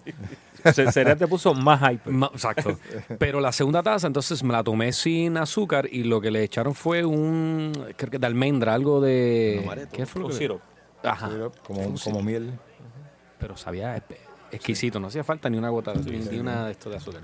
[0.63, 2.11] pero se- sería te puso más hyper.
[2.13, 2.77] Ma- exacto.
[3.17, 6.75] Pero la segunda taza, entonces me la tomé sin azúcar y lo que le echaron
[6.75, 9.87] fue un, creo que de almendra, algo de...
[9.93, 10.63] ¿Qué fue Un sirope.
[11.03, 11.29] Ajá.
[11.65, 12.51] Como- Un como miel.
[13.39, 14.01] Pero sabía
[14.51, 17.21] exquisito, no hacía falta ni una gota, ni, ni una de esto de azúcar.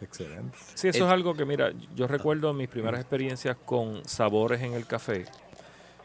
[0.00, 0.56] Excelente.
[0.74, 4.86] Sí, eso es algo que, mira, yo recuerdo mis primeras experiencias con sabores en el
[4.86, 5.26] café,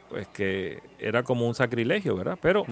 [0.10, 2.38] pues que era como un sacrilegio, ¿verdad?
[2.42, 2.66] Pero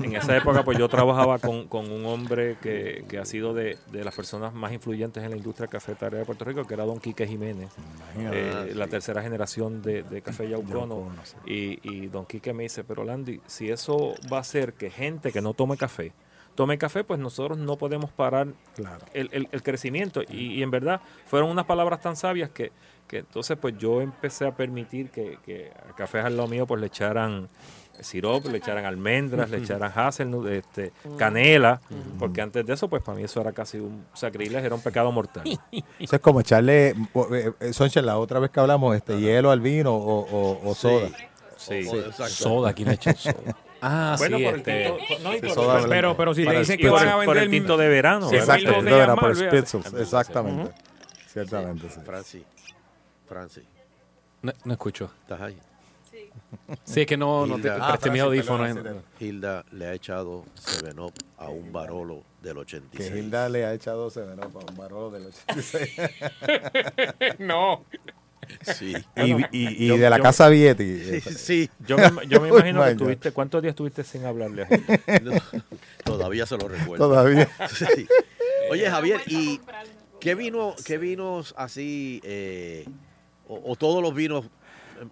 [0.00, 3.78] en esa época, pues yo trabajaba con, con un hombre que, que ha sido de,
[3.92, 6.98] de las personas más influyentes en la industria cafetera de Puerto Rico, que era don
[6.98, 7.70] Quique Jiménez,
[8.16, 8.70] Imagínate.
[8.70, 11.10] eh, la tercera generación de, de Café Yaucono.
[11.46, 15.30] Y, y don Quique me dice, pero Landy, si eso va a hacer que gente
[15.30, 16.12] que no tome café,
[16.60, 19.02] tome café, pues nosotros no podemos parar Claro.
[19.14, 20.20] el, el- el crecimiento.
[20.28, 22.70] Y, y en verdad fueron unas palabras tan sabias que,
[23.08, 26.78] que entonces pues yo empecé a permitir que, que a cafés al lado mío pues
[26.78, 27.48] le echaran
[27.98, 31.80] sirope, le echaran almendras, le echaran hazelnut, este, canela,
[32.18, 35.10] porque antes de eso, pues para mí eso era casi un sacrilegio, era un pecado
[35.12, 35.44] mortal.
[35.98, 39.60] Eso es como echarle, eh, eh, Soncha, la otra vez que hablamos, este hielo al
[39.60, 41.08] vino o, o- o soda.
[41.56, 41.86] Sí.
[42.28, 43.34] Soda, ¿quién ha hecho soda?
[43.82, 46.44] Ah, Bueno, sí, por el este, tinto- no, y Sí, por- soda pero- pero si
[46.44, 49.14] te dicen el que van a vender por el tinto de verano, Sí, exacto, botellas
[49.16, 49.58] por olvídate.
[50.00, 50.74] exactamente.
[51.26, 52.00] Ciertamente, sí.
[52.04, 52.42] Francis.
[53.28, 53.64] Francis.
[54.42, 55.10] No, no escucho.
[55.22, 55.58] ¿Estás ahí?
[56.84, 58.66] Sí, es que no, no te Hilda- presté mi audífono.
[58.66, 59.00] eh.
[59.20, 63.12] Hilda le ha echado Seven Up a un Barolo del Que 86.
[63.14, 65.96] Hilda le ha echado Seven Up a un barolo del 86.
[67.38, 67.84] no.
[68.62, 68.94] Sí.
[69.16, 71.20] Y, y- y Yo- de la yo- casa Vietti.
[71.20, 71.70] Sí.
[71.86, 74.68] Yo me, yo me imagino que tuviste, ¿cuántos días estuviste sin hablarle a?
[75.22, 75.32] No,
[76.04, 77.08] todavía se lo recuerdo.
[77.08, 77.48] Todavía.
[77.74, 78.06] Sí.
[78.70, 79.60] Oye, Javier, ¿y
[80.20, 82.86] qué, vino, qué vinos así, eh,
[83.48, 84.46] o, o todos los vinos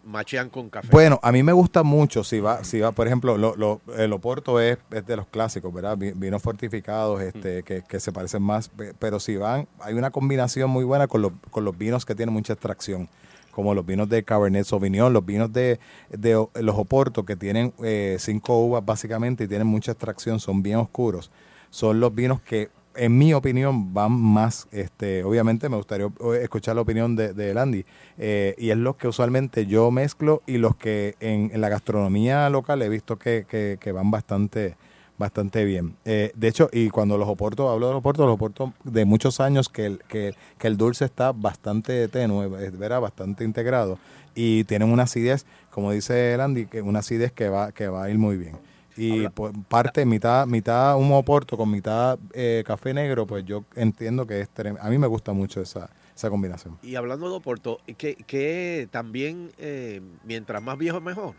[0.05, 0.89] machean con café?
[0.91, 4.13] Bueno, a mí me gusta mucho, si va, si va, por ejemplo, lo, lo- el
[4.13, 5.97] Oporto es, es de los clásicos, ¿verdad?
[5.97, 10.11] Vi- Vinos fortificados este, que, que se parecen más, pe- pero si van, hay una
[10.11, 13.09] combinación muy buena con los, con los vinos que tienen mucha extracción,
[13.51, 18.17] como los vinos de Cabernet Sauvignon, los vinos de, de los Oporto que tienen eh,
[18.21, 21.31] cinco uvas básicamente y tienen mucha extracción, son bien oscuros,
[21.71, 22.69] son los vinos que
[22.99, 26.09] en mi opinión, van más, este, obviamente me gustaría
[26.43, 27.85] escuchar la opinión de, de Landy,
[28.19, 32.83] eh, y es los que usualmente yo mezclo y los que en, la gastronomía local
[32.83, 34.77] he visto que, van bastante
[35.17, 35.97] bastante bien.
[36.05, 39.41] Eh, de hecho, y cuando los oporto, hablo de los oportos, los oportos de muchos
[39.41, 39.99] años que
[40.61, 43.01] el, dulce está bastante tenue, es ¿verdad?
[43.01, 43.99] bastante integrado,
[44.37, 48.11] y tienen una acidez, como dice Landy, que una acidez que va, que va a
[48.11, 48.57] ir muy bien.
[48.99, 54.27] Y pues, parte, mitad, mitad un oporto con mitad eh, café negro, pues yo entiendo
[54.27, 56.77] que es trem- A mí me gusta mucho esa, esa combinación.
[56.83, 61.35] Y hablando de Oporto, que, que también, eh, mientras más viejo mejor.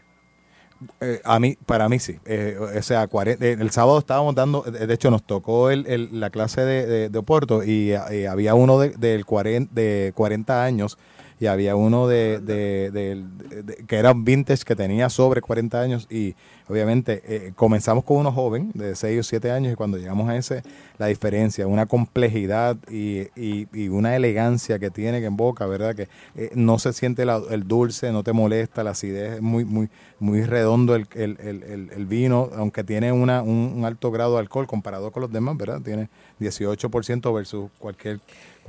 [1.02, 2.18] Eh, a mí, para mí sí.
[2.26, 6.30] Eh, o sea, eh, el sábado estábamos dando, de hecho nos tocó el, el- la
[6.30, 10.98] clase de, de, de Oporto y eh, había uno de, del 40, de 40 años
[11.40, 16.08] y había uno de, de- de- que era un vintage que tenía sobre 40 años
[16.10, 16.36] y
[16.68, 20.36] obviamente eh, comenzamos con uno joven de 6 o 7 años y cuando llegamos a
[20.36, 20.64] ese,
[20.98, 25.96] la diferencia, una complejidad y, y- y una elegancia que tiene que en boca, ¿verdad?
[25.96, 29.90] Que eh, no se siente el dulce, no te molesta, la acidez, es muy, muy,
[30.20, 34.34] muy redondo el, el- el- el- el vino, aunque tiene una, un, un alto grado
[34.34, 35.82] de alcohol comparado con los demás, ¿verdad?
[35.82, 36.10] Tiene
[36.40, 38.20] 18% versus cualquier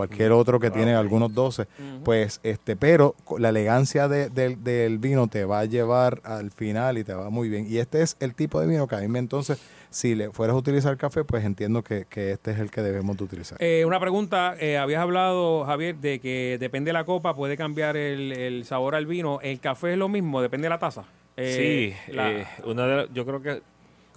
[0.06, 1.66] cualquier otro que tiene algunos 12,
[2.04, 6.96] pues este, pero la elegancia de- del- del vino te va a llevar al final
[6.98, 7.66] y te va muy bien.
[7.68, 9.60] Y este es el tipo de vino que a mí me entonces,
[9.90, 13.16] si le fueras a utilizar café, pues entiendo que, que este es el que debemos
[13.18, 13.58] de utilizar.
[13.60, 17.96] Eh, una pregunta, eh, habías hablado, Javier, de que depende de la copa, puede cambiar
[17.96, 19.40] el, el sabor al vino.
[19.42, 20.40] ¿El café es lo mismo?
[20.40, 21.04] ¿Depende de la taza?
[21.36, 23.62] Eh, sí, la- eh, una de, yo creo que,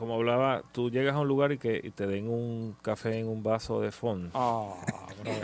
[0.03, 3.27] como hablaba, tú llegas a un lugar y que y te den un café en
[3.27, 4.29] un vaso de fondo.
[4.33, 4.73] Ah,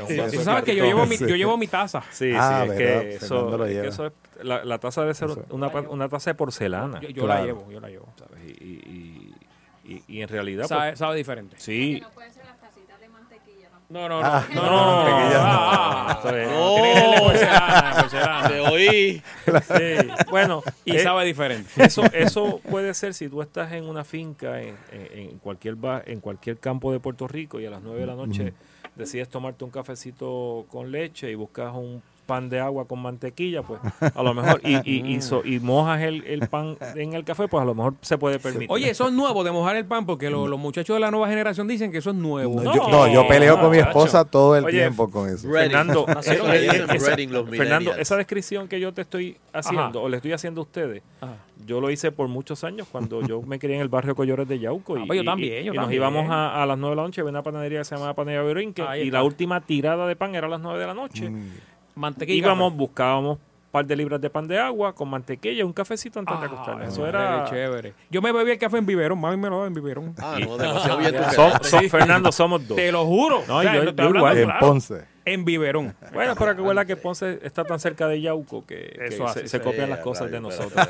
[0.01, 2.03] un Sí, tú sabes que yo llevo mi- yo llevo mi taza.
[2.11, 3.87] Sí, Ah, sí, es verdad, que eso, lo es que lleva.
[3.87, 4.13] eso es-
[4.43, 6.99] la, la taza debe ser una, taza de porcelana.
[7.01, 8.07] Yo, yo la llevo, yo la llevo.
[8.17, 8.43] ¿sabes?
[8.45, 9.33] Y, y-
[9.85, 10.65] y- y- y en realidad...
[10.67, 11.55] Sabe, pues, sabe diferente.
[11.59, 11.99] Sí.
[12.01, 12.09] No,
[13.89, 14.21] no, no.
[14.23, 17.23] Ah, no, no, no, no, ah, ah, es- no.
[18.01, 18.47] Porcelana.
[18.47, 19.21] Te oí.
[19.45, 20.63] Sí, bueno.
[20.85, 21.69] Y eh, sabe diferente.
[21.83, 26.03] Eso, eso puede ser si tú estás en una finca, en, en- en cualquier ba-
[26.05, 28.53] en cualquier campo de Puerto Rico y a las 9 de la noche
[28.95, 33.79] decides tomarte un cafecito con leche y buscas un pan de agua con mantequilla, pues
[34.15, 37.47] a lo mejor, y, y, y, so- y mojas el, el pan en el café,
[37.47, 38.67] pues a lo mejor se puede permitir.
[38.71, 41.27] Oye, eso es nuevo de mojar el pan porque lo- los muchachos de la nueva
[41.27, 42.61] generación dicen que eso es nuevo.
[42.61, 45.49] No, yo, no, yo peleo con mi esposa todo el Oye, tiempo con eso.
[45.51, 47.15] Fernando, eh, eh, esa-
[47.49, 49.99] Fernando, esa descripción que yo te estoy haciendo, Ajá.
[49.99, 51.33] o le estoy haciendo a ustedes, Ajá.
[51.65, 54.59] yo lo hice por muchos años cuando yo me crié en el barrio Collores de
[54.59, 54.97] Yauco.
[54.97, 57.01] Y, Ah, pues yo y- también, yo y nos íbamos a, a las 9 de
[57.01, 60.05] la noche, había una panadería que se llamaba Panadería Berenque, Ahí y la última tirada
[60.07, 61.31] de pan era a las 9 de la noche.
[61.95, 62.35] Mantequilla.
[62.35, 65.73] y Íbamos, buscábamos un par de libras de pan de agua con mantequilla y un
[65.73, 66.87] cafecito antes de Ah, acostarnos.
[66.87, 67.45] Eso era...
[67.49, 67.93] chévere.
[68.09, 70.15] Yo me bebí el café en biberón, mami me lo daba en biberón.
[70.17, 71.67] Ah, no, demasiado bien quedaste.
[71.69, 72.75] son- Fernando, somos dos.
[72.77, 73.43] Te lo juro.
[73.47, 74.37] No, O sea, yo- no estoy yo hablando igual.
[74.39, 74.59] En claro.
[74.67, 75.05] Ponce.
[75.33, 75.95] En biberón.
[76.13, 79.39] Bueno, pero que huela que Ponce está tan cerca de Yauco que, que Eso se,
[79.39, 80.73] así se se- copian las cosas de nosotros.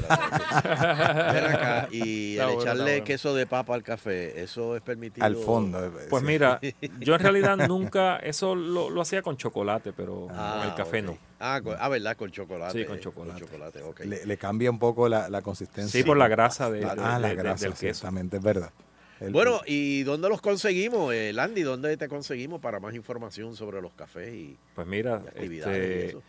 [0.63, 3.03] Ven acá, y el bueno, echarle bueno.
[3.05, 5.25] queso de papa al café, ¿eso es permitido?
[5.25, 5.85] Al fondo.
[5.85, 6.59] eh, Pues mira,
[6.99, 11.01] yo en realidad nunca, eso lo, lo hacía con chocolate, pero Ah, con el café
[11.01, 11.17] no.
[11.39, 12.15] Ah, con- ah, ¿verdad?
[12.17, 12.79] Con chocolate.
[12.79, 13.39] Sí, con chocolate.
[13.39, 13.99] chocolate, ok.
[14.01, 15.99] Le, le cambia un poco la, la consistencia.
[15.99, 17.87] Sí, por la grasa de, ah, la de- de- grasa, del queso.
[17.87, 18.71] exactamente, es verdad.
[19.19, 21.61] El- Bueno, ¿y dónde los conseguimos, eh, Landy?
[21.63, 26.05] ¿Dónde te conseguimos para más información sobre los cafés y Pues mira, actividades y este,
[26.09, 26.23] eso?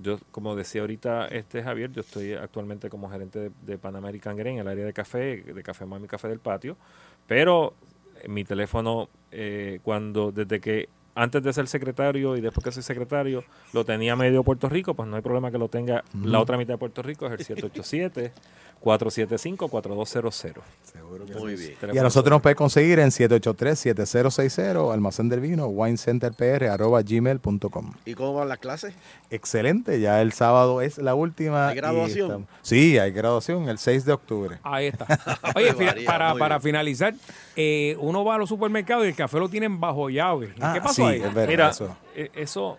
[0.00, 4.36] yo, como decía ahorita este Javier, yo estoy actualmente como gerente de, de Pan American
[4.36, 6.76] Grain en el área de café, de Café Mami Café del Patio,
[7.26, 7.74] pero
[8.28, 13.42] mi teléfono, eh, cuando desde que antes de ser secretario y después que soy secretario,
[13.72, 16.74] lo tenía medio Puerto Rico, pues no hay problema que lo tenga la otra mitad
[16.74, 17.56] de Puerto Rico, es el
[18.82, 20.62] 787-475-4200.
[20.92, 21.74] Seguro que Muy sí.
[21.80, 21.94] bien.
[21.94, 27.92] Y a nosotros nos puede conseguir en 783-7060, Almacén del Vino, winecenterpr, arroba gmail.com.
[28.04, 28.94] ¿Y cómo van las clases?
[29.30, 31.68] Excelente, ya el sábado es la última.
[31.68, 32.26] ¿Hay graduación?
[32.26, 34.58] estamos- Sí, hay graduación el 6 de octubre.
[34.62, 35.06] Ahí está.
[35.56, 35.72] Oye,
[36.04, 37.14] para, para finalizar,
[37.56, 40.52] eh, uno va a los supermercados y el café lo tienen bajo llave.
[40.60, 41.16] Ah, ¿Qué pasó sí, ahí?
[41.22, 41.96] es verdad, Mira, eso.
[42.14, 42.78] eh, eso...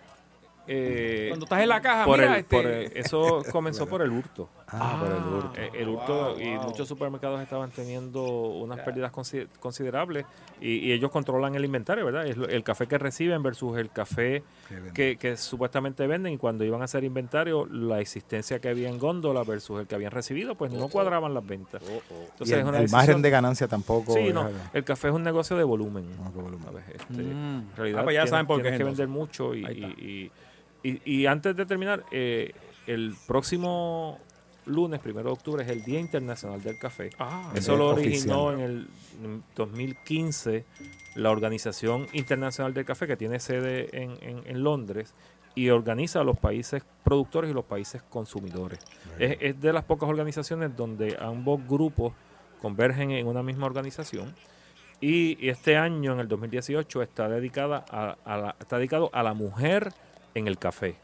[0.68, 4.02] eh, Cuando estás en la caja, por mira, el- este- por el- eso comenzó por
[4.02, 4.50] el hurto.
[4.70, 5.54] Ah, por el hurto.
[5.62, 10.26] Eh, el hurto y muchos supermercados estaban teniendo unas pérdidas consi- considerables
[10.60, 12.28] y, y ellos controlan el inventario, ¿verdad?
[12.28, 14.44] Es el café que reciben versus el café
[14.94, 19.00] que, que supuestamente venden y cuando iban a hacer inventario, la existencia que había en
[19.00, 21.82] góndola versus el que habían recibido, pues no cuadraban las ventas.
[22.44, 24.14] Y el, el margen de ganancia tampoco.
[24.14, 26.06] Sí, no, el café es un negocio de volumen.
[26.66, 26.84] ¿sabes?
[26.90, 27.60] Este, Mm.
[27.70, 28.98] En realidad Ah, pues ya tienes- saben por tienes que entonces.
[28.98, 29.56] vender mucho
[30.84, 32.52] y antes de terminar, eh,
[32.86, 34.20] el próximo
[34.68, 37.10] lunes, primero de octubre, es el Día Internacional del Café.
[37.20, 38.32] Ah, Eso lo Oficial.
[38.38, 38.88] originó en el
[39.56, 40.66] 2015
[41.16, 45.14] la Organización Internacional del Café, que tiene sede en, en- en Londres
[45.56, 48.80] y organiza a los países productores y los países consumidores.
[49.18, 52.14] Es, es de las pocas organizaciones donde ambos grupos
[52.62, 54.36] convergen en una misma organización.
[55.02, 59.24] Y y este año, en el 2018, está dedicada a, a la, está dedicado a
[59.24, 59.94] la mujer
[60.36, 60.96] en el café.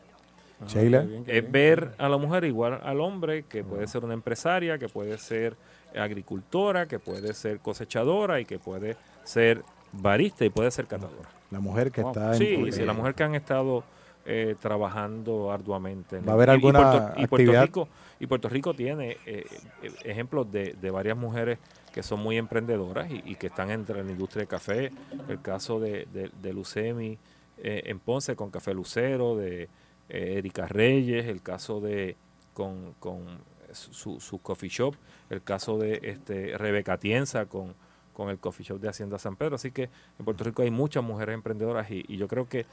[0.67, 1.05] Sheila.
[1.27, 5.17] Es ver a la mujer igual al hombre, que puede ser una empresaria, que puede
[5.17, 5.55] ser
[5.95, 9.61] agricultora, que puede ser cosechadora y que puede ser
[9.91, 11.29] barista y puede ser catadora.
[11.51, 13.83] La mujer que está en- Sí, sí, la mujer que han estado
[14.25, 16.15] eh, trabajando arduamente.
[16.17, 17.63] en ¿Va a haber y- y alguna Puerto- y Puerto actividad?
[17.65, 17.87] Rico,
[18.21, 19.45] y Puerto Rico tiene eh,
[19.83, 21.59] eh, ejemplos de, de varias mujeres
[21.93, 24.91] que son muy emprendedoras y, y que están entre la industria del café.
[25.27, 27.17] El caso de, de, de Lucemi
[27.57, 29.67] eh, en Ponce con Café Lucero, de
[30.09, 32.15] eh, Erika Reyes, el caso de
[32.53, 33.39] con, con
[33.71, 34.95] su, su coffee shop,
[35.29, 37.73] el caso de este Rebeca Tienza con,
[38.13, 39.55] con el coffee shop de Hacienda San Pedro.
[39.55, 39.89] Así que
[40.19, 42.65] en Puerto Rico hay muchas mujeres emprendedoras y, y yo creo que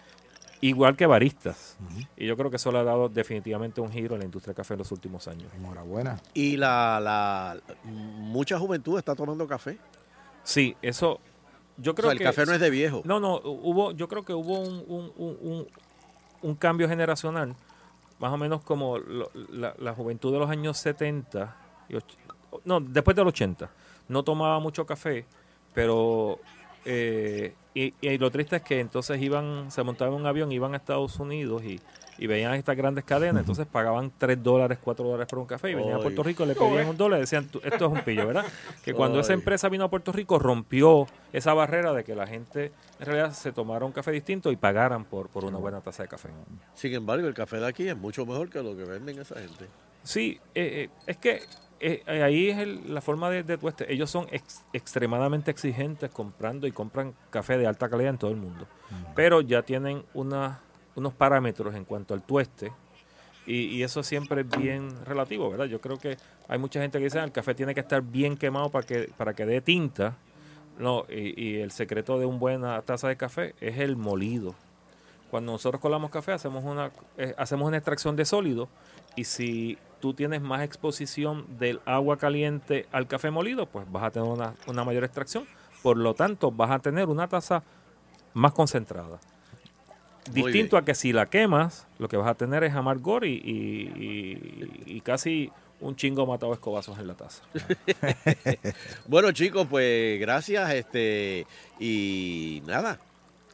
[0.61, 1.79] igual que baristas.
[2.17, 4.57] Y yo creo que eso le ha dado definitivamente un giro a la industria del
[4.57, 5.51] café en los últimos años.
[5.57, 6.21] Enhorabuena.
[6.35, 9.79] Y la, la mucha juventud está tomando café.
[10.43, 11.21] Sí, eso.
[11.79, 13.01] Yo creo O sea, el que café no es de viejo.
[13.05, 15.67] No, no, hubo, yo creo que hubo un, un, un,
[16.43, 17.55] un- cambio generacional,
[18.19, 21.57] más o menos como lo- la, la juventud de los años 70,
[21.89, 22.05] y och-
[22.65, 23.71] no, después del 80,
[24.09, 25.25] no tomaba mucho café,
[25.75, 26.39] pero
[26.85, 30.75] eh, y, y lo triste es que entonces iban, se montaban en un avión, iban
[30.75, 31.81] a Estados Unidos y,
[32.21, 35.75] y veían estas grandes cadenas, entonces pagaban 3 dólares, 4 dólares por un café y
[35.75, 36.01] venían a.
[36.03, 38.45] Puerto Rico, le pedían un dólar y decían, "Tú- esto es un pillo, ¿verdad?
[38.85, 42.71] Que cuando esa empresa vino a Puerto Rico rompió esa barrera de que la gente
[43.01, 46.09] en realidad se tomara un café distinto y pagaran por, por una buena taza de
[46.11, 46.29] café.
[46.75, 49.67] Sin embargo, el café de aquí es mucho mejor que lo que venden esa gente.
[50.03, 51.43] Sí, eh, eh, es que
[51.83, 53.91] eh, eh, ahí es el- la forma de, de tueste.
[53.91, 58.37] Ellos son ex- extremadamente exigentes comprando y compran café de alta calidad en todo el
[58.37, 58.67] mundo.
[59.15, 60.61] Pero ya tienen una,
[60.97, 62.73] unos parámetros en cuanto al tueste.
[63.47, 65.65] Y, eso siempre es bien relativo, ¿verdad?
[65.65, 68.37] Yo creo que hay mucha gente que dice "Ah, el café tiene que estar bien
[68.37, 70.17] quemado para que, para que dé tinta.
[70.79, 74.55] No, y, y el secreto de una buena taza de café es el molido.
[75.31, 78.69] Cuando nosotros colamos café hacemos una, eh, hacemos una extracción de sólido
[79.15, 84.11] y si tú tienes más exposición del agua caliente al café molido, pues vas a
[84.11, 85.47] tener una, una mayor extracción.
[85.83, 87.63] Por lo tanto, vas a tener una taza
[88.35, 89.21] más concentrada.
[90.33, 93.93] Distinto a que si la quemas, lo que vas a tener es amargor y, y-
[93.97, 97.43] y- y casi un chingo matado escobazos en la taza.
[99.07, 100.73] bueno, chicos, pues gracias.
[100.75, 101.47] este
[101.79, 102.99] Y nada.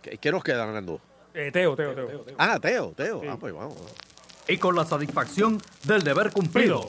[0.02, 1.00] ¿Qué, qué nos queda, Hernando?
[1.34, 2.24] Eh, Teo, Teo, Teo.
[2.38, 3.22] Ah, Teo, Teo.
[3.28, 3.76] Ah, pues vamos.
[4.48, 6.88] Y con la satisfacción del deber cumplido,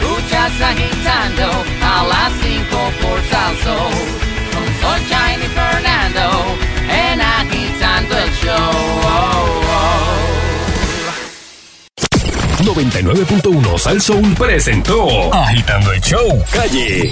[0.00, 3.76] Escuchas agitando a las 5 por Salso
[4.52, 6.56] Con Sunshine y Fernando
[6.88, 9.00] En agitando el show
[12.64, 17.10] 99 99.1 Sal Soul presentó Agitando el Show Calle.